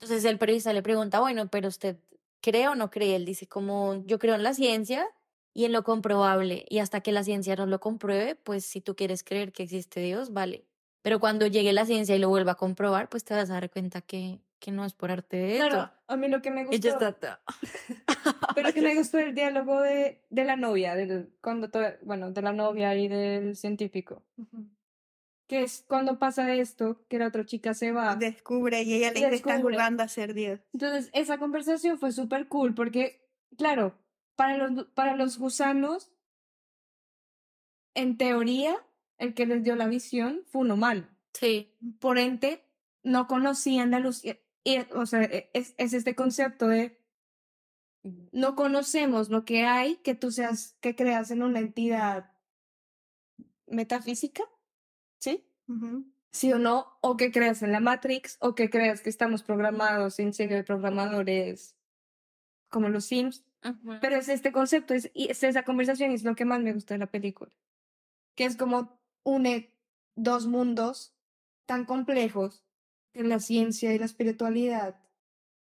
Entonces 0.00 0.24
el 0.24 0.38
periodista 0.38 0.72
le 0.72 0.82
pregunta, 0.82 1.20
bueno, 1.20 1.48
pero 1.50 1.68
usted 1.68 1.98
cree 2.40 2.68
o 2.68 2.74
no 2.74 2.90
cree? 2.90 3.16
Él 3.16 3.24
dice 3.26 3.46
como 3.48 4.02
yo 4.06 4.18
creo 4.18 4.34
en 4.34 4.42
la 4.42 4.54
ciencia 4.54 5.06
y 5.54 5.64
en 5.66 5.72
lo 5.72 5.84
comprobable 5.84 6.64
y 6.68 6.78
hasta 6.78 7.00
que 7.02 7.12
la 7.12 7.24
ciencia 7.24 7.56
no 7.56 7.66
lo 7.66 7.80
compruebe, 7.80 8.36
pues 8.36 8.64
si 8.64 8.80
tú 8.80 8.96
quieres 8.96 9.24
creer 9.24 9.52
que 9.52 9.64
existe 9.64 10.00
Dios, 10.00 10.32
vale. 10.32 10.66
Pero 11.02 11.20
cuando 11.20 11.46
llegue 11.46 11.72
la 11.72 11.86
ciencia 11.86 12.16
y 12.16 12.18
lo 12.18 12.28
vuelva 12.30 12.52
a 12.52 12.54
comprobar, 12.56 13.08
pues 13.08 13.24
te 13.24 13.34
vas 13.34 13.50
a 13.50 13.54
dar 13.54 13.70
cuenta 13.70 14.00
que, 14.02 14.40
que 14.60 14.70
no 14.70 14.84
es 14.84 14.92
por 14.92 15.10
arte 15.10 15.56
esto. 15.56 15.68
Claro, 15.68 15.90
a 16.06 16.16
mí 16.16 16.28
lo 16.28 16.40
que 16.42 16.50
me 16.50 16.64
gustó, 16.64 16.76
pero 18.54 18.72
que 18.72 18.82
me 18.82 18.94
gustó 18.96 19.18
el 19.18 19.34
diálogo 19.34 19.80
de, 19.80 20.22
de 20.30 20.44
la 20.44 20.56
novia, 20.56 20.94
del, 20.94 21.32
cuando 21.40 21.70
to- 21.70 21.80
bueno, 22.02 22.30
de 22.30 22.42
la 22.42 22.52
novia 22.52 22.94
y 22.94 23.08
del 23.08 23.56
científico. 23.56 24.22
Que 25.48 25.62
es 25.62 25.84
cuando 25.88 26.18
pasa 26.20 26.54
esto, 26.54 27.04
que 27.08 27.18
la 27.18 27.26
otra 27.26 27.44
chica 27.44 27.74
se 27.74 27.90
va. 27.90 28.14
Descubre 28.14 28.82
y 28.82 28.94
ella 28.94 29.10
le 29.12 29.34
está 29.34 29.60
jugando 29.60 30.02
a 30.04 30.08
ser 30.08 30.32
Dios. 30.34 30.60
Entonces, 30.72 31.10
esa 31.12 31.38
conversación 31.38 31.98
fue 31.98 32.12
súper 32.12 32.46
cool 32.46 32.72
porque, 32.74 33.26
claro, 33.56 33.98
para 34.36 34.56
los, 34.58 34.84
para 34.94 35.16
los 35.16 35.38
gusanos, 35.38 36.12
en 37.94 38.16
teoría, 38.16 38.76
el 39.18 39.34
que 39.34 39.46
les 39.46 39.64
dio 39.64 39.74
la 39.74 39.88
visión 39.88 40.42
fue 40.46 40.60
un 40.62 40.70
humano. 40.70 41.08
Sí. 41.34 41.74
Por 41.98 42.18
ende, 42.18 42.62
no 43.02 43.26
conocían 43.26 43.90
la 43.90 43.98
luz. 43.98 44.22
Y, 44.64 44.78
y, 44.78 44.86
o 44.94 45.06
sea, 45.06 45.22
e- 45.22 45.50
es, 45.52 45.74
es 45.78 45.92
este 45.92 46.14
concepto 46.14 46.68
de 46.68 47.00
no 48.32 48.56
conocemos 48.56 49.28
lo 49.28 49.44
que 49.44 49.64
hay, 49.64 49.96
que 49.96 50.14
tú 50.14 50.30
seas, 50.30 50.76
que 50.80 50.94
creas 50.96 51.30
en 51.30 51.42
una 51.42 51.58
entidad 51.58 52.32
metafísica, 53.66 54.42
¿sí? 55.18 55.46
Sí 56.32 56.52
o 56.52 56.58
no, 56.58 56.98
o 57.02 57.16
que 57.16 57.30
creas 57.30 57.62
en 57.62 57.72
la 57.72 57.80
Matrix, 57.80 58.36
o 58.40 58.54
que 58.54 58.70
creas 58.70 59.02
que 59.02 59.10
estamos 59.10 59.42
programados 59.42 60.18
en 60.18 60.32
serie 60.32 60.56
de 60.56 60.64
programadores 60.64 61.76
como 62.68 62.88
los 62.88 63.04
Sims. 63.04 63.44
Pero 64.00 64.16
es 64.16 64.28
este 64.28 64.52
concepto, 64.52 64.94
es, 64.94 65.10
es 65.14 65.42
esa 65.42 65.64
conversación 65.64 66.10
y 66.12 66.14
es 66.14 66.24
lo 66.24 66.34
que 66.34 66.46
más 66.46 66.60
me 66.62 66.72
gusta 66.72 66.94
de 66.94 66.98
la 66.98 67.10
película. 67.10 67.52
Que 68.34 68.44
es 68.44 68.56
como 68.56 68.98
une 69.22 69.76
dos 70.14 70.46
mundos 70.46 71.14
tan 71.66 71.84
complejos, 71.84 72.64
que 73.12 73.22
la 73.24 73.40
ciencia 73.40 73.92
y 73.94 73.98
la 73.98 74.04
espiritualidad, 74.06 74.96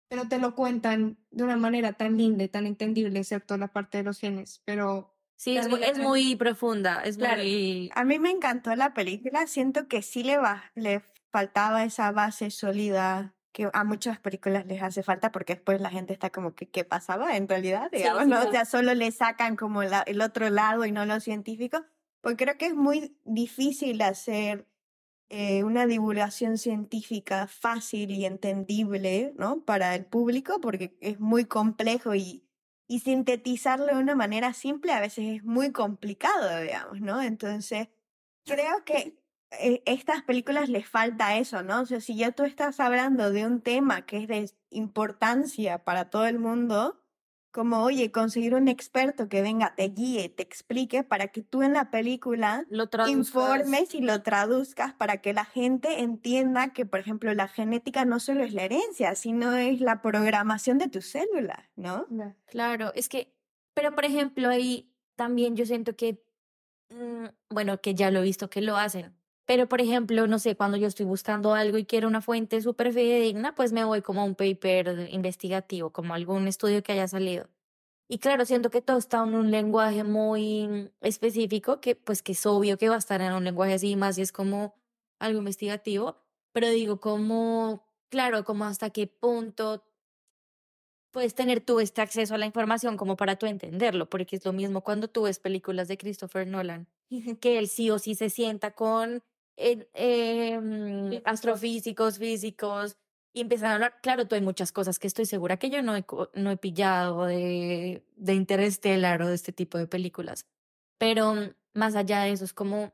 pero 0.09 0.27
te 0.27 0.37
lo 0.39 0.55
cuentan 0.55 1.17
de 1.31 1.43
una 1.43 1.57
manera 1.57 1.93
tan 1.93 2.17
linda 2.17 2.43
y 2.43 2.49
tan 2.49 2.65
entendible, 2.67 3.19
excepto 3.19 3.57
la 3.57 3.67
parte 3.69 3.97
de 3.99 4.03
los 4.03 4.19
genes. 4.19 4.61
Pero 4.65 5.09
Sí, 5.35 5.57
es, 5.57 5.67
es 5.67 5.97
muy 5.97 6.35
profunda, 6.35 7.01
es 7.03 7.17
Claro. 7.17 7.41
muy... 7.41 7.91
A 7.95 8.03
mí 8.05 8.19
me 8.19 8.29
encantó 8.31 8.75
la 8.75 8.93
película, 8.93 9.47
siento 9.47 9.87
que 9.87 10.01
sí 10.01 10.23
le, 10.23 10.37
va, 10.37 10.71
le 10.75 11.01
faltaba 11.31 11.83
esa 11.83 12.11
base 12.11 12.49
sólida 12.51 13.35
que 13.51 13.69
a 13.73 13.83
muchas 13.83 14.19
películas 14.19 14.65
les 14.65 14.81
hace 14.81 15.03
falta 15.03 15.31
porque 15.31 15.53
después 15.55 15.79
la 15.81 15.89
gente 15.89 16.13
está 16.13 16.29
como 16.31 16.55
que 16.55 16.69
qué 16.69 16.85
pasaba 16.85 17.35
en 17.35 17.47
realidad, 17.47 17.89
Sí, 17.91 17.97
digamos, 17.97 18.23
sí, 18.23 18.29
¿no? 18.29 18.41
sí. 18.41 18.47
O 18.47 18.51
sea, 18.51 18.65
solo 18.65 18.93
le 18.93 19.11
sacan 19.11 19.55
como 19.55 19.83
la- 19.83 20.01
el 20.07 20.21
otro 20.21 20.49
lado 20.49 20.85
y 20.85 20.91
no 20.91 21.05
lo 21.05 21.19
científico, 21.19 21.83
porque 22.21 22.45
creo 22.45 22.57
que 22.57 22.65
es 22.67 22.73
muy 22.75 23.17
difícil 23.25 24.01
hacer 24.01 24.67
eh, 25.35 25.63
una 25.63 25.87
divulgación 25.87 26.59
científica 26.59 27.47
fácil 27.47 28.11
y 28.11 28.25
entendible, 28.25 29.33
¿no? 29.35 29.65
Para 29.65 29.95
el 29.95 30.05
público, 30.05 30.61
porque 30.61 30.95
es 31.01 31.19
muy 31.19 31.45
complejo 31.45 32.13
y, 32.13 32.47
y 32.87 32.99
sintetizarlo 32.99 33.87
de 33.87 33.95
una 33.95 34.13
manera 34.13 34.53
simple 34.53 34.91
a 34.91 34.99
veces 34.99 35.37
es 35.37 35.43
muy 35.43 35.71
complicado, 35.71 36.61
digamos, 36.61 37.01
¿no? 37.01 37.19
Entonces, 37.19 37.87
creo 38.45 38.85
que 38.85 39.17
eh, 39.59 39.81
estas 39.87 40.21
películas 40.21 40.69
les 40.69 40.87
falta 40.87 41.35
eso, 41.35 41.63
¿no? 41.63 41.81
O 41.81 41.85
sea, 41.87 41.99
si 41.99 42.15
ya 42.15 42.31
tú 42.31 42.43
estás 42.43 42.79
hablando 42.79 43.31
de 43.31 43.47
un 43.47 43.61
tema 43.61 44.05
que 44.05 44.17
es 44.17 44.27
de 44.27 44.51
importancia 44.69 45.83
para 45.83 46.11
todo 46.11 46.27
el 46.27 46.37
mundo, 46.37 47.02
como, 47.53 47.83
oye, 47.83 48.11
conseguir 48.11 48.55
un 48.55 48.67
experto 48.67 49.29
que 49.29 49.43
venga, 49.43 49.75
te 49.75 49.87
guíe, 49.87 50.27
te 50.27 50.41
explique 50.41 51.03
para 51.03 51.27
que 51.27 51.43
tú 51.43 51.61
en 51.61 51.73
la 51.73 51.91
película 51.91 52.65
Lo 52.67 52.89
informes 53.07 53.93
y 53.93 54.01
lo 54.01 54.23
traduzcas 54.23 54.93
para 54.93 55.17
que 55.21 55.33
la 55.33 55.45
gente 55.45 56.01
entienda 56.01 56.73
que, 56.73 56.87
por 56.87 56.99
ejemplo, 56.99 57.31
la 57.35 57.47
genética 57.47 58.05
no 58.05 58.19
solo 58.19 58.43
es 58.43 58.53
la 58.53 58.63
herencia, 58.63 59.13
sino 59.13 59.55
es 59.55 59.81
la 59.81 60.01
programación 60.01 60.79
de 60.79 60.89
tus 60.89 61.05
células, 61.05 61.59
¿no? 61.75 62.07
Claro, 62.47 62.91
es 62.95 63.07
que, 63.07 63.35
pero 63.75 63.93
por 63.93 64.05
ejemplo, 64.05 64.49
ahí 64.49 64.91
también 65.15 65.55
yo 65.55 65.67
siento 65.67 65.95
que, 65.95 66.25
mm, 66.89 67.27
bueno, 67.51 67.79
que 67.81 67.93
ya 67.93 68.09
lo 68.09 68.21
he 68.21 68.23
visto 68.23 68.49
que 68.49 68.61
lo 68.61 68.77
hacen. 68.77 69.15
Pero, 69.45 69.67
por 69.67 69.81
ejemplo, 69.81 70.25
no 70.27 70.39
sé, 70.39 70.55
cuando 70.55 70.77
yo 70.77 70.87
estoy 70.87 71.05
buscando 71.05 71.53
algo 71.53 71.77
y 71.77 71.85
quiero 71.85 72.07
una 72.07 72.21
fuente 72.21 72.61
súper 72.61 72.93
fidedigna, 72.93 73.53
pues 73.55 73.73
me 73.73 73.83
voy 73.83 74.01
como 74.01 74.21
a 74.21 74.23
un 74.23 74.35
paper 74.35 75.09
investigativo, 75.11 75.91
como 75.91 76.13
algún 76.13 76.47
estudio 76.47 76.81
que 76.81 76.93
haya 76.93 77.07
salido. 77.07 77.49
Y 78.07 78.19
claro, 78.19 78.45
siento 78.45 78.69
que 78.69 78.81
todo 78.81 78.97
está 78.97 79.23
en 79.23 79.35
un 79.35 79.51
lenguaje 79.51 80.03
muy 80.03 80.91
específico, 81.01 81.81
que 81.81 81.95
pues 81.95 82.21
que 82.23 82.33
es 82.33 82.45
obvio 82.45 82.77
que 82.77 82.89
va 82.89 82.95
a 82.95 82.99
estar 82.99 83.21
en 83.21 83.33
un 83.33 83.43
lenguaje 83.43 83.73
así, 83.73 83.95
más 83.95 84.15
si 84.15 84.21
es 84.21 84.31
como 84.31 84.75
algo 85.19 85.39
investigativo, 85.39 86.17
pero 86.53 86.69
digo, 86.69 86.99
como, 86.99 87.87
claro, 88.09 88.43
como 88.45 88.65
hasta 88.65 88.91
qué 88.91 89.07
punto 89.07 89.83
puedes 91.11 91.35
tener 91.35 91.61
tú 91.61 91.79
este 91.79 92.01
acceso 92.01 92.35
a 92.35 92.37
la 92.37 92.45
información 92.45 92.97
como 92.97 93.15
para 93.15 93.37
tú 93.37 93.45
entenderlo, 93.45 94.09
porque 94.09 94.35
es 94.35 94.45
lo 94.45 94.53
mismo 94.53 94.81
cuando 94.81 95.07
tú 95.07 95.23
ves 95.23 95.39
películas 95.39 95.87
de 95.87 95.97
Christopher 95.97 96.47
Nolan, 96.47 96.87
que 97.39 97.59
él 97.59 97.67
sí 97.67 97.89
o 97.91 97.99
sí 97.99 98.15
se 98.15 98.29
sienta 98.29 98.71
con 98.71 99.23
eh, 99.57 99.87
em, 99.93 101.21
astrofísicos, 101.25 102.17
físicos, 102.17 102.97
y 103.33 103.41
empiezan 103.41 103.71
a 103.71 103.73
hablar. 103.75 103.99
Claro, 104.01 104.27
tú 104.27 104.35
hay 104.35 104.41
muchas 104.41 104.71
cosas 104.71 104.99
que 104.99 105.07
estoy 105.07 105.25
segura 105.25 105.57
que 105.57 105.69
yo 105.69 105.81
no 105.81 105.95
he, 105.95 106.05
no 106.33 106.51
he 106.51 106.57
pillado 106.57 107.25
de, 107.25 108.05
de 108.15 108.33
Interstellar 108.33 109.21
o 109.21 109.27
de 109.27 109.35
este 109.35 109.51
tipo 109.51 109.77
de 109.77 109.87
películas, 109.87 110.45
pero 110.97 111.35
más 111.73 111.95
allá 111.95 112.21
de 112.21 112.31
eso 112.31 112.45
es 112.45 112.53
como 112.53 112.93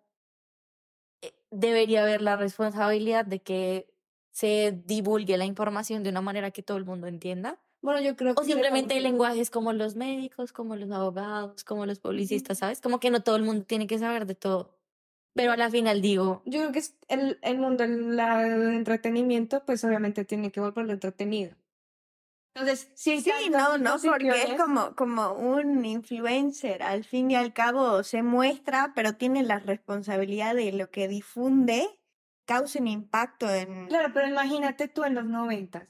eh, 1.21 1.33
debería 1.51 2.03
haber 2.03 2.21
la 2.21 2.37
responsabilidad 2.37 3.25
de 3.25 3.41
que 3.41 3.93
se 4.31 4.81
divulgue 4.85 5.37
la 5.37 5.45
información 5.45 6.03
de 6.03 6.09
una 6.09 6.21
manera 6.21 6.51
que 6.51 6.63
todo 6.63 6.77
el 6.77 6.85
mundo 6.85 7.07
entienda. 7.07 7.59
Bueno, 7.81 8.01
yo 8.01 8.15
creo 8.15 8.35
que... 8.35 8.41
O 8.41 8.45
simplemente 8.45 8.93
hay 8.93 8.99
lenguajes 8.99 9.49
como 9.49 9.73
los 9.73 9.95
médicos, 9.95 10.51
como 10.51 10.75
los 10.75 10.91
abogados, 10.91 11.63
como 11.63 11.85
los 11.85 11.99
publicistas, 11.99 12.59
¿sabes? 12.59 12.81
Como 12.81 12.99
que 12.99 13.09
no 13.09 13.21
todo 13.21 13.35
el 13.37 13.43
mundo 13.43 13.65
tiene 13.65 13.87
que 13.87 13.97
saber 13.97 14.25
de 14.25 14.35
todo. 14.35 14.78
Pero 15.39 15.53
a 15.53 15.57
la 15.57 15.69
final 15.69 16.01
digo, 16.01 16.41
Yo 16.45 16.59
creo 16.59 16.71
que 16.73 16.79
es 16.79 16.97
el, 17.07 17.39
el 17.41 17.59
mundo 17.59 17.87
del 17.87 18.19
entretenimiento, 18.19 19.63
pues 19.65 19.85
obviamente 19.85 20.25
tiene 20.25 20.51
que 20.51 20.59
volverlo 20.59 20.91
entretenido. 20.91 21.55
Entonces, 22.53 22.91
sí, 22.93 23.21
Sí, 23.21 23.31
no, 23.49 23.77
no, 23.77 23.95
porque 24.03 24.29
es 24.29 24.53
como, 24.59 24.93
como 24.97 25.31
un 25.31 25.85
influencer, 25.85 26.83
al 26.83 27.05
fin 27.05 27.31
y 27.31 27.35
al 27.35 27.53
cabo 27.53 28.03
se 28.03 28.21
muestra, 28.21 28.91
pero 28.93 29.15
tiene 29.15 29.43
la 29.43 29.59
responsabilidad 29.59 30.55
de 30.55 30.73
lo 30.73 30.89
que 30.89 31.07
difunde, 31.07 31.87
causa 32.45 32.79
un 32.79 32.87
impacto 32.87 33.49
en... 33.49 33.87
Claro, 33.87 34.11
pero 34.13 34.27
imagínate 34.27 34.89
tú 34.89 35.05
en 35.05 35.15
los 35.15 35.23
noventas 35.23 35.87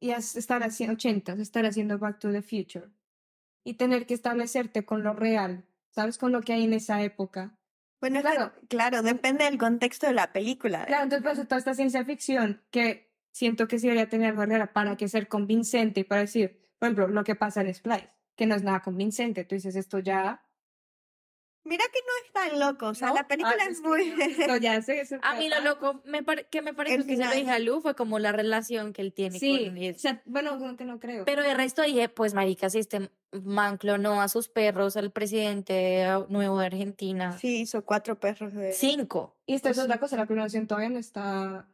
y 0.00 0.12
estar 0.12 0.62
haciendo 0.62 0.94
ochentas, 0.94 1.38
estar 1.38 1.66
haciendo 1.66 1.98
Back 1.98 2.18
to 2.20 2.32
the 2.32 2.40
Future 2.40 2.88
y 3.62 3.74
tener 3.74 4.06
que 4.06 4.14
establecerte 4.14 4.86
con 4.86 5.02
lo 5.02 5.12
real, 5.12 5.66
¿sabes? 5.90 6.16
Con 6.16 6.32
lo 6.32 6.40
que 6.40 6.54
hay 6.54 6.64
en 6.64 6.72
esa 6.72 7.02
época. 7.02 7.57
Bueno, 8.00 8.20
claro, 8.20 8.52
claro, 8.68 9.02
depende 9.02 9.44
del 9.44 9.58
contexto 9.58 10.06
de 10.06 10.12
la 10.12 10.32
película. 10.32 10.84
Claro, 10.86 11.04
entonces 11.04 11.32
eso 11.32 11.44
toda 11.46 11.58
esta 11.58 11.74
ciencia 11.74 12.04
ficción 12.04 12.62
que 12.70 13.12
siento 13.32 13.66
que 13.68 13.78
sí 13.78 13.86
debería 13.88 14.08
tener 14.08 14.34
barrera 14.34 14.72
para 14.72 14.96
que 14.96 15.08
ser 15.08 15.28
convincente 15.28 16.00
y 16.00 16.04
para 16.04 16.20
decir, 16.22 16.60
por 16.78 16.86
ejemplo, 16.86 17.08
lo 17.08 17.24
que 17.24 17.34
pasa 17.34 17.60
en 17.60 17.74
Splice, 17.74 18.08
que 18.36 18.46
no 18.46 18.54
es 18.54 18.62
nada 18.62 18.80
convincente. 18.82 19.44
Tú 19.44 19.54
dices 19.56 19.74
esto 19.76 19.98
ya. 19.98 20.44
Mira 21.64 21.84
que 21.92 21.98
no 22.00 22.12
es 22.24 22.32
tan 22.50 22.60
loco, 22.60 22.86
o 22.86 22.94
sea, 22.94 23.08
¿no? 23.08 23.14
la 23.14 23.28
película 23.28 23.56
Ah, 23.60 23.68
es 23.68 23.80
muy... 23.82 24.14
Esto 24.22 24.56
ya 24.56 24.80
sé, 24.80 25.00
eso 25.00 25.16
a 25.22 25.34
mí 25.34 25.48
lo 25.50 25.60
loco 25.60 26.00
me 26.06 26.24
que 26.50 26.62
me 26.62 26.72
pareció 26.72 27.00
El 27.00 27.06
que 27.06 27.16
se 27.16 27.24
lo 27.24 27.30
dije 27.32 27.50
a 27.50 27.58
Lu 27.58 27.82
fue 27.82 27.94
como 27.94 28.18
la 28.18 28.32
relación 28.32 28.94
que 28.94 29.02
él 29.02 29.12
tiene 29.12 29.38
Sí, 29.38 29.66
con 29.66 29.76
o 29.76 29.80
él. 29.82 29.98
sea, 29.98 30.22
bueno, 30.24 30.56
no, 30.56 30.76
que 30.76 30.84
no 30.84 30.98
creo. 30.98 31.24
Pero 31.26 31.42
de 31.42 31.52
resto 31.54 31.82
dije, 31.82 32.08
pues 32.08 32.32
marica, 32.32 32.70
si 32.70 32.78
este 32.78 33.10
man 33.32 33.76
clonó 33.76 34.20
a 34.20 34.28
sus 34.28 34.48
perros, 34.48 34.96
al 34.96 35.10
presidente 35.10 36.04
ah, 36.04 36.26
nuevo 36.28 36.58
de 36.58 36.66
Argentina. 36.66 37.36
Sí, 37.38 37.60
hizo 37.60 37.84
cuatro 37.84 38.18
perros 38.18 38.52
de... 38.54 38.72
Cinco. 38.72 39.36
Y 39.46 39.54
esta 39.54 39.70
es 39.70 39.76
Pues 39.76 39.84
otra 39.84 39.98
cosa, 39.98 40.16
la 40.16 40.26
clonación 40.26 40.66
todavía 40.66 40.90
no 40.90 40.98
está, 40.98 41.66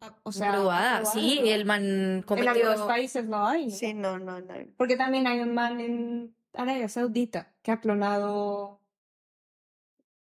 ah, 0.00 0.18
o 0.22 0.32
sea, 0.32 0.52
Probada, 0.52 1.04
sí, 1.04 1.40
¿no? 1.40 1.46
el 1.46 1.64
man 1.64 1.84
En 1.84 2.22
cometió... 2.22 2.50
algunos 2.50 2.82
países 2.82 3.26
no 3.26 3.46
hay, 3.46 3.66
¿no? 3.66 3.74
Sí, 3.74 3.94
no, 3.94 4.18
no, 4.18 4.40
no. 4.40 4.54
Porque 4.76 4.96
también 4.96 5.26
hay 5.26 5.40
un 5.40 5.54
man 5.54 5.80
en 5.80 6.36
Arabia 6.52 6.88
Saudita 6.88 7.54
que 7.62 7.72
ha 7.72 7.80
clonado 7.80 8.80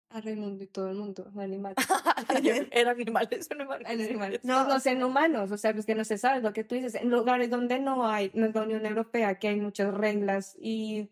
a 0.10 0.22
Raimundo 0.22 0.64
y 0.64 0.68
todo 0.68 0.90
el 0.90 0.96
mundo, 0.96 1.30
un 1.34 1.42
animal. 1.42 1.76
Eran 2.72 2.96
animales, 2.96 3.48
son 3.48 3.62
animales. 3.62 3.88
animales. 3.88 4.40
No, 4.44 4.68
No, 4.68 4.80
sean 4.80 5.04
humanos, 5.04 5.52
o 5.52 5.58
sea, 5.58 5.74
pues 5.74 5.86
que 5.86 5.96
no 5.96 6.04
se 6.04 6.18
sabe 6.18 6.42
lo 6.42 6.54
que 6.54 6.64
tú 6.64 6.76
dices. 6.76 6.96
En 6.96 7.10
lugares 7.10 7.50
donde 7.50 7.80
no 7.80 8.08
hay, 8.08 8.32
no 8.34 8.48
es 8.48 8.56
la 8.56 8.64
Unión 8.64 8.86
Europea, 8.86 9.36
que 9.40 9.50
hay 9.50 9.60
muchas 9.60 9.94
reglas 9.94 10.56
y 10.60 11.10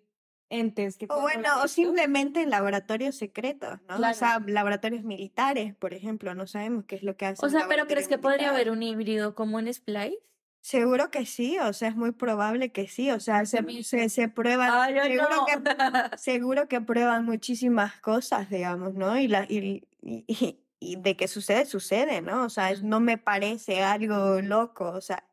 entes 0.50 0.98
que 0.98 1.08
O 1.10 1.22
bueno, 1.22 1.62
o 1.62 1.68
simplemente 1.68 2.42
en 2.42 2.50
laboratorios 2.50 3.16
secretos, 3.16 3.82
¿no? 3.88 3.98
Claro. 3.98 4.12
O 4.12 4.18
sea, 4.18 4.40
laboratorios 4.46 5.04
militares, 5.04 5.76
por 5.76 5.94
ejemplo, 5.94 6.34
no 6.36 6.48
sabemos 6.48 6.86
qué 6.86 6.96
es 6.96 7.04
lo 7.04 7.18
que 7.18 7.26
hacen. 7.26 7.46
O 7.46 7.50
sea, 7.50 7.68
¿pero 7.68 7.86
crees 7.86 8.08
que 8.08 8.18
podría 8.18 8.52
haber 8.52 8.72
un 8.72 8.78
un 8.78 8.84
híbrido 8.84 9.34
como 9.34 9.60
en 9.60 9.74
Splice? 9.74 10.20
Seguro 10.68 11.12
que 11.12 11.26
sí, 11.26 11.58
o 11.60 11.72
sea, 11.72 11.88
es 11.88 11.96
muy 11.96 12.12
probable 12.12 12.74
que 12.74 12.90
sí, 12.90 13.10
o 13.10 13.22
sea, 13.22 13.46
se, 13.46 13.64
se, 13.84 14.10
se 14.10 14.28
prueban, 14.28 14.70
Ay, 14.70 14.96
seguro, 15.00 15.30
no. 15.30 15.46
que, 15.46 15.54
seguro 16.18 16.68
que 16.68 16.82
prueban 16.82 17.24
muchísimas 17.24 18.02
cosas, 18.02 18.50
digamos, 18.50 18.94
¿no? 18.94 19.18
Y, 19.18 19.30
la, 19.30 19.46
y, 19.48 19.88
y, 20.02 20.60
y- 20.82 20.96
de 20.98 21.16
que 21.16 21.30
sucede, 21.30 21.64
sucede, 21.64 22.22
¿no? 22.22 22.44
O 22.44 22.50
sea, 22.50 22.72
es- 22.72 22.84
no 22.84 23.00
me 23.00 23.18
parece 23.18 23.82
algo 23.82 24.42
loco, 24.42 24.90
o 24.90 25.00
sea, 25.00 25.24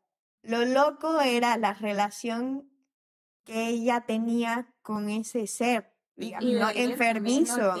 lo 0.41 0.63
loco 0.63 1.19
era 1.19 1.57
la 1.57 1.73
relación 1.73 2.69
que 3.43 3.67
ella 3.67 4.05
tenía 4.07 4.73
con 4.83 5.09
ese 5.09 5.47
ser, 5.47 5.91
digamos, 6.15 6.71
enfermizo, 6.75 7.73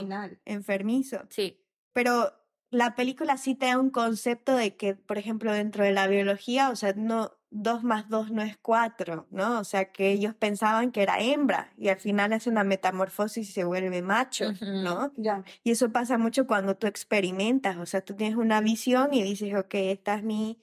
enfermizo. 0.43 1.21
Sí. 1.29 1.65
Pero 1.93 2.33
la 2.69 2.95
película 2.95 3.37
sí 3.37 3.55
te 3.55 3.67
da 3.67 3.79
un 3.79 3.91
concepto 3.91 4.57
de 4.57 4.75
que, 4.75 4.95
por 4.95 5.17
ejemplo, 5.17 5.53
dentro 5.53 5.85
de 5.85 5.93
la 5.93 6.07
biología, 6.07 6.69
o 6.69 6.75
sea, 6.75 6.91
no, 6.97 7.31
dos 7.55 7.83
más 7.83 8.09
dos 8.09 8.31
no 8.31 8.41
es 8.41 8.57
cuatro, 8.57 9.27
¿no? 9.31 9.59
O 9.59 9.63
sea, 9.63 9.85
que 9.91 10.11
ellos 10.11 10.35
pensaban 10.35 10.91
que 10.91 11.01
era 11.01 11.19
hembra 11.19 11.71
y 11.77 11.87
al 11.87 11.97
final 11.97 12.33
hace 12.33 12.49
una 12.49 12.65
metamorfosis 12.65 13.49
y 13.49 13.51
se 13.51 13.63
vuelve 13.63 14.01
macho. 14.01 14.51
¿no? 14.61 15.13
Ya. 15.15 15.43
Y 15.63 15.71
eso 15.71 15.91
pasa 15.91 16.17
mucho 16.17 16.47
cuando 16.47 16.75
tú 16.75 16.85
experimentas, 16.85 17.77
o 17.77 17.85
sea, 17.85 18.01
tú 18.01 18.13
tienes 18.13 18.35
una 18.35 18.59
visión 18.59 19.13
y 19.13 19.23
dices, 19.23 19.55
ok, 19.55 19.73
esta 19.75 20.15
es 20.15 20.23
mi, 20.23 20.59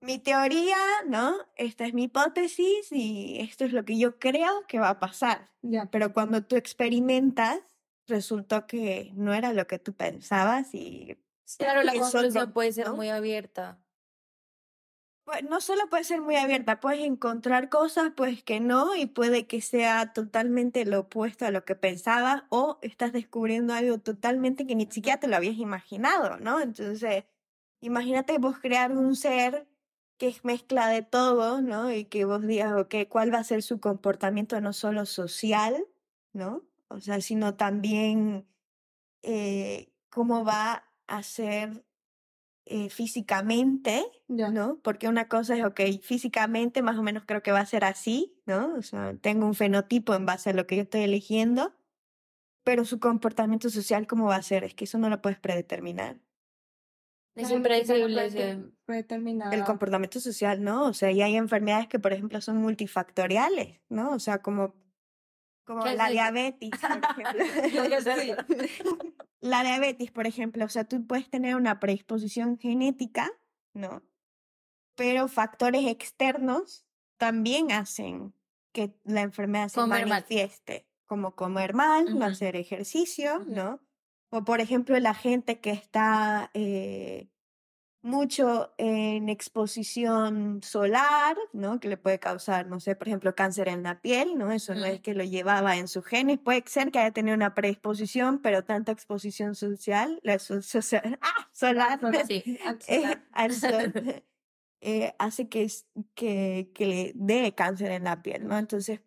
mi 0.00 0.18
teoría, 0.18 0.78
¿no? 1.06 1.34
Esta 1.54 1.86
es 1.86 1.92
mi 1.92 2.04
hipótesis 2.04 2.90
y 2.92 3.38
esto 3.40 3.66
es 3.66 3.72
lo 3.74 3.84
que 3.84 3.98
yo 3.98 4.18
creo 4.18 4.66
que 4.66 4.78
va 4.78 4.88
a 4.88 4.98
pasar. 4.98 5.50
Ya. 5.60 5.86
Pero 5.90 6.14
cuando 6.14 6.42
tú 6.42 6.56
experimentas, 6.56 7.58
resultó 8.06 8.66
que 8.66 9.12
no 9.14 9.34
era 9.34 9.52
lo 9.52 9.66
que 9.66 9.78
tú 9.78 9.92
pensabas 9.92 10.74
y 10.74 11.18
Claro, 11.58 11.82
la 11.84 11.94
conclusión 11.94 12.52
puede 12.52 12.72
ser 12.72 12.88
¿no? 12.88 12.96
muy 12.96 13.08
abierta. 13.08 13.78
Pues, 15.26 15.42
no 15.42 15.60
solo 15.60 15.88
puede 15.90 16.04
ser 16.04 16.20
muy 16.20 16.36
abierta, 16.36 16.78
puedes 16.78 17.00
encontrar 17.04 17.68
cosas 17.68 18.12
pues 18.16 18.44
que 18.44 18.60
no 18.60 18.94
y 18.94 19.06
puede 19.06 19.48
que 19.48 19.60
sea 19.60 20.12
totalmente 20.12 20.84
lo 20.84 21.00
opuesto 21.00 21.44
a 21.46 21.50
lo 21.50 21.64
que 21.64 21.74
pensabas 21.74 22.44
o 22.48 22.78
estás 22.80 23.12
descubriendo 23.12 23.74
algo 23.74 23.98
totalmente 23.98 24.66
que 24.68 24.76
ni 24.76 24.86
siquiera 24.86 25.18
te 25.18 25.26
lo 25.26 25.34
habías 25.34 25.56
imaginado, 25.56 26.38
¿no? 26.38 26.60
Entonces, 26.60 27.24
imagínate 27.80 28.38
vos 28.38 28.58
crear 28.60 28.92
un 28.92 29.16
ser 29.16 29.66
que 30.16 30.28
es 30.28 30.44
mezcla 30.44 30.88
de 30.88 31.02
todo, 31.02 31.60
¿no? 31.60 31.92
Y 31.92 32.04
que 32.04 32.24
vos 32.24 32.46
digas, 32.46 32.72
ok, 32.74 32.94
¿cuál 33.08 33.34
va 33.34 33.38
a 33.40 33.44
ser 33.44 33.62
su 33.64 33.80
comportamiento 33.80 34.60
no 34.60 34.72
solo 34.72 35.06
social, 35.06 35.86
¿no? 36.32 36.62
O 36.88 37.00
sea, 37.00 37.20
sino 37.20 37.56
también 37.56 38.46
eh, 39.22 39.92
cómo 40.10 40.44
va 40.44 40.84
a 41.08 41.22
ser 41.24 41.85
eh, 42.68 42.90
físicamente. 42.90 44.04
¿no? 44.28 44.80
Porque 44.82 45.08
una 45.08 45.28
cosa 45.28 45.56
es, 45.56 45.64
ok, 45.64 45.80
físicamente 46.02 46.82
más 46.82 46.98
o 46.98 47.02
menos 47.02 47.22
creo 47.24 47.42
que 47.42 47.52
va 47.52 47.60
a 47.60 47.66
ser 47.66 47.84
así, 47.84 48.34
¿no? 48.44 48.74
O 48.74 48.82
sea, 48.82 49.16
tengo 49.20 49.46
un 49.46 49.54
fenotipo 49.54 50.14
en 50.14 50.26
base 50.26 50.50
a 50.50 50.52
lo 50.52 50.66
que 50.66 50.76
yo 50.76 50.82
estoy 50.82 51.02
eligiendo, 51.02 51.74
pero 52.64 52.84
su 52.84 52.98
comportamiento 52.98 53.70
social, 53.70 54.08
¿cómo 54.08 54.26
va 54.26 54.36
a 54.36 54.42
ser? 54.42 54.64
Es 54.64 54.74
que 54.74 54.84
eso 54.84 54.98
no 54.98 55.08
lo 55.08 55.22
puedes 55.22 55.38
predeterminar. 55.38 56.18
Es 57.36 57.50
impredecible. 57.50 58.72
terminar. 59.06 59.54
El 59.54 59.62
comportamiento 59.64 60.18
social, 60.18 60.64
¿no? 60.64 60.86
O 60.86 60.92
sea, 60.94 61.12
y 61.12 61.22
hay 61.22 61.36
enfermedades 61.36 61.86
que, 61.86 61.98
por 61.98 62.12
ejemplo, 62.12 62.40
son 62.40 62.56
multifactoriales, 62.56 63.80
¿no? 63.90 64.10
O 64.12 64.18
sea, 64.18 64.42
como, 64.42 64.74
como 65.64 65.84
¿Qué 65.84 65.90
es 65.90 65.96
la 65.96 66.08
diabetes, 66.08 66.70
por 66.70 66.90
ejemplo. 66.90 68.44
La 69.40 69.62
diabetes, 69.62 70.10
por 70.10 70.26
ejemplo, 70.26 70.64
o 70.64 70.68
sea, 70.68 70.84
tú 70.84 71.06
puedes 71.06 71.28
tener 71.28 71.56
una 71.56 71.78
predisposición 71.78 72.58
genética, 72.58 73.30
¿no? 73.74 74.02
Pero 74.94 75.28
factores 75.28 75.86
externos 75.86 76.86
también 77.18 77.70
hacen 77.72 78.34
que 78.72 78.94
la 79.04 79.22
enfermedad 79.22 79.68
se 79.68 79.80
Comer 79.80 80.00
mal. 80.00 80.08
manifieste, 80.08 80.86
como 81.06 81.34
comer 81.34 81.74
mal, 81.74 82.18
no 82.18 82.24
hacer 82.26 82.56
ejercicio. 82.56 83.44
¿no? 83.46 83.80
O 84.30 84.44
por 84.44 84.60
ejemplo, 84.60 84.98
la 84.98 85.14
gente 85.14 85.60
que 85.60 85.70
está 85.70 86.50
eh, 86.54 87.30
mucho 88.06 88.72
en 88.78 89.28
exposición 89.28 90.60
solar, 90.62 91.36
¿no? 91.52 91.80
Que 91.80 91.88
le 91.88 91.96
puede 91.96 92.18
causar, 92.20 92.66
no 92.68 92.78
sé, 92.80 92.94
por 92.96 93.08
ejemplo, 93.08 93.34
cáncer 93.34 93.68
en 93.68 93.82
la 93.82 94.00
piel, 94.00 94.38
¿no? 94.38 94.52
Eso 94.52 94.74
no 94.74 94.84
es 94.84 95.00
que 95.00 95.12
lo 95.14 95.24
llevaba 95.24 95.76
en 95.76 95.88
sus 95.88 96.04
genes. 96.06 96.38
Puede 96.38 96.62
ser 96.66 96.90
que 96.92 97.00
haya 97.00 97.10
tenido 97.10 97.34
una 97.34 97.54
predisposición, 97.54 98.40
pero 98.40 98.64
tanta 98.64 98.92
exposición 98.92 99.54
social, 99.54 100.20
la 100.22 100.38
so- 100.38 100.62
social- 100.62 101.18
¡ah! 101.22 101.48
solar, 101.52 101.98
Sí. 102.26 102.58
eh, 102.88 103.16
al 103.32 103.52
sol, 103.52 103.92
eh, 104.80 105.14
hace 105.18 105.48
que, 105.48 105.66
que, 106.14 106.70
que 106.74 106.86
le 106.86 107.12
dé 107.16 107.54
cáncer 107.54 107.90
en 107.90 108.04
la 108.04 108.22
piel, 108.22 108.46
¿no? 108.46 108.56
Entonces, 108.56 109.00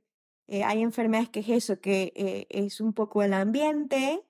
eh, 0.48 0.64
hay 0.64 0.82
enfermedades 0.82 1.30
que 1.30 1.40
es 1.40 1.50
eso, 1.50 1.80
que 1.80 2.46
es 2.50 2.82
un 2.82 2.94
poco 2.94 3.24
el 3.24 3.34
ambiente, 3.34 4.26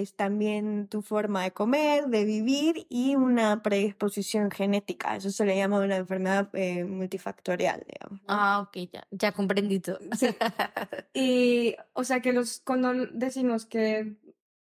es 0.00 0.14
también 0.14 0.88
tu 0.88 1.02
forma 1.02 1.42
de 1.42 1.52
comer, 1.52 2.06
de 2.06 2.24
vivir 2.24 2.86
y 2.88 3.14
una 3.14 3.62
predisposición 3.62 4.50
genética. 4.50 5.16
Eso 5.16 5.30
se 5.30 5.44
le 5.44 5.56
llama 5.56 5.80
una 5.80 5.96
enfermedad 5.96 6.48
eh, 6.54 6.84
multifactorial, 6.84 7.84
digamos. 7.86 8.20
Ah, 8.26 8.60
ok, 8.60 8.90
ya, 8.90 9.06
ya 9.10 9.32
comprendí 9.32 9.80
todo. 9.80 9.98
Y, 11.14 11.76
o 11.92 12.04
sea, 12.04 12.20
que 12.20 12.32
los, 12.32 12.60
cuando 12.60 12.94
decimos 13.12 13.66
que 13.66 14.16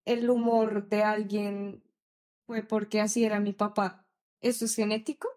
el 0.06 0.30
humor 0.30 0.88
de 0.88 1.04
alguien 1.04 1.84
fue 2.48 2.64
porque 2.64 3.02
así 3.02 3.26
era 3.26 3.42
mi 3.42 3.52
papá, 3.52 4.08
¿eso 4.40 4.66
es 4.66 4.76
genético? 4.76 5.28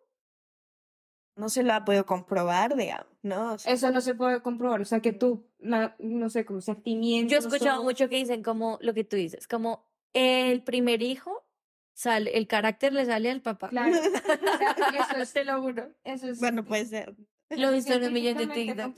No 1.37 1.49
se 1.49 1.65
lo 1.65 1.73
ha 1.73 1.85
podido 1.85 2.07
comprobar, 2.07 2.77
digamos, 2.77 3.12
¿no? 3.23 3.59
Sea, 3.59 3.73
Eso 3.73 3.91
no 3.91 4.01
se 4.01 4.15
puede 4.15 4.43
comprobar. 4.43 4.81
O 4.81 4.85
sea, 4.85 5.01
que 5.01 5.13
tú, 5.13 5.47
la, 5.59 5.97
no 5.99 6.29
sé, 6.29 6.45
como 6.45 6.61
sentimientos. 6.61 7.31
Yo 7.31 7.37
he 7.37 7.41
escuchado 7.41 7.83
mucho 7.83 8.09
que 8.09 8.17
dicen 8.17 8.43
como 8.43 8.79
lo 8.83 8.95
que 8.95 9.05
tú 9.05 9.17
dices, 9.17 9.47
como 9.49 9.87
el 10.13 10.63
primer 10.63 11.03
hijo, 11.03 11.47
sale, 11.95 12.37
el 12.37 12.47
carácter 12.47 12.93
le 12.93 13.05
sale 13.07 13.31
al 13.31 13.41
papá. 13.43 13.69
Claro. 13.69 13.93
O 13.97 14.03
sea, 14.03 15.07
eso 15.13 15.23
es, 15.23 15.33
Te 15.33 15.45
lo 15.45 15.61
juro. 15.63 15.89
eso 16.05 16.29
es. 16.29 16.41
bueno, 16.41 16.65
puede 16.65 16.85
ser. 16.87 17.15
Lo 17.51 17.69
he 17.69 17.73
visto 17.75 17.93
en 17.93 18.05
un 18.05 18.13
millón 18.13 18.39
de 18.39 18.47
TikToks. 18.47 18.97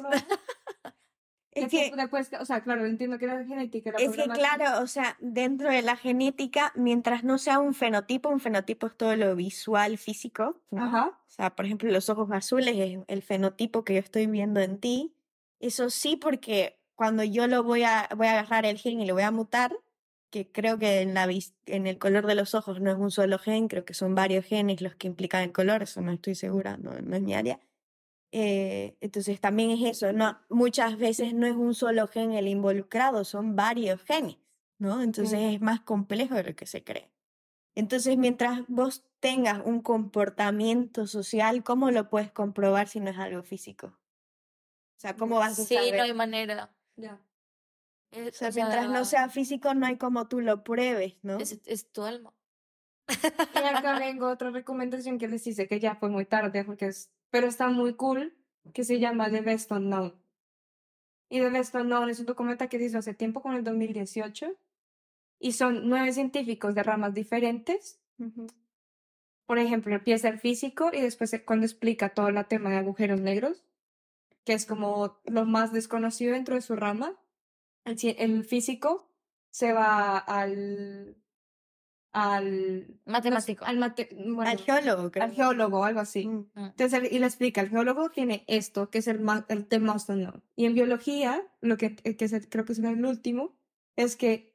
Es 1.54 1.70
Que 1.70 1.84
que, 1.84 1.90
tú 1.90 1.96
después, 1.96 2.30
o 2.40 2.44
sea, 2.44 2.62
claro, 2.62 2.84
entiendo 2.84 3.18
que 3.18 3.26
la 3.26 3.44
genética 3.44 3.90
era 3.90 3.98
Es 3.98 4.10
que 4.16 4.24
claro, 4.24 4.82
o 4.82 4.86
sea, 4.88 5.16
dentro 5.20 5.70
de 5.70 5.82
la 5.82 5.96
genética, 5.96 6.72
mientras 6.74 7.22
no 7.22 7.38
sea 7.38 7.60
un 7.60 7.74
fenotipo, 7.74 8.28
un 8.28 8.40
fenotipo 8.40 8.88
es 8.88 8.96
todo 8.96 9.14
lo 9.14 9.36
visual, 9.36 9.96
físico, 9.96 10.60
¿no? 10.70 10.84
Ajá. 10.84 11.06
O 11.08 11.30
sea, 11.30 11.54
por 11.54 11.64
ejemplo, 11.64 11.90
los 11.92 12.10
ojos 12.10 12.28
azules 12.32 12.76
es 12.76 12.98
el 13.06 13.22
fenotipo 13.22 13.84
que 13.84 13.94
yo 13.94 14.00
estoy 14.00 14.26
viendo 14.26 14.60
en 14.60 14.78
ti. 14.80 15.14
Eso 15.60 15.90
sí, 15.90 16.16
porque 16.16 16.78
cuando 16.96 17.22
yo 17.22 17.46
lo 17.46 17.62
voy 17.62 17.84
a, 17.84 18.08
voy 18.16 18.26
a 18.26 18.32
agarrar 18.32 18.66
el 18.66 18.78
gen 18.78 19.00
y 19.00 19.06
lo 19.06 19.14
voy 19.14 19.22
a 19.22 19.30
mutar, 19.30 19.76
que 20.30 20.50
creo 20.50 20.78
que 20.78 21.02
en, 21.02 21.14
la, 21.14 21.28
en 21.66 21.86
el 21.86 21.98
color 21.98 22.26
de 22.26 22.34
los 22.34 22.56
ojos 22.56 22.80
no 22.80 22.90
es 22.90 22.96
un 22.96 23.12
solo 23.12 23.38
gen, 23.38 23.68
creo 23.68 23.84
que 23.84 23.94
son 23.94 24.16
varios 24.16 24.44
genes 24.44 24.80
los 24.80 24.96
que 24.96 25.06
implican 25.06 25.44
el 25.44 25.52
color, 25.52 25.84
eso 25.84 26.00
no 26.00 26.10
estoy 26.10 26.34
segura, 26.34 26.76
no, 26.76 26.90
no 27.00 27.14
es 27.14 27.22
mi 27.22 27.34
área. 27.34 27.60
Eh, 28.36 28.96
entonces 29.00 29.40
también 29.40 29.70
es 29.70 29.80
eso, 29.82 30.12
no, 30.12 30.36
muchas 30.48 30.98
veces 30.98 31.34
no 31.34 31.46
es 31.46 31.54
un 31.54 31.72
solo 31.72 32.08
gen 32.08 32.32
el 32.32 32.48
involucrado, 32.48 33.24
son 33.24 33.54
varios 33.54 34.02
genes, 34.02 34.38
¿no? 34.76 35.00
Entonces 35.02 35.38
Ok. 35.38 35.54
es 35.54 35.60
más 35.60 35.80
complejo 35.82 36.34
de 36.34 36.42
lo 36.42 36.56
que 36.56 36.66
se 36.66 36.82
cree. 36.82 37.12
Entonces, 37.76 38.16
mientras 38.16 38.62
vos 38.66 39.04
tengas 39.20 39.62
un 39.64 39.82
comportamiento 39.82 41.06
social, 41.06 41.62
¿cómo 41.62 41.92
lo 41.92 42.10
puedes 42.10 42.32
comprobar 42.32 42.88
si 42.88 42.98
no 42.98 43.10
es 43.10 43.18
algo 43.18 43.44
físico? 43.44 43.86
O 43.86 45.00
sea, 45.00 45.14
¿cómo 45.16 45.38
vas 45.38 45.52
a 45.60 45.62
Sí, 45.64 45.76
saber? 45.76 45.94
no 45.96 46.02
hay 46.02 46.14
manera. 46.14 46.74
Ya. 46.96 47.20
Eh, 48.10 48.30
O 48.30 48.32
sea, 48.32 48.48
o 48.48 48.52
mientras 48.52 48.88
no 48.88 49.04
sea 49.04 49.28
físico, 49.28 49.74
no 49.74 49.86
hay 49.86 49.96
como 49.96 50.26
tú 50.26 50.40
lo 50.40 50.64
pruebes, 50.64 51.14
¿no? 51.22 51.38
Es, 51.38 51.60
es 51.66 51.92
tu 51.92 52.02
alma. 52.02 52.32
Y 53.08 53.58
acá 53.58 53.96
vengo 54.00 54.28
otra 54.28 54.50
recomendación 54.50 55.18
que 55.18 55.28
les 55.28 55.46
hice 55.46 55.68
que 55.68 55.78
ya 55.78 55.94
fue 55.94 56.10
muy 56.10 56.26
tarde, 56.26 56.64
porque 56.64 56.86
es, 56.86 57.12
pero 57.34 57.48
está 57.48 57.68
muy 57.68 57.94
cool, 57.94 58.32
que 58.72 58.84
se 58.84 59.00
llama 59.00 59.28
The 59.28 59.40
Best 59.40 59.72
Unknown. 59.72 60.14
Y 61.28 61.40
The 61.40 61.50
Best 61.50 61.74
Unknown 61.74 62.08
es 62.08 62.20
un 62.20 62.26
documental 62.26 62.68
que 62.68 62.78
se 62.78 62.84
hizo 62.84 62.98
hace 62.98 63.12
tiempo, 63.12 63.42
con 63.42 63.56
el 63.56 63.64
2018, 63.64 64.54
y 65.40 65.50
son 65.50 65.88
nueve 65.88 66.12
científicos 66.12 66.76
de 66.76 66.84
ramas 66.84 67.12
diferentes. 67.12 67.98
Ujú. 68.20 68.46
Por 69.46 69.58
ejemplo, 69.58 69.96
empieza 69.96 70.28
el 70.28 70.38
físico 70.38 70.90
y 70.92 71.00
después 71.00 71.34
cuando 71.44 71.66
explica 71.66 72.10
todo 72.10 72.28
el 72.28 72.46
tema 72.46 72.70
de 72.70 72.76
agujeros 72.76 73.20
negros, 73.20 73.64
que 74.44 74.52
es 74.52 74.64
como 74.64 75.18
lo 75.24 75.44
más 75.44 75.72
desconocido 75.72 76.34
dentro 76.34 76.54
de 76.54 76.60
su 76.60 76.76
rama, 76.76 77.20
el, 77.84 77.96
el 78.16 78.44
físico 78.44 79.10
se 79.50 79.72
va 79.72 80.18
al... 80.18 81.16
al 82.14 82.86
Matemático. 83.06 83.64
al 83.64 83.76
mate- 83.78 84.08
bueno, 84.14 84.48
Al 84.50 84.58
geólogo, 84.58 85.10
creo. 85.10 85.24
al 85.24 85.32
geólogo 85.32 85.80
o 85.80 85.84
algo 85.84 86.00
así. 86.00 86.26
Mm. 86.28 86.46
Entonces, 86.54 86.92
él- 86.94 87.08
y 87.12 87.18
le 87.18 87.26
explica, 87.26 87.60
el 87.60 87.68
geólogo 87.68 88.08
tiene 88.10 88.44
esto, 88.46 88.88
que 88.88 88.98
es 88.98 89.08
el, 89.08 89.20
el 89.48 89.66
the 89.66 89.80
most 89.80 90.08
unknown. 90.08 90.42
Y 90.56 90.64
en 90.66 90.74
biología, 90.74 91.42
lo 91.60 91.76
que, 91.76 91.96
eh, 92.04 92.16
que 92.16 92.24
es 92.26 92.32
el- 92.32 92.48
creo 92.48 92.64
que 92.64 92.72
es 92.72 92.78
el 92.78 93.04
último, 93.04 93.58
es 93.96 94.16
que 94.16 94.54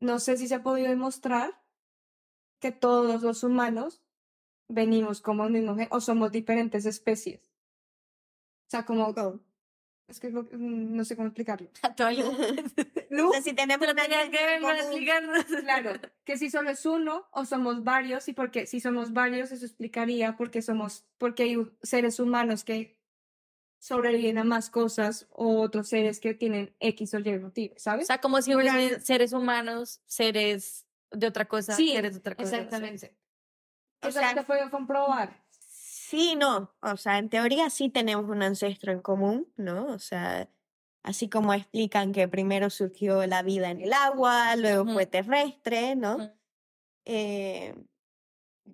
no 0.00 0.18
sé 0.20 0.36
si 0.36 0.46
se 0.46 0.54
ha 0.56 0.62
podido 0.62 0.88
demostrar 0.90 1.62
que 2.60 2.70
todos 2.70 3.22
los 3.22 3.42
humanos 3.42 4.02
venimos 4.68 5.20
como 5.22 5.44
el 5.46 5.52
mismo 5.52 5.74
gen 5.74 5.88
o 5.90 6.00
somos 6.00 6.32
diferentes 6.32 6.84
especies. 6.86 7.50
O 8.66 8.70
sea, 8.70 8.84
como... 8.84 9.14
Es 10.08 10.20
que 10.20 10.28
mm, 10.28 10.94
no 10.96 11.04
sé 11.04 11.16
cómo 11.16 11.28
explicarlo. 11.28 11.68
Todavía. 11.96 12.26
O 12.28 13.32
sea, 13.32 13.42
si 13.42 13.52
tenemos 13.54 13.88
una 13.88 14.06
que 14.06 14.30
ver 14.30 14.62
explicarnos. 14.62 15.44
Claro, 15.44 15.92
que 16.24 16.38
si 16.38 16.50
solo 16.50 16.70
es 16.70 16.86
uno 16.86 17.26
o 17.32 17.44
somos 17.44 17.82
varios 17.82 18.28
y 18.28 18.32
porque 18.32 18.66
si 18.66 18.80
somos 18.80 19.12
varios 19.12 19.50
eso 19.52 19.64
explicaría 19.64 20.36
por 20.36 20.50
qué 20.50 20.62
somos, 20.62 21.04
porque 21.18 21.44
hay 21.44 21.56
seres 21.82 22.20
humanos 22.20 22.62
que 22.64 22.96
sobreviven 23.78 24.38
a 24.38 24.44
más 24.44 24.70
cosas 24.70 25.26
o 25.30 25.60
otros 25.60 25.88
seres 25.88 26.18
que 26.20 26.34
tienen 26.34 26.74
X 26.80 27.14
o 27.14 27.18
Y 27.18 27.38
motivo, 27.38 27.74
O 27.74 27.78
¿sabes? 27.78 28.06
sea, 28.06 28.20
como 28.20 28.40
si 28.42 28.54
hubiesen 28.54 29.00
seres 29.00 29.32
humanos, 29.32 30.00
seres 30.06 30.86
de 31.10 31.26
otra 31.26 31.46
cosa, 31.46 31.74
Sí, 31.74 31.92
seres 31.92 32.12
de 32.14 32.18
otra 32.20 32.34
cosa. 32.34 32.56
Exactamente. 32.56 33.16
O 34.02 34.08
Eso 34.08 34.18
sea, 34.18 34.34
se 34.34 34.42
puede 34.44 34.68
comprobar. 34.70 35.44
Sí, 36.08 36.36
no. 36.36 36.72
O 36.82 36.96
sea, 36.96 37.18
en 37.18 37.28
teoría 37.28 37.68
sí 37.68 37.88
tenemos 37.90 38.30
un 38.30 38.40
ancestro 38.42 38.92
en 38.92 39.00
común, 39.00 39.52
¿no? 39.56 39.86
O 39.86 39.98
sea, 39.98 40.48
así 41.02 41.28
como 41.28 41.52
explican 41.52 42.12
que 42.12 42.28
primero 42.28 42.70
surgió 42.70 43.26
la 43.26 43.42
vida 43.42 43.70
en 43.70 43.80
el 43.80 43.92
agua, 43.92 44.54
luego 44.54 44.84
fue 44.92 45.06
terrestre, 45.06 45.96
¿no? 45.96 46.32
Eh, 47.06 47.74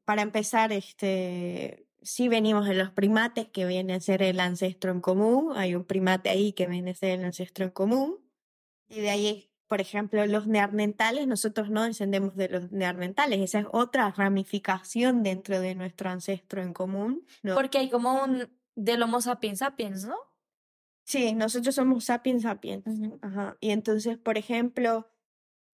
para 0.05 0.22
empezar, 0.22 0.72
este, 0.72 1.89
sí 2.03 2.28
venimos 2.28 2.66
de 2.66 2.74
los 2.74 2.91
primates, 2.91 3.49
que 3.49 3.66
viene 3.66 3.95
a 3.95 4.01
ser 4.01 4.22
el 4.22 4.41
ancestro 4.41 4.93
en 4.93 5.01
común. 5.01 5.55
Hay 5.57 5.74
un 5.74 5.85
primate 5.85 6.30
ahí 6.30 6.53
que 6.53 6.66
viene 6.66 6.93
a 6.93 6.95
ser 6.95 7.20
el 7.20 7.24
ancestro 7.24 7.64
en 7.66 7.72
común. 7.72 8.18
Y 8.89 9.01
de 9.01 9.11
ahí, 9.11 9.51
por 9.73 9.81
ejemplo, 9.81 10.27
los 10.27 10.47
neandertales, 10.47 11.27
nosotros 11.27 11.70
no 11.70 11.85
descendemos 11.85 12.37
de 12.37 12.51
los 12.51 12.73
neandertales. 12.73 13.41
Esa 13.41 13.61
es 13.61 13.66
otra 13.73 14.11
ramificación 14.11 15.23
dentro 15.23 15.61
de 15.61 15.75
nuestro 15.75 16.11
ancestro 16.11 16.61
en 16.61 16.75
común, 16.75 17.25
¿no? 17.43 17.55
Porque 17.55 17.79
hay 17.79 17.89
como 17.89 18.23
un 18.23 18.51
del 18.75 19.03
Homo 19.03 19.23
sapiens 19.23 19.61
sapiens, 19.61 20.05
¿no? 20.05 20.16
Sí, 21.05 21.33
nosotros 21.33 21.75
somos 21.75 22.05
sapiens 22.05 22.43
sapiens. 22.43 22.85
Ajá. 23.23 23.57
Y 23.61 23.70
entonces, 23.70 24.18
por 24.18 24.37
ejemplo, 24.37 25.09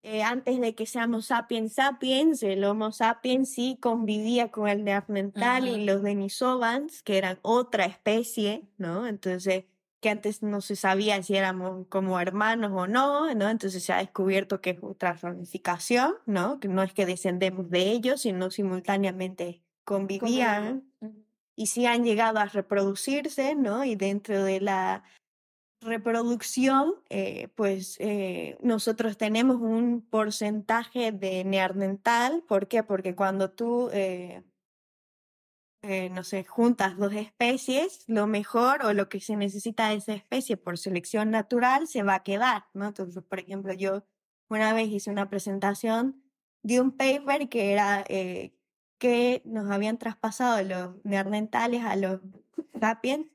eh, 0.05 0.23
antes 0.23 0.61
de 0.61 0.77
que 0.77 0.87
seamos 0.87 1.27
sapiens 1.27 1.73
sapiens, 1.73 2.45
el 2.45 2.63
Homo 2.63 2.93
sapiens 2.93 3.51
sí 3.53 3.79
convivía 3.81 4.53
con 4.53 4.69
el 4.69 4.85
neandertal 4.85 5.67
y 5.67 5.85
los 5.85 6.05
denisovans, 6.05 7.03
que 7.03 7.19
eran 7.19 7.41
otra 7.43 7.85
especie, 7.85 8.63
¿no? 8.77 9.09
Entonces, 9.09 9.65
que 10.01 10.11
antes 10.11 10.43
no 10.43 10.61
se 10.61 10.77
sabía 10.77 11.23
si 11.23 11.37
éramos 11.37 11.87
como 11.89 12.21
hermanos 12.21 12.73
o 12.75 12.87
no, 12.87 13.35
¿no? 13.35 13.49
Entonces 13.49 13.83
se 13.83 13.93
ha 13.93 13.99
descubierto 13.99 14.61
que 14.61 14.71
es 14.71 14.79
otra 14.83 15.15
ramificación, 15.15 16.15
¿no? 16.27 16.61
Que 16.61 16.69
no 16.69 16.83
es 16.83 16.93
que 16.93 17.07
descendemos 17.07 17.71
de 17.71 17.91
ellos, 17.91 18.23
sino 18.23 18.51
simultáneamente 18.51 19.63
convivían 19.85 20.85
y 21.57 21.67
sí 21.67 21.87
han 21.87 22.05
llegado 22.05 22.39
a 22.39 22.45
reproducirse, 22.45 23.57
¿no? 23.57 23.85
Y 23.85 23.97
dentro 23.97 24.45
de 24.45 24.61
la 24.61 25.03
reproducción, 25.81 26.95
eh, 27.09 27.49
pues 27.55 27.97
eh, 28.01 28.57
nosotros 28.63 29.17
tenemos 29.17 29.57
un 29.57 30.01
porcentaje 30.03 31.13
de 31.13 31.45
neandertal. 31.45 32.45
¿Por 32.47 32.69
qué? 32.69 32.83
Porque 32.83 33.15
cuando 33.15 33.51
tú, 33.51 33.91
eh, 33.93 34.43
eh, 35.83 36.11
no 36.11 36.25
sé, 36.25 36.45
juntas 36.45 36.97
dos 36.97 37.13
especies, 37.15 38.05
lo 38.09 38.27
mejor 38.27 38.85
o 38.85 38.93
lo 38.93 39.09
que 39.09 39.21
se 39.21 39.37
necesita 39.37 39.89
de 39.89 39.97
esa 39.97 40.13
especie 40.15 40.57
por 40.57 40.79
selección 40.79 41.31
natural 41.31 41.87
se 41.87 42.03
va 42.03 42.17
a 42.17 42.23
quedar, 42.25 42.67
¿no? 42.75 42.89
Entonces, 42.89 43.23
por 43.23 43.39
ejemplo, 43.41 43.73
yo 43.73 44.05
una 44.49 44.73
vez 44.73 44.89
hice 44.89 45.11
una 45.11 45.31
presentación 45.31 46.23
de 46.63 46.81
un 46.81 46.93
paper 46.97 47.49
que 47.49 47.73
era 47.73 48.05
eh, 48.09 48.55
que 48.99 49.43
nos 49.45 49.71
habían 49.71 49.99
traspasado 49.99 50.63
los 50.65 51.05
neandertales 51.05 51.85
a 51.85 51.97
los 51.97 52.21
sapiens 52.81 53.27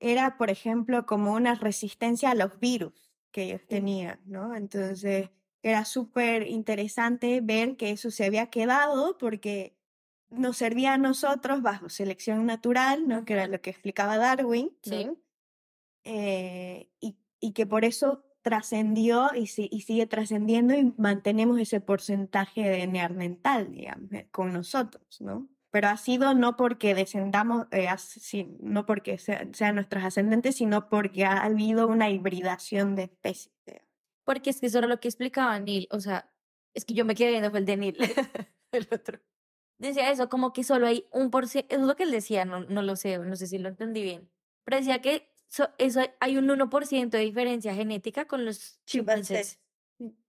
era, 0.00 0.36
por 0.38 0.50
ejemplo, 0.50 1.06
como 1.06 1.32
una 1.34 1.54
resistencia 1.54 2.30
a 2.30 2.34
los 2.34 2.58
virus 2.60 3.12
que 3.30 3.44
ellos 3.44 3.62
tenían, 3.68 4.20
¿no? 4.26 4.54
Entonces, 4.54 5.30
era 5.62 5.84
súper 5.84 6.46
interesante 6.46 7.40
ver 7.42 7.76
que 7.76 7.90
eso 7.90 8.10
se 8.10 8.24
había 8.24 8.46
quedado 8.50 9.18
porque 9.18 9.75
nos 10.30 10.56
servía 10.56 10.94
a 10.94 10.98
nosotros 10.98 11.62
bajo 11.62 11.88
selección 11.88 12.46
natural, 12.46 13.06
¿no? 13.08 13.24
Que 13.24 13.34
era 13.34 13.46
lo 13.46 13.60
que 13.60 13.70
explicaba 13.70 14.16
Darwin. 14.18 14.70
Eh, 16.04 16.88
y, 17.00 17.16
y 17.40 17.52
que 17.52 17.66
por 17.66 17.84
eso 17.84 18.24
trascendió 18.42 19.30
y, 19.34 19.48
si- 19.48 19.68
y 19.72 19.80
sigue 19.80 20.06
trascendiendo 20.06 20.74
y 20.74 20.94
mantenemos 20.98 21.58
ese 21.58 21.80
porcentaje 21.80 22.62
de 22.68 22.86
neandertal, 22.86 23.72
digamos, 23.72 24.12
eh, 24.12 24.28
con 24.30 24.52
nosotros, 24.52 25.20
¿no? 25.20 25.48
Pero 25.72 25.88
ha 25.88 25.96
sido 25.96 26.32
no 26.32 26.56
porque 26.56 26.94
descendamos, 26.94 27.66
eh, 27.72 27.88
no 28.60 28.86
porque 28.86 29.18
sea- 29.18 29.48
sean 29.52 29.74
nuestros 29.74 30.04
ascendentes, 30.04 30.56
sino 30.56 30.88
porque 30.88 31.24
ha 31.24 31.42
habido 31.42 31.88
una 31.88 32.08
hibridación 32.08 32.94
de 32.94 33.04
especies. 33.04 33.52
digamos. 33.66 33.88
Porque 34.24 34.50
es 34.50 34.60
que 34.60 34.66
eso 34.66 34.78
era 34.78 34.86
lo 34.86 35.00
que 35.00 35.08
explicaba 35.08 35.58
Neil. 35.58 35.88
O 35.90 35.98
sea, 36.00 36.32
es 36.72 36.84
que 36.84 36.94
yo 36.94 37.04
me 37.04 37.14
quedé 37.16 37.30
viendo 37.30 37.50
fue 37.50 37.58
el 37.60 37.66
de 37.66 37.76
Neil. 37.76 37.96
el 38.72 38.88
otro. 38.92 39.20
Decía 39.78 40.10
eso, 40.10 40.28
como 40.28 40.52
que 40.52 40.64
solo 40.64 40.86
hay 40.86 41.06
un 41.12 41.30
por 41.30 41.46
ciento. 41.48 41.74
Es 41.74 41.82
lo 41.82 41.96
que 41.96 42.04
él 42.04 42.10
decía, 42.10 42.44
no, 42.44 42.60
no 42.60 42.82
lo 42.82 42.96
sé, 42.96 43.18
no 43.18 43.36
sé 43.36 43.46
si 43.46 43.58
lo 43.58 43.68
entendí 43.68 44.02
bien. 44.02 44.30
Pero 44.64 44.78
decía 44.78 45.00
que 45.00 45.28
so- 45.48 45.68
eso 45.78 46.00
hay 46.20 46.38
un 46.38 46.48
1% 46.48 47.10
de 47.18 47.24
diferencia 47.24 47.74
genética 47.74 48.26
con 48.26 48.44
los 48.44 48.80
chimpancés. 48.86 49.60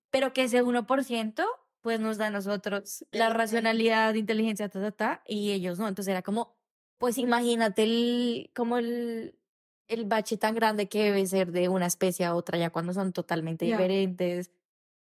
Pero 0.09 0.33
que 0.33 0.43
ese 0.43 0.63
1% 0.63 1.45
pues 1.81 1.99
nos 1.99 2.17
da 2.17 2.27
a 2.27 2.29
nosotros 2.29 3.05
la 3.11 3.29
racionalidad, 3.29 4.13
inteligencia, 4.15 4.67
ta, 4.67 4.81
ta, 4.81 4.91
ta, 4.91 5.23
y 5.25 5.51
ellos 5.51 5.79
no. 5.79 5.87
Entonces 5.87 6.11
era 6.11 6.21
como, 6.21 6.57
pues 6.97 7.17
imagínate 7.17 7.83
el, 7.83 8.51
como 8.53 8.77
el, 8.77 9.39
el 9.87 10.03
bache 10.05 10.35
tan 10.37 10.55
grande 10.55 10.89
que 10.89 11.03
debe 11.03 11.25
ser 11.25 11.51
de 11.53 11.69
una 11.69 11.85
especie 11.85 12.25
a 12.25 12.35
otra 12.35 12.57
ya 12.57 12.71
cuando 12.71 12.93
son 12.93 13.13
totalmente 13.13 13.65
Ya. 13.67 13.77
diferentes. 13.77 14.51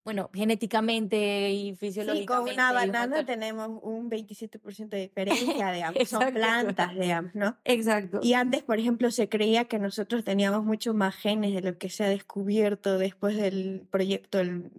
Bueno, 0.05 0.30
genéticamente 0.34 1.50
y 1.50 1.62
Sí, 1.62 1.70
con 1.70 1.78
fisiológicamente. 1.78 2.55
una 2.55 2.72
banana 2.72 3.24
tenemos 3.24 3.68
un 3.82 4.11
27% 4.11 4.88
de 4.88 5.03
diferencia, 5.03 5.72
digamos, 5.72 6.09
son 6.09 6.32
plantas, 6.32 6.94
digamos, 6.94 7.34
¿no? 7.34 7.57
Exacto. 7.64 8.18
Y 8.22 8.34
antes, 8.34 8.62
por 8.62 8.78
ejemplo, 8.78 9.11
se 9.12 9.28
creía 9.28 9.66
que 9.66 9.78
nosotros 9.78 10.24
teníamos 10.24 10.64
mucho 10.64 10.92
más 10.92 11.14
genes 11.14 11.55
de 11.55 11.62
lo 11.62 11.78
que 11.78 11.88
se 11.88 12.05
ha 12.05 12.09
descubierto 12.09 12.98
después 12.98 13.36
del 13.36 13.86
proyecto 13.90 14.38
del, 14.38 14.70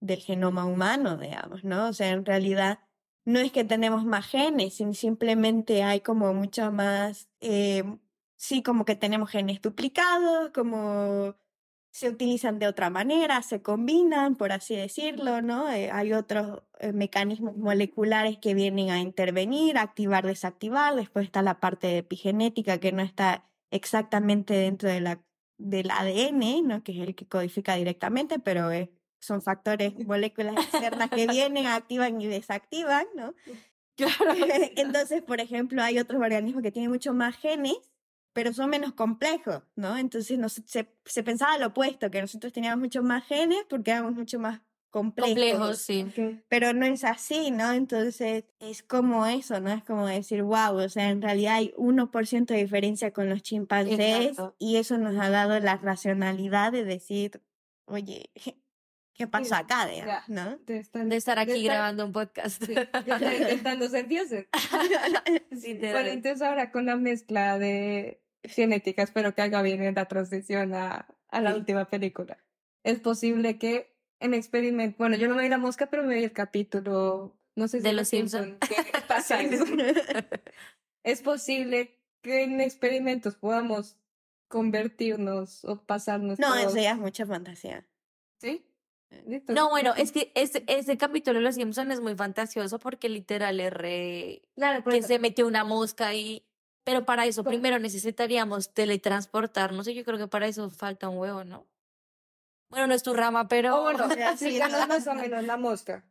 del 0.00 0.20
genoma 0.20 0.64
humano, 0.64 1.16
digamos, 1.16 1.62
¿no? 1.62 1.88
O 1.88 1.92
sea, 1.92 2.10
en 2.10 2.24
realidad 2.24 2.80
no 3.24 3.38
es 3.38 3.52
que 3.52 3.62
tenemos 3.64 4.04
más 4.04 4.26
genes, 4.26 4.74
sino 4.74 4.94
simplemente 4.94 5.84
hay 5.84 6.00
como 6.00 6.34
mucho 6.34 6.72
más, 6.72 7.28
eh, 7.40 7.84
sí, 8.36 8.62
como 8.64 8.84
que 8.84 8.96
tenemos 8.96 9.30
genes 9.30 9.62
duplicados, 9.62 10.50
como 10.52 11.36
se 11.92 12.08
utilizan 12.08 12.58
de 12.58 12.66
otra 12.66 12.88
manera, 12.88 13.42
se 13.42 13.60
combinan, 13.60 14.36
por 14.36 14.50
así 14.50 14.74
decirlo, 14.74 15.42
¿no? 15.42 15.70
Eh, 15.70 15.90
hay 15.92 16.14
otros 16.14 16.62
eh, 16.80 16.92
mecanismos 16.92 17.54
moleculares 17.54 18.38
que 18.38 18.54
vienen 18.54 18.90
a 18.90 18.98
intervenir, 18.98 19.76
activar, 19.76 20.26
desactivar. 20.26 20.96
Después 20.96 21.26
está 21.26 21.42
la 21.42 21.60
parte 21.60 21.88
de 21.88 21.98
epigenética 21.98 22.78
que 22.78 22.92
no 22.92 23.02
está 23.02 23.46
exactamente 23.70 24.54
dentro 24.54 24.88
de 24.88 25.02
la, 25.02 25.22
del 25.58 25.90
ADN, 25.90 26.66
¿no? 26.66 26.82
Que 26.82 26.92
es 26.92 27.06
el 27.06 27.14
que 27.14 27.28
codifica 27.28 27.76
directamente, 27.76 28.38
pero 28.38 28.72
eh, 28.72 28.90
son 29.20 29.42
factores, 29.42 29.92
moléculas 30.06 30.56
externas 30.56 31.10
que 31.10 31.26
vienen, 31.28 31.66
activan 31.66 32.18
y 32.22 32.26
desactivan, 32.26 33.04
¿no? 33.14 33.34
Claro. 33.96 34.32
Entonces, 34.76 35.20
por 35.20 35.40
ejemplo, 35.40 35.82
hay 35.82 35.98
otros 35.98 36.22
organismos 36.22 36.62
que 36.62 36.72
tienen 36.72 36.90
mucho 36.90 37.12
más 37.12 37.36
genes, 37.36 37.76
pero 38.32 38.52
son 38.52 38.70
menos 38.70 38.92
complejos, 38.94 39.62
¿no? 39.76 39.96
Entonces 39.98 40.38
nos- 40.38 40.62
se, 40.66 40.88
se 41.04 41.22
pensaba 41.22 41.58
lo 41.58 41.68
opuesto, 41.68 42.10
que 42.10 42.20
nosotros 42.20 42.52
teníamos 42.52 42.80
mucho 42.80 43.02
más 43.02 43.24
genes 43.26 43.64
porque 43.68 43.90
éramos 43.90 44.14
mucho 44.14 44.38
más 44.38 44.60
complejos. 44.90 45.30
Complejos, 45.30 45.78
sí. 45.78 46.06
Pero 46.48 46.72
no 46.74 46.84
es 46.84 47.02
así, 47.04 47.50
¿no? 47.50 47.72
Entonces 47.72 48.44
es 48.60 48.82
como 48.82 49.26
eso, 49.26 49.58
¿no? 49.60 49.70
Es 49.72 49.82
como 49.84 50.06
decir, 50.06 50.42
wow, 50.42 50.74
o 50.76 50.88
sea, 50.88 51.08
en 51.08 51.22
realidad 51.22 51.54
hay 51.56 51.72
1% 51.78 52.46
de 52.54 52.60
diferencia 52.62 53.10
con 53.12 53.28
los 53.30 53.42
chimpancés 53.42 53.98
Exacto. 53.98 54.54
y 54.58 54.76
eso 54.76 54.98
nos 54.98 55.16
ha 55.16 55.30
dado 55.30 55.58
la 55.60 55.76
racionalidad 55.76 56.72
de 56.72 56.84
decir, 56.84 57.40
oye, 57.86 58.30
¿qué 59.14 59.26
pasó 59.26 59.54
acá, 59.54 59.86
digamos, 59.86 60.28
¿no? 60.28 60.56
De 60.66 60.78
estar, 60.78 61.06
De 61.06 61.16
estar 61.16 61.38
aquí 61.38 61.52
estar- 61.52 61.64
grabando 61.64 62.04
un 62.06 62.12
podcast. 62.12 62.62
sí, 62.64 62.74
de 62.74 63.52
estar 63.52 63.76
los 63.78 63.92
nerviosos. 63.92 64.44
Sí, 65.58 65.74
Bueno, 65.78 66.08
entonces 66.10 66.42
ahora 66.42 66.70
con 66.70 66.86
la 66.86 66.96
mezcla 66.96 67.58
de 67.58 68.21
genética, 68.44 69.02
espero 69.02 69.34
que 69.34 69.42
haga 69.42 69.62
bien 69.62 69.82
en 69.82 69.94
la 69.94 70.06
transición 70.06 70.74
a, 70.74 71.06
a 71.28 71.40
la 71.40 71.52
Sí. 71.52 71.56
última 71.58 71.84
película. 71.88 72.38
Es 72.84 73.00
posible 73.00 73.58
que 73.58 73.94
en 74.20 74.34
experimento, 74.34 74.96
bueno, 74.98 75.16
yo 75.16 75.28
no 75.28 75.34
me 75.34 75.42
vi 75.42 75.48
la 75.48 75.58
mosca, 75.58 75.86
pero 75.90 76.02
me 76.04 76.14
vi 76.16 76.24
el 76.24 76.32
capítulo, 76.32 77.36
no 77.56 77.68
sé 77.68 77.78
si 77.78 77.84
De 77.84 77.92
Los 77.92 78.08
Simpson. 78.08 78.58
que 78.60 78.76
pasa. 79.08 79.38
Es 81.04 81.20
posible 81.22 81.98
que 82.22 82.44
en 82.44 82.60
experimentos 82.60 83.34
podamos 83.34 83.96
convertirnos 84.48 85.64
o 85.64 85.82
pasarnos. 85.84 86.38
No, 86.38 86.54
eso 86.56 86.76
ya 86.76 86.92
es 86.92 86.98
mucha 86.98 87.26
fantasía. 87.26 87.84
¿Sí? 88.40 88.64
Listo. 89.26 89.52
No, 89.52 89.68
bueno, 89.68 89.94
es 89.96 90.12
que 90.12 90.32
ese, 90.34 90.64
ese 90.68 90.96
capítulo 90.96 91.38
de 91.38 91.44
Los 91.44 91.56
Simpson 91.56 91.90
es 91.90 92.00
muy 92.00 92.14
fantasioso 92.14 92.78
porque 92.78 93.08
literal 93.08 93.60
es 93.60 93.72
re... 93.72 94.42
Claro, 94.54 94.82
por 94.84 94.92
que 94.92 95.00
eso. 95.00 95.08
se 95.08 95.18
metió 95.18 95.46
una 95.46 95.64
mosca 95.64 96.14
y... 96.14 96.46
Pero 96.84 97.04
para 97.04 97.26
eso 97.26 97.44
primero 97.44 97.78
necesitaríamos 97.78 98.74
teletransportarnos 98.74 99.86
y 99.88 99.94
yo 99.94 100.04
creo 100.04 100.18
que 100.18 100.26
para 100.28 100.46
eso 100.48 100.68
falta 100.68 101.08
un 101.08 101.18
huevo, 101.18 101.44
¿no? 101.44 101.66
Bueno, 102.70 102.88
no 102.88 102.94
es 102.94 103.02
tu 103.02 103.12
rama, 103.14 103.46
pero... 103.48 103.82
Bueno, 103.82 104.08
Sí, 104.36 104.58
no. 104.58 104.86
más 104.88 105.06
o 105.06 105.14
menos 105.14 105.44
la 105.44 105.56
mosca. 105.56 106.04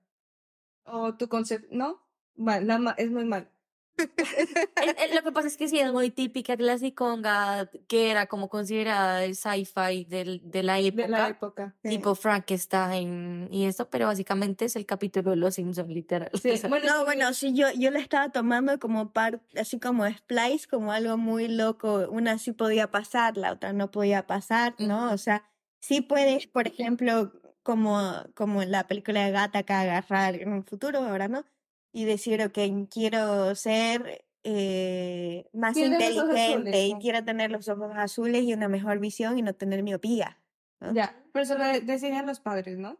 O 0.84 1.14
tu 1.16 1.28
concepto, 1.28 1.68
¿no? 1.72 2.02
Vale, 2.36 2.66
la 2.66 2.78
ma- 2.78 2.96
es 2.98 3.12
muy 3.12 3.26
mal. 3.26 3.51
Eh, 3.98 5.14
Lo 5.16 5.22
que 5.24 5.32
pasa 5.32 5.48
es 5.48 5.58
que 5.58 5.68
sí 5.68 5.80
es 5.80 5.92
muy 5.92 6.10
típica 6.10 6.58
clasiconga, 6.58 7.70
que 7.88 8.10
era 8.12 8.28
como 8.28 8.50
considerada 8.50 9.24
el 9.24 9.36
sci-fi 9.36 10.06
del, 10.06 10.42
de 10.44 10.64
la 10.64 10.80
época, 10.80 11.04
De 11.04 11.08
la 11.10 11.28
época. 11.30 11.76
tipo 11.84 12.16
Frankenstein 12.16 13.48
y 13.52 13.66
eso, 13.66 13.90
pero 13.90 14.08
básicamente 14.08 14.66
es 14.66 14.76
el 14.76 14.86
capítulo 14.86 15.32
de 15.32 15.38
Los 15.38 15.56
Simpsons, 15.56 15.90
literal. 15.90 16.30
Sí, 16.42 16.50
bueno, 16.68 16.86
No, 16.88 17.06
bueno, 17.06 17.34
sí, 17.34 17.54
yo, 17.54 17.68
yo 17.72 17.92
la 17.92 18.00
estaba 18.00 18.30
tomando 18.30 18.80
como 18.80 19.12
parte, 19.12 19.60
así 19.60 19.80
como 19.80 20.06
splice, 20.08 20.68
como 20.68 20.92
algo 20.92 21.18
muy 21.18 21.48
loco. 21.48 22.08
Una 22.10 22.38
sí 22.38 22.52
podía 22.54 22.90
pasar, 22.92 23.38
la 23.38 23.52
otra 23.54 23.74
no 23.74 23.92
podía 23.92 24.26
pasar, 24.28 24.76
¿no? 24.80 25.12
O 25.12 25.18
sea, 25.18 25.44
sí 25.80 26.02
puedes, 26.02 26.48
por 26.48 26.68
ejemplo, 26.68 27.32
como, 27.64 28.12
como 28.34 28.62
en 28.64 28.72
la 28.72 28.88
película 28.88 29.24
de 29.26 29.32
Gattaca, 29.32 29.82
agarrar 29.82 30.36
en 30.36 30.52
un 30.52 30.64
futuro, 30.66 31.00
ahora 31.00 31.28
no, 31.28 31.46
y 31.92 32.06
decir, 32.06 32.42
ok, 32.42 32.58
quiero 32.90 33.54
ser 33.56 34.26
eh, 34.44 35.50
más 35.54 35.74
Quiero 35.74 35.94
inteligente 35.94 36.86
y 36.86 36.94
¿no? 36.94 37.00
quiero 37.00 37.24
tener 37.24 37.52
los 37.52 37.68
ojos 37.70 37.92
azules 37.96 38.44
y 38.44 38.54
una 38.54 38.68
mejor 38.68 39.00
visión 39.00 39.38
y 39.38 39.42
no 39.42 39.54
tener 39.54 39.84
miopía. 39.84 40.40
¿no? 40.80 40.94
ya, 40.94 41.16
pero 41.32 41.44
eso 41.44 41.58
lo 41.58 41.64
de- 41.66 41.82
decidían 41.82 42.26
los 42.26 42.40
padres, 42.40 42.78
¿no? 42.80 42.98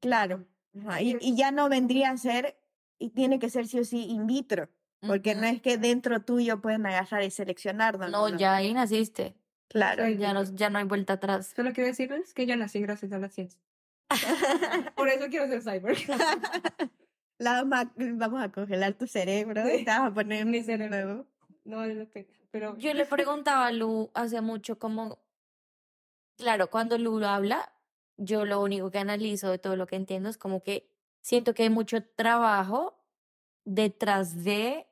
Claro. 0.00 0.44
Ajá, 0.78 1.00
Y, 1.00 1.16
y 1.20 1.36
ya 1.36 1.52
no 1.52 1.68
vendría 1.70 2.10
a 2.10 2.16
ser, 2.18 2.58
y 2.98 3.10
tiene 3.10 3.38
que 3.38 3.48
ser 3.48 3.66
sí 3.66 3.78
o 3.78 3.84
sí 3.84 4.04
in 4.10 4.26
vitro. 4.26 4.68
Porque 5.00 5.34
no 5.34 5.42
ujú. 5.46 5.56
es 5.56 5.62
que 5.62 5.76
dentro 5.78 6.20
tuyo 6.22 6.60
pueden 6.60 6.84
agarrar 6.86 7.22
y 7.22 7.30
seleccionar. 7.30 7.98
No, 7.98 8.08
No, 8.08 8.36
ya 8.36 8.56
ahí 8.56 8.72
naciste. 8.74 9.36
Claro. 9.68 10.08
Ya 10.08 10.32
no, 10.34 10.44
ya 10.44 10.70
no 10.70 10.78
hay 10.78 10.84
vuelta 10.84 11.14
atrás. 11.14 11.52
Solo 11.56 11.72
quiero 11.72 11.88
decirles 11.88 12.32
que 12.34 12.46
yo 12.46 12.56
nací 12.56 12.80
gracias 12.80 13.12
a 13.12 13.18
la 13.18 13.28
ciencia. 13.28 13.60
Por 14.96 15.08
eso 15.08 15.26
quiero 15.30 15.46
ser 15.48 15.62
cyborg. 15.62 15.98
La 17.38 17.62
vamos, 17.62 17.78
a, 17.78 17.92
vamos 17.96 18.42
a 18.42 18.52
congelar 18.52 18.94
tu 18.94 19.06
cerebro 19.06 19.62
y 19.72 19.84
te 19.84 19.90
vas 19.90 20.10
a 20.10 20.14
poner 20.14 20.46
Mi 20.46 20.62
cerebro. 20.62 20.94
cerebro. 20.94 21.26
No 21.64 22.06
pena. 22.06 22.28
Pero 22.50 22.76
Yo 22.76 22.94
le 22.94 23.04
preguntaba 23.04 23.66
a 23.66 23.72
Lu 23.72 24.10
hace 24.14 24.40
mucho 24.40 24.78
como, 24.78 25.18
claro, 26.36 26.70
cuando 26.70 26.98
Lu 26.98 27.24
habla, 27.24 27.72
yo 28.16 28.44
lo 28.44 28.62
único 28.62 28.90
que 28.92 28.98
analizo 28.98 29.50
de 29.50 29.58
todo 29.58 29.74
lo 29.74 29.86
que 29.86 29.96
entiendo 29.96 30.28
es 30.28 30.38
como 30.38 30.62
que 30.62 30.88
siento 31.20 31.54
que 31.54 31.64
hay 31.64 31.70
mucho 31.70 32.04
trabajo 32.04 33.02
detrás 33.64 34.44
de, 34.44 34.86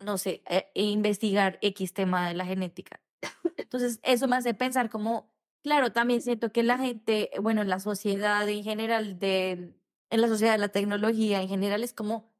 no 0.00 0.18
sé, 0.18 0.42
eh, 0.50 0.70
investigar 0.74 1.58
X 1.62 1.94
tema 1.94 2.28
de 2.28 2.34
la 2.34 2.44
genética. 2.44 3.00
Entonces, 3.56 4.00
eso 4.02 4.28
me 4.28 4.36
hace 4.36 4.52
pensar 4.52 4.90
como, 4.90 5.32
claro, 5.62 5.92
también 5.92 6.20
siento 6.20 6.52
que 6.52 6.62
la 6.62 6.76
gente, 6.76 7.30
bueno, 7.40 7.64
la 7.64 7.80
sociedad 7.80 8.46
en 8.48 8.62
general, 8.62 9.18
de, 9.18 9.77
en 10.10 10.20
la 10.20 10.28
sociedad 10.28 10.52
de 10.52 10.58
la 10.58 10.68
tecnología 10.68 11.42
en 11.42 11.48
general, 11.48 11.84
es 11.84 11.92
como 11.92 12.32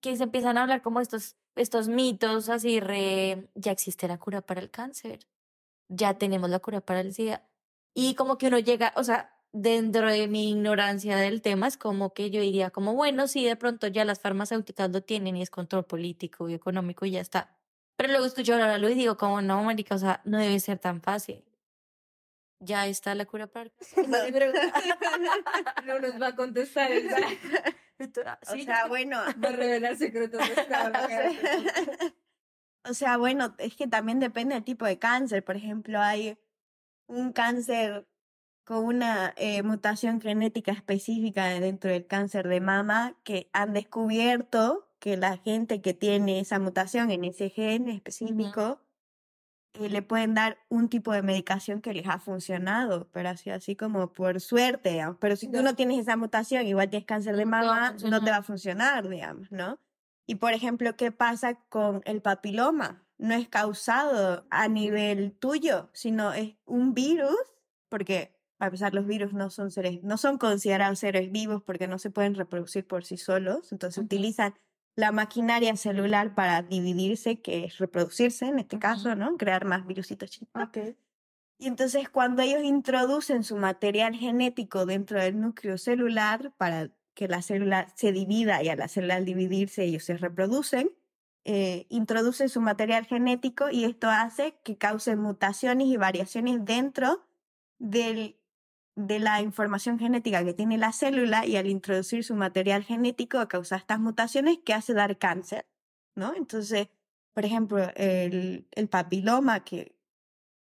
que 0.00 0.16
se 0.16 0.24
empiezan 0.24 0.58
a 0.58 0.62
hablar 0.62 0.82
como 0.82 1.00
estos, 1.00 1.36
estos 1.56 1.88
mitos 1.88 2.48
así, 2.48 2.80
re, 2.80 3.50
ya 3.54 3.72
existe 3.72 4.08
la 4.08 4.18
cura 4.18 4.42
para 4.42 4.60
el 4.60 4.70
cáncer, 4.70 5.28
ya 5.88 6.18
tenemos 6.18 6.50
la 6.50 6.58
cura 6.60 6.80
para 6.80 7.00
el 7.00 7.14
SIDA. 7.14 7.48
Y 7.94 8.14
como 8.14 8.38
que 8.38 8.48
uno 8.48 8.58
llega, 8.58 8.92
o 8.96 9.04
sea, 9.04 9.32
dentro 9.52 10.10
de 10.10 10.28
mi 10.28 10.50
ignorancia 10.50 11.16
del 11.16 11.42
tema, 11.42 11.68
es 11.68 11.76
como 11.76 12.14
que 12.14 12.30
yo 12.30 12.40
diría 12.40 12.70
como, 12.70 12.94
bueno, 12.94 13.28
sí, 13.28 13.44
de 13.44 13.56
pronto 13.56 13.86
ya 13.86 14.04
las 14.04 14.20
farmacéuticas 14.20 14.90
lo 14.90 15.02
tienen 15.02 15.36
y 15.36 15.42
es 15.42 15.50
control 15.50 15.84
político 15.84 16.48
y 16.48 16.54
económico 16.54 17.06
y 17.06 17.12
ya 17.12 17.20
está. 17.20 17.56
Pero 17.96 18.10
luego 18.10 18.26
escucho 18.26 18.54
ahora 18.54 18.78
lo 18.78 18.88
y 18.88 18.94
digo, 18.94 19.16
como 19.16 19.42
no, 19.42 19.62
marica, 19.62 19.94
o 19.94 19.98
sea, 19.98 20.22
no 20.24 20.38
debe 20.38 20.58
ser 20.60 20.78
tan 20.78 21.02
fácil. 21.02 21.44
Ya 22.64 22.86
está 22.86 23.14
la 23.16 23.24
cura 23.26 23.48
para 23.48 23.64
el 23.64 23.72
cáncer. 23.94 24.34
No 25.84 25.98
nos 25.98 26.20
va 26.22 26.28
a 26.28 26.36
contestar. 26.36 26.90
¿verdad? 27.98 28.38
O 28.48 28.52
Sí. 28.54 28.64
sea, 28.64 28.86
bueno, 28.86 29.18
Va 29.44 29.48
a 29.48 29.52
revelar 29.52 29.96
secretos 29.96 30.40
de 30.40 30.60
Estado. 30.62 30.92
o 32.84 32.94
sea, 32.94 33.16
bueno, 33.16 33.54
es 33.58 33.76
que 33.76 33.86
también 33.86 34.20
depende 34.20 34.54
del 34.54 34.64
tipo 34.64 34.84
de 34.86 34.98
cáncer. 34.98 35.44
Por 35.44 35.56
ejemplo, 35.56 36.00
hay 36.00 36.38
un 37.06 37.32
cáncer 37.32 38.06
con 38.64 38.84
una 38.84 39.34
eh, 39.36 39.62
mutación 39.62 40.20
genética 40.20 40.72
específica 40.72 41.46
dentro 41.60 41.90
del 41.90 42.06
cáncer 42.06 42.46
de 42.48 42.60
mama 42.60 43.16
que 43.24 43.50
han 43.52 43.72
descubierto 43.72 44.88
que 45.00 45.16
la 45.16 45.36
gente 45.38 45.80
que 45.82 45.94
tiene 45.94 46.38
esa 46.38 46.60
mutación 46.60 47.10
en 47.10 47.24
ese 47.24 47.50
gen 47.50 47.88
específico 47.88 48.80
eh, 49.74 49.88
le 49.88 50.02
pueden 50.02 50.34
dar 50.34 50.58
un 50.68 50.88
tipo 50.88 51.12
de 51.12 51.22
medicación 51.22 51.80
que 51.80 51.94
les 51.94 52.06
ha 52.06 52.18
funcionado, 52.18 53.08
pero 53.12 53.30
así, 53.30 53.50
así 53.50 53.74
como 53.76 54.12
por 54.12 54.40
suerte, 54.40 54.90
digamos. 54.90 55.16
Pero 55.20 55.36
si 55.36 55.50
tú 55.50 55.62
no 55.62 55.74
tienes 55.74 55.98
esa 55.98 56.16
mutación, 56.16 56.66
igual 56.66 56.90
tienes 56.90 57.06
cáncer 57.06 57.36
de 57.36 57.42
a 57.42 57.46
mama, 57.46 57.96
no 58.10 58.22
te 58.22 58.30
va 58.30 58.38
a 58.38 58.42
funcionar. 58.42 59.08
digamos, 59.08 59.50
¿no? 59.50 59.78
Y 60.26 60.36
por 60.36 60.52
ejemplo, 60.52 60.96
¿qué 60.96 61.10
pasa 61.12 61.54
con 61.68 62.02
el 62.04 62.22
papiloma? 62.22 63.02
No 63.18 63.34
es 63.34 63.48
causado 63.48 64.46
a 64.50 64.68
nivel 64.68 65.32
tuyo, 65.38 65.90
sino 65.92 66.32
es 66.32 66.54
un 66.64 66.94
virus, 66.94 67.36
porque 67.88 68.36
para 68.56 68.68
empezar 68.68 68.94
los 68.94 69.06
virus 69.06 69.32
no 69.32 69.50
son 69.50 69.70
seres, 69.70 70.02
no 70.02 70.16
son 70.18 70.38
considerados 70.38 70.98
seres 71.00 71.32
vivos 71.32 71.62
porque 71.62 71.88
no 71.88 71.98
se 71.98 72.10
pueden 72.10 72.34
reproducir 72.34 72.86
por 72.86 73.04
sí 73.04 73.16
solos, 73.16 73.72
entonces 73.72 73.98
Ujú. 73.98 74.06
utilizan 74.06 74.54
la 74.94 75.12
maquinaria 75.12 75.76
celular 75.76 76.34
para 76.34 76.62
dividirse, 76.62 77.40
que 77.40 77.64
es 77.64 77.78
reproducirse 77.78 78.46
en 78.46 78.58
este 78.58 78.76
Ujú. 78.76 78.80
caso, 78.80 79.14
¿no? 79.14 79.36
Crear 79.36 79.64
más 79.64 79.86
virusitos 79.86 80.30
chiquitos. 80.30 80.94
Y 81.58 81.68
entonces 81.68 82.08
cuando 82.08 82.42
ellos 82.42 82.62
introducen 82.64 83.44
su 83.44 83.56
material 83.56 84.16
genético 84.16 84.84
dentro 84.84 85.20
del 85.20 85.40
núcleo 85.40 85.78
celular 85.78 86.52
para 86.56 86.90
que 87.14 87.28
la 87.28 87.40
célula 87.42 87.88
se 87.94 88.10
divida 88.10 88.62
y 88.62 88.68
a 88.68 88.76
la 88.76 88.88
célula 88.88 89.16
al 89.16 89.24
dividirse 89.24 89.84
ellos 89.84 90.04
se 90.04 90.16
reproducen, 90.16 90.90
eh, 91.44 91.86
introducen 91.88 92.48
su 92.48 92.60
material 92.60 93.04
genético 93.06 93.70
y 93.70 93.84
esto 93.84 94.08
hace 94.10 94.56
que 94.64 94.76
cause 94.76 95.14
mutaciones 95.16 95.86
y 95.88 95.96
variaciones 95.96 96.64
dentro 96.64 97.26
del, 97.78 98.36
de 98.94 99.18
la 99.18 99.40
información 99.40 99.98
genética 99.98 100.44
que 100.44 100.52
tiene 100.54 100.76
la 100.78 100.92
célula 100.92 101.46
y 101.46 101.56
al 101.56 101.66
introducir 101.66 102.24
su 102.24 102.34
material 102.34 102.82
genético 102.84 103.46
causa 103.48 103.76
estas 103.76 103.98
mutaciones 104.00 104.58
que 104.64 104.74
hace 104.74 104.92
dar 104.94 105.18
cáncer, 105.18 105.66
¿no? 106.14 106.34
Entonces, 106.34 106.88
por 107.34 107.44
ejemplo, 107.44 107.78
el, 107.96 108.68
el 108.72 108.88
papiloma 108.88 109.64
que 109.64 109.96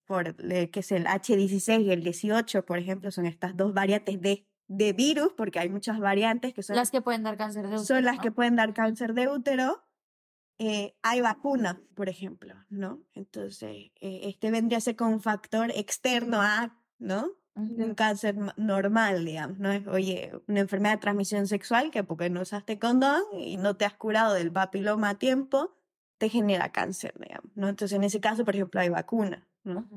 por, 0.08 0.42
le- 0.42 0.70
que 0.70 0.80
es 0.82 0.92
el 0.92 1.06
H16 1.08 1.82
y 1.84 1.92
el 1.92 2.04
18, 2.04 2.66
por 2.66 2.78
ejemplo, 2.78 3.12
son 3.12 3.26
estas 3.26 3.58
dos 3.58 3.74
variantes 3.74 4.22
de, 4.22 4.48
de 4.68 4.94
virus, 4.94 5.34
porque 5.36 5.60
hay 5.60 5.70
muchas 5.70 6.00
variantes 6.00 6.54
que 6.54 6.64
son 6.64 6.76
Las 6.76 6.92
que 6.92 7.02
pueden 7.02 7.24
dar 7.24 7.38
cáncer 7.38 7.68
de 7.68 7.78
son 7.80 7.84
útero, 7.98 8.02
las 8.02 8.16
¿no? 8.18 8.22
que 8.22 8.32
pueden 8.32 8.56
dar 8.56 8.74
cáncer 8.74 9.14
de 9.14 9.28
útero. 9.28 9.84
eh, 10.60 10.96
hay 11.02 11.20
vacunas, 11.22 11.78
por 11.96 12.08
ejemplo, 12.08 12.54
¿no? 12.70 13.02
Entonces, 13.14 13.92
eh, 14.00 14.22
este 14.24 14.52
vendría 14.52 14.78
a 14.78 14.82
ser 14.82 14.96
como 14.96 15.12
un 15.12 15.22
factor 15.22 15.70
externo 15.72 16.42
a, 16.42 16.80
¿no? 17.00 17.32
Un 17.56 17.96
cáncer 17.96 18.36
ma- 18.36 18.54
normal, 18.58 19.24
digamos, 19.24 19.60
¿no? 19.60 19.72
Es, 19.72 19.88
oye, 19.88 20.32
una 20.48 20.60
enfermedad 20.60 20.96
de 20.96 21.00
transmisión 21.02 21.48
sexual 21.48 21.90
que 21.90 22.04
porque 22.04 22.30
no 22.30 22.42
usaste 22.42 22.80
condón 22.80 23.24
y 23.34 23.56
no 23.56 23.78
te 23.78 23.86
has 23.86 23.94
curado 23.94 24.34
del 24.34 24.52
papiloma 24.52 25.12
a 25.12 25.16
tiempo, 25.18 25.74
te 26.18 26.28
genera 26.28 26.74
cáncer, 26.74 27.14
digamos, 27.18 27.52
¿no? 27.56 27.70
Entonces, 27.70 27.96
en 27.96 28.04
ese 28.04 28.20
caso, 28.20 28.44
por 28.44 28.56
ejemplo, 28.56 28.82
hay 28.82 28.90
vacuna, 28.90 29.48
¿no? 29.64 29.88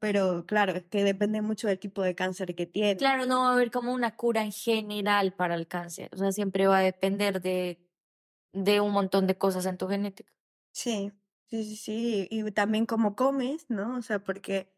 Pero 0.00 0.44
claro, 0.46 0.72
es 0.72 0.84
que 0.84 1.04
depende 1.04 1.42
mucho 1.42 1.68
del 1.68 1.78
tipo 1.78 2.02
de 2.02 2.14
cáncer 2.14 2.54
que 2.54 2.66
tiene. 2.66 2.96
Claro, 2.96 3.26
no 3.26 3.40
va 3.40 3.50
a 3.50 3.52
haber 3.54 3.70
como 3.70 3.92
una 3.92 4.16
cura 4.16 4.42
en 4.42 4.52
general 4.52 5.34
para 5.34 5.54
el 5.54 5.66
cáncer. 5.66 6.08
O 6.12 6.16
sea, 6.16 6.32
siempre 6.32 6.66
va 6.66 6.78
a 6.78 6.82
depender 6.82 7.40
de, 7.42 7.78
de 8.52 8.80
un 8.80 8.92
montón 8.92 9.26
de 9.26 9.36
cosas 9.38 9.66
en 9.66 9.78
tu 9.78 9.88
genética. 9.88 10.32
Sí, 10.72 11.12
sí, 11.46 11.64
sí, 11.64 11.76
sí. 11.76 12.28
Y 12.30 12.50
también 12.52 12.86
cómo 12.86 13.14
comes, 13.16 13.66
¿no? 13.70 13.96
O 13.96 14.02
sea, 14.02 14.18
porque 14.18 14.73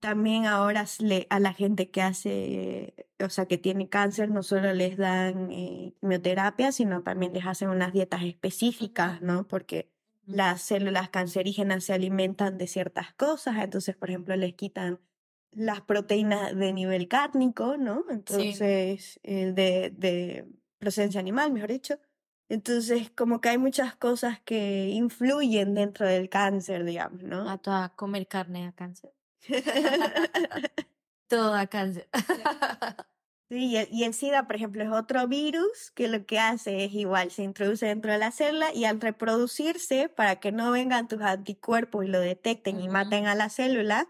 también 0.00 0.46
ahora 0.46 0.84
a 1.30 1.40
la 1.40 1.52
gente 1.52 1.90
que 1.90 2.02
hace, 2.02 3.08
o 3.20 3.28
sea, 3.30 3.46
que 3.46 3.58
tiene 3.58 3.88
cáncer, 3.88 4.30
no 4.30 4.42
solo 4.42 4.72
les 4.72 4.96
dan 4.96 5.50
eh, 5.50 5.94
quimioterapia, 6.00 6.72
sino 6.72 7.02
también 7.02 7.32
les 7.32 7.46
hacen 7.46 7.68
unas 7.68 7.92
dietas 7.92 8.22
específicas, 8.22 9.20
¿no? 9.22 9.48
Porque 9.48 9.90
las 10.24 10.62
células 10.62 11.08
cancerígenas 11.08 11.84
se 11.84 11.94
alimentan 11.94 12.58
de 12.58 12.66
ciertas 12.66 13.12
cosas, 13.14 13.56
entonces, 13.58 13.96
por 13.96 14.10
ejemplo, 14.10 14.36
les 14.36 14.54
quitan 14.54 15.00
las 15.52 15.80
proteínas 15.80 16.54
de 16.54 16.72
nivel 16.72 17.08
cárnico, 17.08 17.76
¿no? 17.76 18.04
Entonces, 18.10 19.18
eh, 19.22 19.52
de, 19.52 19.90
de 19.96 20.46
procedencia 20.78 21.20
animal, 21.20 21.52
mejor 21.52 21.70
dicho. 21.70 21.98
Entonces, 22.48 23.10
como 23.10 23.40
que 23.40 23.50
hay 23.50 23.58
muchas 23.58 23.96
cosas 23.96 24.40
que 24.40 24.88
influyen 24.88 25.74
dentro 25.74 26.06
del 26.06 26.28
cáncer, 26.28 26.84
digamos, 26.84 27.22
¿no? 27.22 27.50
A 27.50 27.58
toda 27.58 27.90
comer 27.90 28.26
carne 28.26 28.66
a 28.66 28.72
cáncer. 28.72 29.12
Todo 31.28 31.54
a 31.54 31.66
cáncer. 31.66 32.08
Sí, 33.50 33.74
y 33.90 34.04
el, 34.04 34.12
SIDA, 34.12 34.46
por 34.46 34.56
ejemplo, 34.56 34.82
es 34.82 34.90
otro 34.90 35.26
virus 35.26 35.90
que 35.92 36.06
lo 36.08 36.26
que 36.26 36.38
hace 36.38 36.84
es 36.84 36.92
igual, 36.92 37.30
se 37.30 37.44
introduce 37.44 37.86
dentro 37.86 38.12
de 38.12 38.18
la 38.18 38.30
célula 38.30 38.74
y 38.74 38.84
al 38.84 39.00
reproducirse, 39.00 40.10
para 40.10 40.36
que 40.38 40.52
no 40.52 40.70
vengan 40.70 41.08
tus 41.08 41.22
anticuerpos 41.22 42.04
y 42.04 42.08
lo 42.08 42.20
detecten 42.20 42.78
y 42.78 42.90
maten 42.90 43.26
a 43.26 43.34
la 43.34 43.48
célula, 43.48 44.06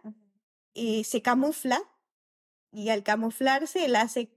y 0.74 1.04
se 1.04 1.22
camufla 1.22 1.80
y 2.72 2.90
al 2.90 3.02
camuflarse 3.02 3.84
él 3.84 3.96
hace 3.96 4.30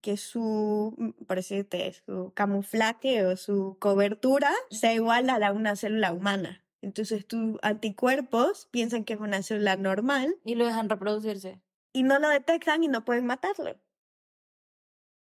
que 0.00 0.16
su, 0.16 0.94
mm, 0.96 1.24
por 1.24 1.36
decirte, 1.36 1.92
su 1.92 2.32
camuflaje 2.34 3.26
o 3.26 3.36
su 3.36 3.76
cobertura 3.80 4.50
sea 4.70 4.94
igual 4.94 5.30
a 5.30 5.38
la 5.38 5.50
de 5.50 5.56
una 5.56 5.76
célula 5.76 6.12
humana. 6.12 6.64
Entonces 6.80 7.26
tus 7.26 7.58
anticuerpos 7.62 8.66
piensan 8.70 9.04
que 9.04 9.14
es 9.14 9.20
una 9.20 9.42
célula 9.42 9.76
normal 9.76 10.36
Y 10.44 10.54
lo 10.54 10.66
dejan 10.66 10.88
reproducirse. 10.88 11.60
y 11.92 12.02
no 12.02 12.18
lo 12.18 12.28
detectan 12.28 12.84
y 12.84 12.88
no 12.88 13.04
pueden 13.04 13.26
matarlo. 13.26 13.80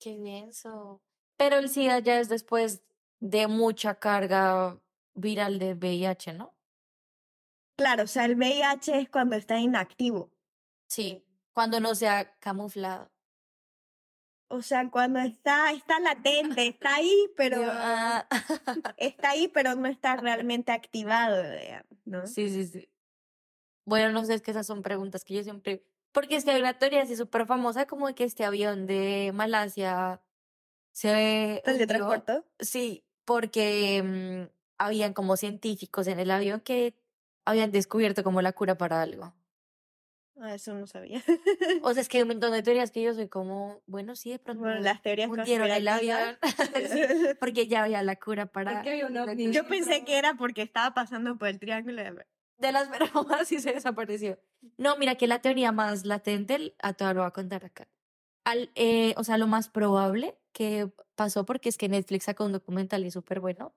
Qué 0.00 0.18
denso. 0.18 1.02
Pero 1.36 1.56
el 1.56 1.68
SIDA 1.68 2.00
ya 2.00 2.18
es 2.20 2.28
después 2.28 2.82
de 3.20 3.46
mucha 3.46 3.96
carga 3.96 4.80
viral 5.14 5.58
de 5.58 5.74
VIH, 5.74 6.32
¿no? 6.34 6.54
Claro, 7.76 8.04
o 8.04 8.06
sea, 8.06 8.24
el 8.24 8.36
VIH 8.36 9.00
es 9.00 9.08
cuando 9.08 9.36
está 9.36 9.58
inactivo. 9.58 10.32
Sí, 10.88 11.24
cuando 11.52 11.80
no 11.80 11.94
se 11.94 12.08
ha 12.08 12.36
camuflado. 12.38 13.10
O 14.48 14.62
sea, 14.62 14.90
cuando 14.90 15.20
está, 15.20 15.72
está 15.72 16.00
latente, 16.00 16.66
está 16.66 16.96
ahí, 16.96 17.30
pero 17.36 17.60
está 18.96 19.30
ahí, 19.30 19.48
pero 19.48 19.74
no 19.74 19.88
está 19.88 20.16
realmente 20.16 20.72
activado, 20.72 21.42
¿no? 22.06 22.26
Sí, 22.26 22.48
sí, 22.48 22.66
sí. 22.66 22.88
Bueno, 23.84 24.10
no 24.12 24.24
sé, 24.24 24.34
es 24.34 24.42
que 24.42 24.50
esas 24.50 24.66
son 24.66 24.82
preguntas 24.82 25.24
que 25.24 25.34
yo 25.34 25.42
siempre... 25.42 25.84
Porque 26.12 26.36
es 26.36 26.44
que 26.44 26.50
hay 26.50 26.60
una 26.60 26.78
teoría 26.78 27.02
así 27.02 27.16
súper 27.16 27.46
famosa 27.46 27.86
como 27.86 28.06
de 28.06 28.14
que 28.14 28.24
este 28.24 28.44
avión 28.44 28.86
de 28.86 29.30
Malasia 29.34 30.22
se 30.92 31.62
¿El 31.64 31.78
de 31.78 31.86
transporte? 31.86 32.42
Sí, 32.58 33.04
porque 33.24 34.02
mm, 34.02 34.52
habían 34.78 35.12
como 35.12 35.36
científicos 35.36 36.06
en 36.06 36.18
el 36.18 36.30
avión 36.30 36.60
que 36.60 36.94
habían 37.44 37.70
descubierto 37.70 38.24
como 38.24 38.42
la 38.42 38.52
cura 38.52 38.76
para 38.76 39.02
algo. 39.02 39.34
Ah, 40.40 40.54
eso 40.54 40.74
no 40.74 40.86
sabía. 40.86 41.22
O 41.82 41.92
sea, 41.92 42.02
es 42.02 42.08
que 42.08 42.18
hay 42.18 42.22
un 42.22 42.28
montón 42.28 42.52
de 42.52 42.62
teorías 42.62 42.90
que 42.90 43.02
yo 43.02 43.12
soy 43.14 43.28
como, 43.28 43.82
bueno, 43.86 44.14
sí, 44.14 44.30
de 44.30 44.38
pronto 44.38 44.62
Bueno, 44.62 44.80
las 44.80 45.02
teorías 45.02 45.30
hundieron 45.30 45.70
el 45.70 45.88
avión. 45.88 46.38
Sí, 46.42 47.00
porque 47.40 47.66
ya 47.66 47.84
había 47.84 48.02
la 48.02 48.16
cura 48.16 48.46
para... 48.46 48.82
ovni. 48.82 49.52
Yo 49.52 49.66
pensé 49.66 50.04
que 50.04 50.18
era 50.18 50.34
porque 50.34 50.62
estaba 50.62 50.94
pasando 50.94 51.36
por 51.36 51.48
el 51.48 51.58
triángulo 51.58 52.02
de... 52.02 52.26
de 52.58 52.72
las 52.72 52.88
bromas 52.90 53.50
y 53.50 53.58
se 53.58 53.72
desapareció. 53.72 54.38
No, 54.76 54.96
mira 54.96 55.16
que 55.16 55.26
la 55.26 55.40
teoría 55.40 55.72
más 55.72 56.04
latente, 56.04 56.74
a 56.80 56.92
toda 56.92 57.14
lo 57.14 57.20
voy 57.20 57.28
a 57.28 57.32
contar 57.32 57.64
acá. 57.64 57.88
Al, 58.44 58.70
eh, 58.76 59.14
o 59.16 59.24
sea, 59.24 59.36
lo 59.38 59.46
más 59.46 59.68
probable 59.68 60.38
que 60.52 60.90
pasó, 61.16 61.44
porque 61.44 61.68
es 61.68 61.76
que 61.76 61.88
Netflix 61.88 62.24
sacó 62.24 62.44
un 62.44 62.52
documental 62.52 63.04
y 63.04 63.08
es 63.08 63.14
súper 63.14 63.40
bueno. 63.40 63.74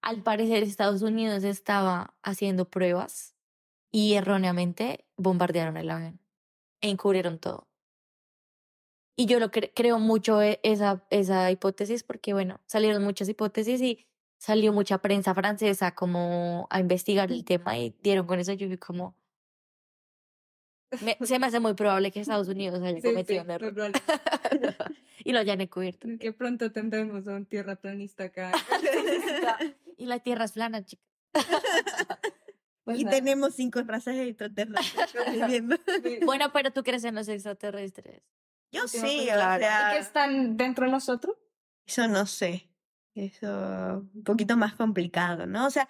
Al 0.00 0.22
parecer, 0.22 0.62
Estados 0.62 1.02
Unidos 1.02 1.42
estaba 1.42 2.14
haciendo 2.22 2.70
pruebas 2.70 3.35
y 3.98 4.12
erróneamente 4.12 5.06
bombardearon 5.16 5.78
el 5.78 5.90
avión 5.90 6.20
e 6.82 6.90
encubrieron 6.90 7.38
todo. 7.38 7.66
Y 9.16 9.24
yo 9.24 9.40
lo 9.40 9.50
cre- 9.50 9.72
creo 9.74 9.98
mucho 9.98 10.42
e- 10.42 10.60
esa, 10.62 11.06
esa 11.08 11.50
hipótesis 11.50 12.02
porque, 12.02 12.34
bueno, 12.34 12.60
salieron 12.66 13.02
muchas 13.02 13.26
hipótesis 13.30 13.80
y 13.80 14.06
salió 14.36 14.74
mucha 14.74 14.98
prensa 14.98 15.34
francesa 15.34 15.94
como 15.94 16.66
a 16.68 16.78
investigar 16.78 17.32
el 17.32 17.42
tema 17.46 17.78
y 17.78 17.96
dieron 18.02 18.26
con 18.26 18.38
eso. 18.38 18.52
Yo 18.52 18.68
vi 18.68 18.76
como, 18.76 19.16
me- 21.00 21.16
se 21.26 21.38
me 21.38 21.46
hace 21.46 21.58
muy 21.60 21.72
probable 21.72 22.10
que 22.10 22.20
Estados 22.20 22.48
Unidos 22.48 22.82
haya 22.82 23.00
cometido 23.00 23.40
sí, 23.40 23.46
un 23.46 23.50
error 23.50 23.74
y 25.24 25.32
lo 25.32 25.38
hayan 25.38 25.62
encubierto. 25.62 26.06
Que 26.20 26.34
pronto 26.34 26.70
tendremos 26.70 27.26
a 27.28 27.32
un 27.32 27.46
tierraplanista 27.46 28.24
acá. 28.24 28.52
Y 29.98 30.04
la 30.04 30.18
tierra 30.18 30.44
es 30.44 30.52
plana, 30.52 30.84
chica. 30.84 31.02
Pues 32.86 33.00
y 33.00 33.04
nada. 33.04 33.16
tenemos 33.16 33.54
cinco 33.56 33.82
razas 33.82 34.14
extraterrestres 34.14 35.12
conviviendo. 35.12 35.76
Sí. 36.04 36.20
Bueno, 36.24 36.52
pero 36.52 36.70
tú 36.70 36.84
crees 36.84 37.02
en 37.02 37.16
los 37.16 37.26
extraterrestres. 37.26 38.22
Yo 38.70 38.86
Sí, 38.86 38.98
sí, 38.98 39.20
o 39.22 39.34
sea, 39.34 39.90
¿Y 39.90 39.94
que 39.94 39.98
están 39.98 40.56
dentro 40.56 40.86
de 40.86 40.92
nosotros? 40.92 41.34
eso 41.84 42.06
no 42.06 42.26
sé. 42.26 42.70
Eso 43.14 43.48
un 44.14 44.22
poquito 44.22 44.56
más 44.56 44.74
complicado, 44.74 45.46
¿no? 45.46 45.66
O 45.66 45.70
sea, 45.70 45.88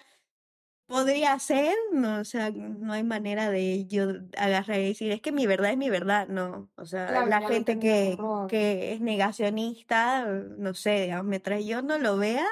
podría 0.87 1.37
ser, 1.37 1.75
no, 1.91 2.21
o 2.21 2.23
sea, 2.23 2.49
no 2.49 2.93
hay 2.93 3.03
manera 3.03 3.51
de 3.51 3.85
yo 3.85 4.07
agarrar 4.35 4.79
y 4.79 4.87
decir, 4.87 5.11
es 5.11 5.21
que 5.21 5.31
mi 5.31 5.45
verdad 5.45 5.71
es 5.71 5.77
mi 5.77 5.91
verdad, 5.91 6.27
no. 6.29 6.71
O 6.77 6.85
sea, 6.85 7.07
Claro, 7.09 7.27
la 7.27 7.47
gente 7.47 7.77
que, 7.77 8.17
que 8.49 8.93
es 8.93 9.01
negacionista, 9.01 10.25
no 10.25 10.73
sé, 10.73 11.01
digamos, 11.01 11.25
mientras 11.27 11.63
yo 11.63 11.83
no 11.83 11.99
lo 11.99 12.17
vea, 12.17 12.47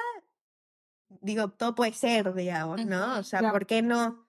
digo, 1.20 1.48
todo 1.48 1.74
puede 1.74 1.94
ser, 1.94 2.32
digamos, 2.34 2.84
¿no? 2.86 3.18
O 3.18 3.22
sea, 3.24 3.40
claro. 3.40 3.54
¿por 3.54 3.66
qué 3.66 3.82
no? 3.82 4.25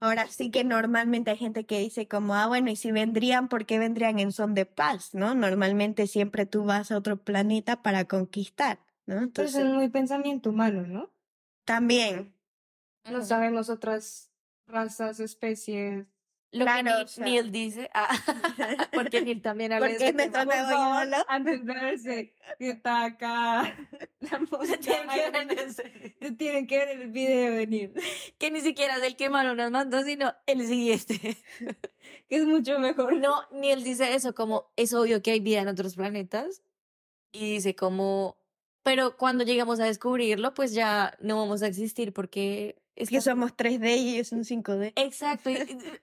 Ahora 0.00 0.28
sí 0.28 0.50
que 0.50 0.62
normalmente 0.62 1.30
hay 1.30 1.38
gente 1.38 1.64
que 1.64 1.80
dice 1.80 2.06
como, 2.06 2.34
ah, 2.34 2.46
bueno, 2.46 2.70
y 2.70 2.76
si 2.76 2.92
vendrían, 2.92 3.48
¿por 3.48 3.64
qué 3.64 3.78
vendrían 3.78 4.18
en 4.18 4.30
son 4.30 4.54
de 4.54 4.66
paz, 4.66 5.14
no? 5.14 5.34
Normalmente 5.34 6.06
siempre 6.06 6.44
tú 6.44 6.64
vas 6.64 6.92
a 6.92 6.98
otro 6.98 7.16
planeta 7.16 7.82
para 7.82 8.04
conquistar, 8.04 8.78
¿no? 9.06 9.14
Pero 9.14 9.24
Entonces, 9.24 9.56
es 9.56 9.72
muy 9.72 9.88
pensamiento 9.88 10.50
humano, 10.50 10.86
¿no? 10.86 11.10
también, 11.64 12.34
No 13.10 13.24
sabemos 13.24 13.70
otras 13.70 14.30
razas, 14.66 15.20
especies. 15.20 16.06
Lo 16.52 16.64
Claro, 16.64 16.78
que 16.78 16.82
Neil, 16.92 17.04
o 17.04 17.08
sea. 17.08 17.24
Neil 17.24 17.52
dice, 17.52 17.90
ah, 17.92 18.08
porque 18.92 19.20
Neil 19.20 19.42
también 19.42 19.72
habla 19.72 19.88
de 19.88 19.94
porque 19.94 20.08
es 20.08 20.14
nuestro 20.14 20.40
tema. 20.40 20.52
Por 20.52 20.62
nuevo 20.64 20.70
favor, 20.70 21.06
ídolo. 21.06 21.24
antes 21.28 21.64
de 21.66 21.74
verse 21.74 22.34
que 22.58 22.70
está 22.70 23.04
acá 23.04 23.76
la 24.20 24.38
música, 24.50 24.78
Tienen 24.78 25.08
que 25.08 25.30
ver 25.30 25.36
en 25.42 25.58
ese- 25.58 26.16
ay, 26.20 26.30
tienen 26.36 26.66
que 26.66 26.78
ver 26.78 26.88
el 27.00 27.10
video 27.10 27.52
de 27.56 27.66
Neil, 27.66 27.92
que 28.38 28.50
ni 28.50 28.60
siquiera 28.60 28.96
es 28.96 29.02
el 29.02 29.16
que 29.16 29.28
nos 29.28 29.70
mandó, 29.70 30.02
sino 30.02 30.34
el 30.46 30.66
siguiente. 30.66 31.36
que 32.28 32.36
es 32.36 32.44
mucho 32.46 32.78
mejor. 32.78 33.16
No, 33.16 33.42
ni 33.52 33.70
él 33.72 33.82
dice 33.84 34.14
eso, 34.14 34.34
como 34.34 34.70
es 34.76 34.94
obvio 34.94 35.20
que 35.22 35.32
hay 35.32 35.40
vida 35.40 35.60
en 35.60 35.68
otros 35.68 35.96
planetas. 35.96 36.62
Y 37.32 37.54
dice 37.54 37.74
como, 37.74 38.38
pero 38.82 39.16
cuando 39.18 39.44
llegamos 39.44 39.78
a 39.80 39.84
descubrirlo, 39.84 40.54
pues 40.54 40.72
ya 40.72 41.16
no 41.20 41.36
vamos 41.36 41.62
a 41.62 41.66
existir 41.66 42.12
porque 42.14 42.80
Es 42.96 43.10
que 43.10 43.20
somos 43.20 43.54
3D 43.54 43.96
y 43.98 44.14
ellos 44.14 44.28
son 44.28 44.40
5D. 44.44 44.92
Exacto. 44.96 45.50
y- 45.50 45.56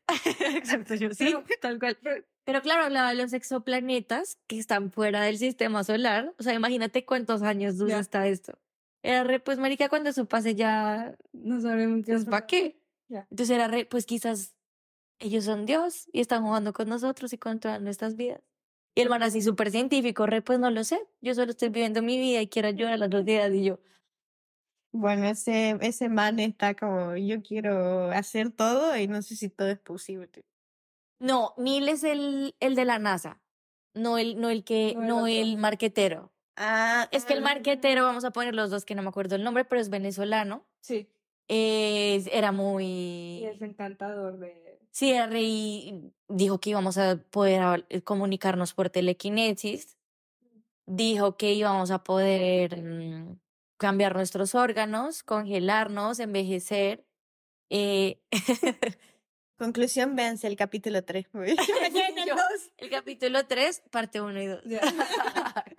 Exacto, 0.56 0.96
yo 0.96 1.14
sí, 1.14 1.34
tal 1.60 1.80
cual. 1.80 1.98
Pero 2.46 2.62
claro, 2.62 2.84
hablaba 2.84 3.10
de 3.10 3.16
los 3.16 3.34
exoplanetas 3.34 4.38
que 4.48 4.60
están 4.60 4.92
fuera 4.92 5.22
del 5.24 5.38
sistema 5.38 5.84
solar. 5.84 6.34
O 6.38 6.44
sea, 6.44 6.54
imagínate 6.54 7.04
cuántos 7.06 7.42
años 7.42 7.78
dura 7.78 7.98
hasta 8.00 8.28
esto. 8.28 8.60
Era 9.02 9.24
re, 9.24 9.40
pues, 9.40 9.58
marica, 9.58 9.90
cuando 9.90 10.12
eso 10.12 10.26
pase 10.26 10.56
ya, 10.56 11.16
No 11.34 11.60
sabemos 11.62 12.06
pues, 12.06 12.26
¿para 12.26 12.46
qué? 12.46 12.80
Ya. 13.10 13.28
Entonces 13.32 13.50
era 13.56 13.68
re, 13.68 13.86
pues 13.86 14.06
quizás 14.06 14.56
ellos 15.20 15.46
son 15.46 15.66
Dios 15.66 16.08
y 16.14 16.22
están 16.22 16.44
jugando 16.44 16.74
con 16.74 16.88
nosotros 16.90 17.34
y 17.34 17.38
con 17.38 17.60
todas 17.60 17.82
nuestras 17.82 18.16
vidas. 18.16 18.42
Y 18.96 19.02
el 19.02 19.10
man 19.10 19.24
así 19.24 19.42
súper 19.42 19.72
científico, 19.72 20.26
re, 20.28 20.42
pues 20.42 20.60
no 20.60 20.70
lo 20.70 20.84
sé. 20.84 21.00
Yo 21.22 21.34
solo 21.34 21.52
estoy 21.52 21.70
viviendo 21.70 22.02
mi 22.02 22.18
vida 22.20 22.42
y 22.42 22.48
quiero 22.48 22.68
ayudar 22.68 22.94
a 22.94 22.98
las 22.98 23.10
dos 23.10 23.26
días. 23.26 23.52
Y 23.54 23.64
yo, 23.64 23.80
Bueno, 24.94 25.26
ese, 25.26 25.78
ese 25.82 26.08
man 26.08 26.40
está 26.40 26.76
como, 26.76 27.16
yo 27.18 27.42
quiero 27.42 28.12
hacer 28.12 28.52
todo 28.52 28.96
y 28.96 29.08
no 29.08 29.22
sé 29.24 29.36
si 29.36 29.50
todo 29.50 29.68
es 29.70 29.80
posible. 29.80 30.30
no, 31.20 31.54
Neil 31.58 31.90
es 31.90 32.04
el, 32.04 32.56
el 32.60 32.76
de 32.76 32.86
la 32.86 33.00
NASA. 33.00 33.42
No 33.96 34.18
el, 34.18 34.40
no 34.40 34.50
el 34.50 34.64
que, 34.64 34.94
No 34.96 35.02
el 35.02 35.08
no 35.08 35.16
otro. 35.18 35.28
el 35.28 35.58
marquetero. 35.58 36.32
Ah, 36.56 37.08
Es 37.12 37.26
que 37.26 37.34
el 37.34 37.40
ah, 37.40 37.44
marquetero, 37.44 38.04
vamos 38.04 38.24
a 38.26 38.32
poner 38.32 38.54
los 38.56 38.70
dos 38.70 38.86
que 38.86 38.96
no 38.96 39.02
me 39.02 39.10
acuerdo 39.10 39.36
el 39.36 39.44
nombre, 39.44 39.66
pero 39.66 39.82
es 39.82 39.90
venezolano. 39.90 40.66
Sí, 40.82 41.10
es- 41.48 42.28
era 42.28 42.52
y 42.52 42.56
muy... 42.56 43.46
es 43.46 43.62
encantador 43.62 44.38
de... 44.40 44.80
Sí, 44.92 45.12
era 45.12 45.26
rey. 45.28 46.14
Dijo 46.28 46.60
que 46.60 46.70
íbamos 46.72 46.98
a 47.00 47.18
poder 47.32 47.86
eh, 47.90 48.02
comunicarnos 48.04 48.74
por 48.76 48.90
telequinesis. 48.92 49.98
Dijo 50.86 51.38
que 51.38 51.54
íbamos 51.54 51.90
a 51.92 52.04
poder 52.04 52.82
mm, 52.84 53.40
cambiar 53.84 54.16
nuestros 54.16 54.56
órganos, 54.56 55.24
congelarnos, 55.24 56.22
envejecer. 56.22 57.06
Eh, 57.70 58.22
Conclusión, 59.58 60.16
véanse 60.16 60.48
el 60.48 60.56
capítulo 60.56 61.04
3. 61.04 61.26
Yo- 61.34 62.36
el 62.78 62.90
capítulo 62.90 63.46
3, 63.46 63.84
parte 63.92 64.22
1 64.22 64.42
y 64.42 64.48
2. 64.48 64.62
Ya. 64.64 64.80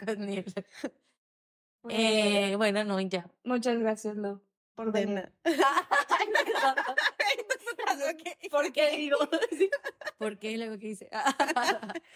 Con 0.05 0.21
Neil. 0.27 0.45
Eh, 1.89 2.57
bueno, 2.57 2.85
no, 2.85 3.01
ya. 3.01 3.27
muchas 3.43 3.79
gracias, 3.79 4.17
Lo, 4.17 4.43
por 4.75 4.93
venir. 4.93 5.15
nada. 5.15 5.33
¿Por 8.51 8.73
qué 8.73 8.97
digo? 8.97 9.19
¿Por 10.19 10.39
qué 10.39 10.57
luego 10.57 10.79
que 10.79 10.89
dice? 10.89 11.11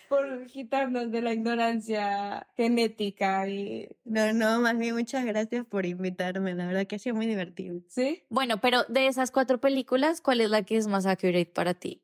por 0.08 0.46
quitarnos 0.46 1.10
de 1.10 1.22
la 1.22 1.32
ignorancia 1.32 2.46
genética 2.56 3.48
y... 3.48 3.88
No, 4.04 4.32
no, 4.32 4.60
más 4.60 4.78
bien 4.78 4.94
muchas 4.94 5.24
gracias 5.24 5.66
por 5.66 5.86
invitarme. 5.86 6.54
La 6.54 6.66
verdad 6.66 6.86
que 6.86 6.96
ha 6.96 6.98
sido 6.98 7.16
muy 7.16 7.26
divertido. 7.26 7.80
¿Sí? 7.88 8.24
bueno, 8.28 8.60
pero 8.60 8.84
de 8.84 9.06
esas 9.06 9.30
cuatro 9.30 9.60
películas, 9.60 10.20
¿cuál 10.20 10.40
es 10.40 10.50
la 10.50 10.62
que 10.62 10.76
es 10.76 10.86
más 10.86 11.06
accurate 11.06 11.46
para 11.46 11.74
ti? 11.74 12.02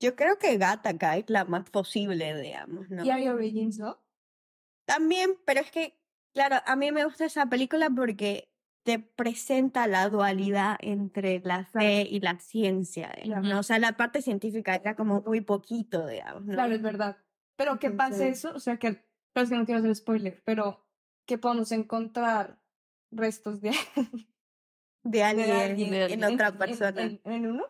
Yo 0.00 0.16
creo 0.16 0.38
que 0.38 0.56
Gattaca 0.56 1.16
es 1.16 1.24
la 1.28 1.44
más 1.44 1.70
posible, 1.70 2.40
digamos, 2.40 2.90
¿no? 2.90 3.04
Y 3.04 3.10
hay 3.10 3.28
Origins, 3.28 3.78
¿no? 3.78 4.02
También, 4.84 5.38
pero 5.44 5.60
es 5.60 5.70
que, 5.70 5.96
claro, 6.32 6.56
a 6.66 6.74
mí 6.74 6.90
me 6.90 7.04
gusta 7.04 7.24
esa 7.24 7.46
película 7.46 7.88
porque 7.88 8.51
te 8.82 8.98
presenta 8.98 9.86
la 9.86 10.08
dualidad 10.08 10.76
entre 10.80 11.40
la 11.44 11.64
fe 11.64 12.02
y 12.02 12.20
la 12.20 12.38
ciencia, 12.38 13.12
digamos, 13.22 13.48
¿no? 13.48 13.58
O 13.60 13.62
sea, 13.62 13.78
la 13.78 13.96
parte 13.96 14.22
científica 14.22 14.74
era 14.74 14.96
como 14.96 15.22
muy 15.22 15.40
poquito, 15.40 16.06
digamos, 16.06 16.44
¿no? 16.44 16.54
Claro, 16.54 16.74
es 16.74 16.82
verdad. 16.82 17.16
Pero 17.56 17.78
que 17.78 17.90
pase 17.90 18.28
eso, 18.28 18.52
o 18.54 18.58
sea 18.58 18.78
que, 18.78 19.04
pero 19.32 19.44
es 19.44 19.50
que 19.50 19.56
no 19.56 19.64
quiero 19.64 19.80
hacer 19.80 19.94
spoiler, 19.94 20.42
pero 20.44 20.84
que 21.26 21.38
podamos 21.38 21.70
encontrar 21.70 22.60
restos 23.12 23.60
de, 23.60 23.72
De 25.04 25.22
alguien, 25.22 25.50
alguien 25.50 25.94
en 25.94 26.24
otra 26.24 26.52
persona. 26.52 27.02
En, 27.02 27.20
en 27.24 27.46
uno. 27.46 27.66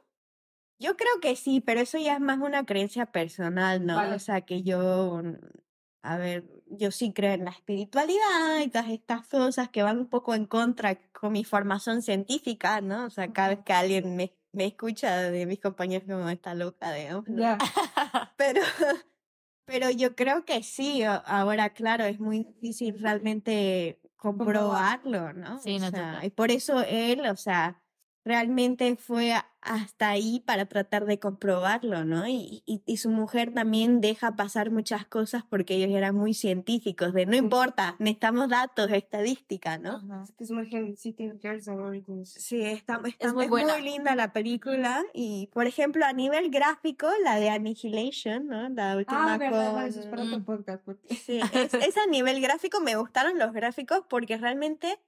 Yo 0.78 0.96
creo 0.96 1.20
que 1.20 1.36
sí, 1.36 1.60
pero 1.60 1.80
eso 1.80 1.98
ya 1.98 2.14
es 2.14 2.20
más 2.20 2.38
una 2.38 2.64
creencia 2.64 3.06
personal, 3.06 3.84
¿no? 3.86 3.96
Vale. 3.96 4.16
O 4.16 4.18
sea, 4.18 4.40
que 4.40 4.62
yo, 4.62 5.22
a 6.02 6.16
ver, 6.16 6.61
yo 6.78 6.90
sí 6.90 7.12
creo 7.12 7.32
en 7.34 7.44
la 7.44 7.50
espiritualidad 7.50 8.58
y 8.64 8.68
todas 8.68 8.90
estas 8.90 9.26
cosas 9.28 9.68
que 9.68 9.82
van 9.82 9.98
un 9.98 10.06
poco 10.08 10.34
en 10.34 10.46
contra 10.46 10.96
con 11.12 11.32
mi 11.32 11.44
formación 11.44 12.02
científica, 12.02 12.80
¿no? 12.80 13.06
O 13.06 13.10
sea, 13.10 13.32
cada 13.32 13.48
vez 13.50 13.60
que 13.64 13.72
alguien 13.72 14.16
me, 14.16 14.32
me 14.52 14.66
escucha 14.66 15.16
de 15.30 15.46
mis 15.46 15.60
compañeros 15.60 16.06
como 16.08 16.28
está 16.28 16.54
loca. 16.54 16.90
¿no? 17.10 17.24
Ya. 17.28 17.58
Pero, 18.36 18.60
pero 19.64 19.90
yo 19.90 20.14
creo 20.16 20.44
que 20.44 20.62
sí. 20.62 21.02
Ahora, 21.04 21.70
claro, 21.70 22.04
es 22.04 22.18
muy 22.18 22.44
difícil 22.44 22.98
realmente 23.00 24.00
comprobarlo, 24.16 25.32
¿no? 25.32 25.58
Sí, 25.60 25.76
O 25.76 25.80
no, 25.80 25.90
sea, 25.90 26.06
total. 26.12 26.24
y 26.24 26.30
por 26.30 26.50
eso 26.50 26.82
él, 26.82 27.24
o 27.26 27.36
sea, 27.36 27.80
realmente 28.24 28.96
fue 28.96 29.34
hasta 29.60 30.08
ahí 30.10 30.40
para 30.44 30.66
tratar 30.66 31.04
de 31.06 31.20
comprobarlo, 31.20 32.04
¿no? 32.04 32.26
Y, 32.26 32.62
y, 32.66 32.82
y 32.84 32.96
su 32.96 33.10
mujer 33.10 33.54
también 33.54 34.00
deja 34.00 34.34
pasar 34.34 34.70
muchas 34.72 35.06
cosas 35.06 35.44
porque 35.48 35.76
ellos 35.76 35.90
eran 35.96 36.16
muy 36.16 36.34
científicos, 36.34 37.12
de 37.14 37.26
no 37.26 37.36
importa, 37.36 37.94
necesitamos 38.00 38.48
datos, 38.48 38.90
estadística, 38.90 39.78
¿no? 39.78 39.96
Ajá. 40.04 40.24
Es 40.24 40.32
que 40.32 40.44
es 40.44 40.50
muy 40.50 40.66
sí. 42.26 42.40
Sí, 42.40 42.62
está, 42.62 43.00
está- 43.04 43.26
Es 43.28 43.34
muy 43.34 43.46
linda 43.80 44.16
la 44.16 44.32
película 44.32 45.02
y, 45.14 45.48
por 45.52 45.66
ejemplo, 45.68 46.04
a 46.06 46.12
nivel 46.12 46.50
gráfico, 46.50 47.08
la 47.22 47.36
de 47.38 47.50
Annihilation, 47.50 48.48
¿no? 48.48 48.68
La 48.68 48.96
última 48.96 49.34
Ah, 49.34 49.38
verdad, 49.38 49.74
con- 49.74 49.84
eso 49.86 50.00
es 50.00 50.06
para 50.06 50.22
otro 50.24 50.38
Mm. 50.38 50.44
podcast. 50.44 50.84
porque- 50.84 51.14
Sí, 51.14 51.40
es, 51.54 51.74
es 51.74 51.96
a 51.98 52.06
nivel 52.06 52.40
gráfico, 52.40 52.80
me 52.80 52.96
gustaron 52.96 53.38
los 53.38 53.52
gráficos 53.52 54.02
porque 54.08 54.36
realmente 54.38 54.98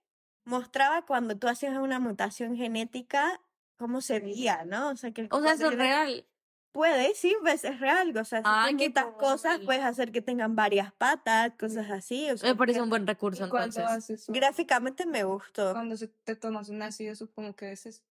mostraba 0.45 1.03
cuando 1.03 1.37
tú 1.37 1.49
hacías 1.49 1.77
una 1.77 1.99
mutación 1.99 2.57
genética 2.57 3.41
cómo 3.77 4.01
se 4.01 4.21
veía, 4.21 4.65
¿no? 4.65 4.91
O 4.91 4.97
sea, 4.97 5.11
que 5.11 5.29
O 5.31 5.41
sea, 5.41 5.53
eso 5.53 5.71
es 5.71 5.77
real. 5.77 6.27
Puede, 6.73 7.15
sí, 7.15 7.37
pues 7.41 7.63
es 7.65 7.79
real. 7.79 8.17
O 8.17 8.25
sea, 8.25 8.43
si 8.69 8.75
mutas 8.75 9.07
cosas, 9.19 9.61
puedes 9.61 9.85
hacer 9.85 10.11
que 10.11 10.21
tengan 10.23 10.57
varias 10.57 10.93
patas, 10.93 11.53
cosas 11.59 11.89
así. 11.91 12.29
O 12.31 12.37
sea, 12.37 12.49
Me 12.51 12.57
parece 12.57 12.83
un 12.83 12.91
buen 12.91 13.07
recurso 13.07 13.47
¿Y 13.47 13.49
cuando 13.49 13.79
entonces. 13.79 14.21
haces? 14.21 14.27
Gráficamente 14.29 15.07
me 15.07 15.23
gustó. 15.23 15.73
Cuando 15.73 15.97
se 15.97 16.09
te 16.09 16.35
tomas 16.35 16.69
un 16.71 16.83
ácido, 16.83 17.15
supongo 17.15 17.55
que 17.55 17.71
es 17.71 17.87
eso. 17.87 18.03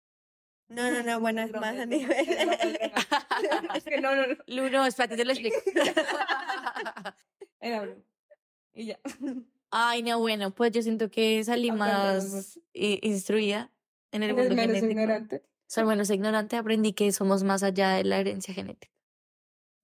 No, 0.68 0.90
no, 0.90 1.02
no, 1.02 1.20
bueno, 1.20 1.42
es 1.42 1.52
más 1.52 1.74
a 1.76 1.82
es 1.82 1.88
nivel. 1.88 2.16
es. 2.28 2.28
Es 3.74 3.84
que 3.84 4.00
no, 4.00 4.14
no, 4.14 4.26
no. 4.28 4.36
Lu, 4.46 4.70
no, 4.70 4.86
espérate, 4.86 5.16
te 5.16 5.24
lo 5.24 5.32
explico. 5.32 5.58
Era 7.60 7.80
broma. 7.82 8.02
Y 8.74 8.86
ya. 8.86 8.98
Ay, 9.74 10.02
no, 10.02 10.18
bueno, 10.18 10.50
pues 10.54 10.70
yo 10.72 10.82
siento 10.82 11.10
que 11.10 11.42
salí 11.44 11.72
más 11.72 12.58
instruida 12.74 13.72
en 14.12 14.22
el 14.22 14.34
mundo 14.34 14.54
menos 14.54 14.66
genético. 14.76 14.90
ignorante. 14.90 15.42
Soy 15.66 15.84
menos 15.84 16.10
ignorante, 16.10 16.56
aprendí 16.56 16.92
que 16.92 17.10
somos 17.12 17.42
más 17.42 17.62
allá 17.62 17.92
de 17.94 18.04
la 18.04 18.18
herencia 18.18 18.52
genética. 18.52 18.92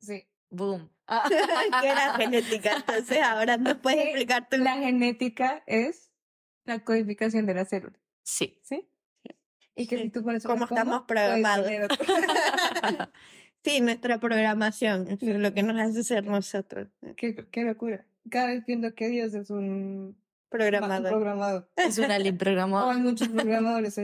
Sí. 0.01 0.29
Boom. 0.51 0.91
que 1.81 1.89
era 1.89 2.15
genética. 2.17 2.77
Entonces, 2.77 3.19
ahora 3.23 3.57
no 3.57 3.81
puedes 3.83 3.99
Sí, 4.01 4.09
explicar 4.09 4.49
tú. 4.51 4.59
La 4.59 4.77
genética 4.77 5.63
es 5.67 6.11
la 6.65 6.85
codificación 6.85 7.47
de 7.47 7.55
la 7.55 7.65
célula. 7.65 7.99
Sí. 8.23 8.61
¿Sí? 8.63 8.87
Y 9.75 9.87
que 9.87 9.97
si 9.97 10.11
tú 10.11 10.23
pones 10.23 10.45
Como 10.45 10.65
estamos 10.65 11.05
programados. 11.07 11.67
Sí, 13.65 13.81
nuestra 13.81 14.19
programación, 14.19 15.09
es 15.09 15.21
lo 15.23 15.53
que 15.53 15.63
nos 15.63 15.79
hace 15.79 16.05
ser 16.05 16.25
nosotros, 16.25 16.89
qué, 17.17 17.35
qué 17.51 17.65
locura. 17.65 18.05
Cada 18.31 18.49
vez 18.49 18.65
pienso 18.65 18.95
que 18.95 19.09
Dios 19.09 19.35
es 19.35 19.51
un 19.51 20.09
ma- 20.11 20.15
programador. 20.51 21.11
programador. 21.11 21.69
Es 21.77 21.99
un 21.99 22.11
alien 22.11 22.35
O 22.35 22.39
programado. 22.39 22.91
hay 22.91 22.99
muchos 23.01 23.29
programadores 23.29 23.99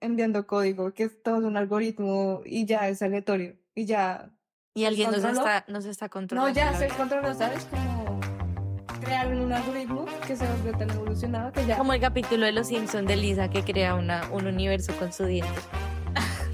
enviando 0.00 0.46
código, 0.46 0.92
que 0.92 1.04
es 1.04 1.22
todo 1.22 1.46
un 1.46 1.56
algoritmo 1.56 2.42
y 2.44 2.66
ya 2.66 2.88
es 2.88 3.02
aleatorio. 3.02 3.56
Y 3.74 3.86
ya. 3.86 4.30
Y 4.74 4.84
alguien 4.84 5.10
nos 5.10 5.24
está, 5.24 5.64
nos 5.68 5.84
está 5.84 6.06
No, 6.06 6.10
controlando. 6.10 6.54
ya 6.54 6.72
la 6.72 6.78
se 6.78 6.88
controla, 6.88 7.34
¿sabes? 7.34 7.64
Como 7.66 8.20
crearon 9.00 9.40
un 9.40 9.52
algoritmo 9.52 10.04
que 10.26 10.36
se 10.36 10.46
volvió 10.46 10.72
tan 10.76 10.90
evolucionado 10.90 11.52
que 11.52 11.64
ya. 11.66 11.76
Como 11.78 11.92
el 11.92 12.00
capítulo 12.00 12.46
de 12.46 12.52
Los 12.52 12.68
Simpsons 12.68 13.06
de 13.06 13.16
Lisa 13.16 13.48
que 13.50 13.62
crea 13.64 13.94
una, 13.94 14.28
un 14.32 14.46
universo 14.46 14.92
con 14.98 15.12
su 15.12 15.24
diente. 15.26 15.50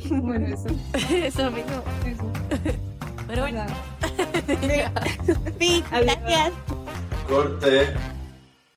Bueno, 0.10 0.46
eso. 0.46 0.68
Eso 1.12 1.50
mismo. 1.50 1.82
eso. 2.06 2.32
Pero 3.26 3.42
bueno. 3.42 3.66
Sí, 5.58 5.84
gracias. 5.90 6.52
Corte. 7.28 7.88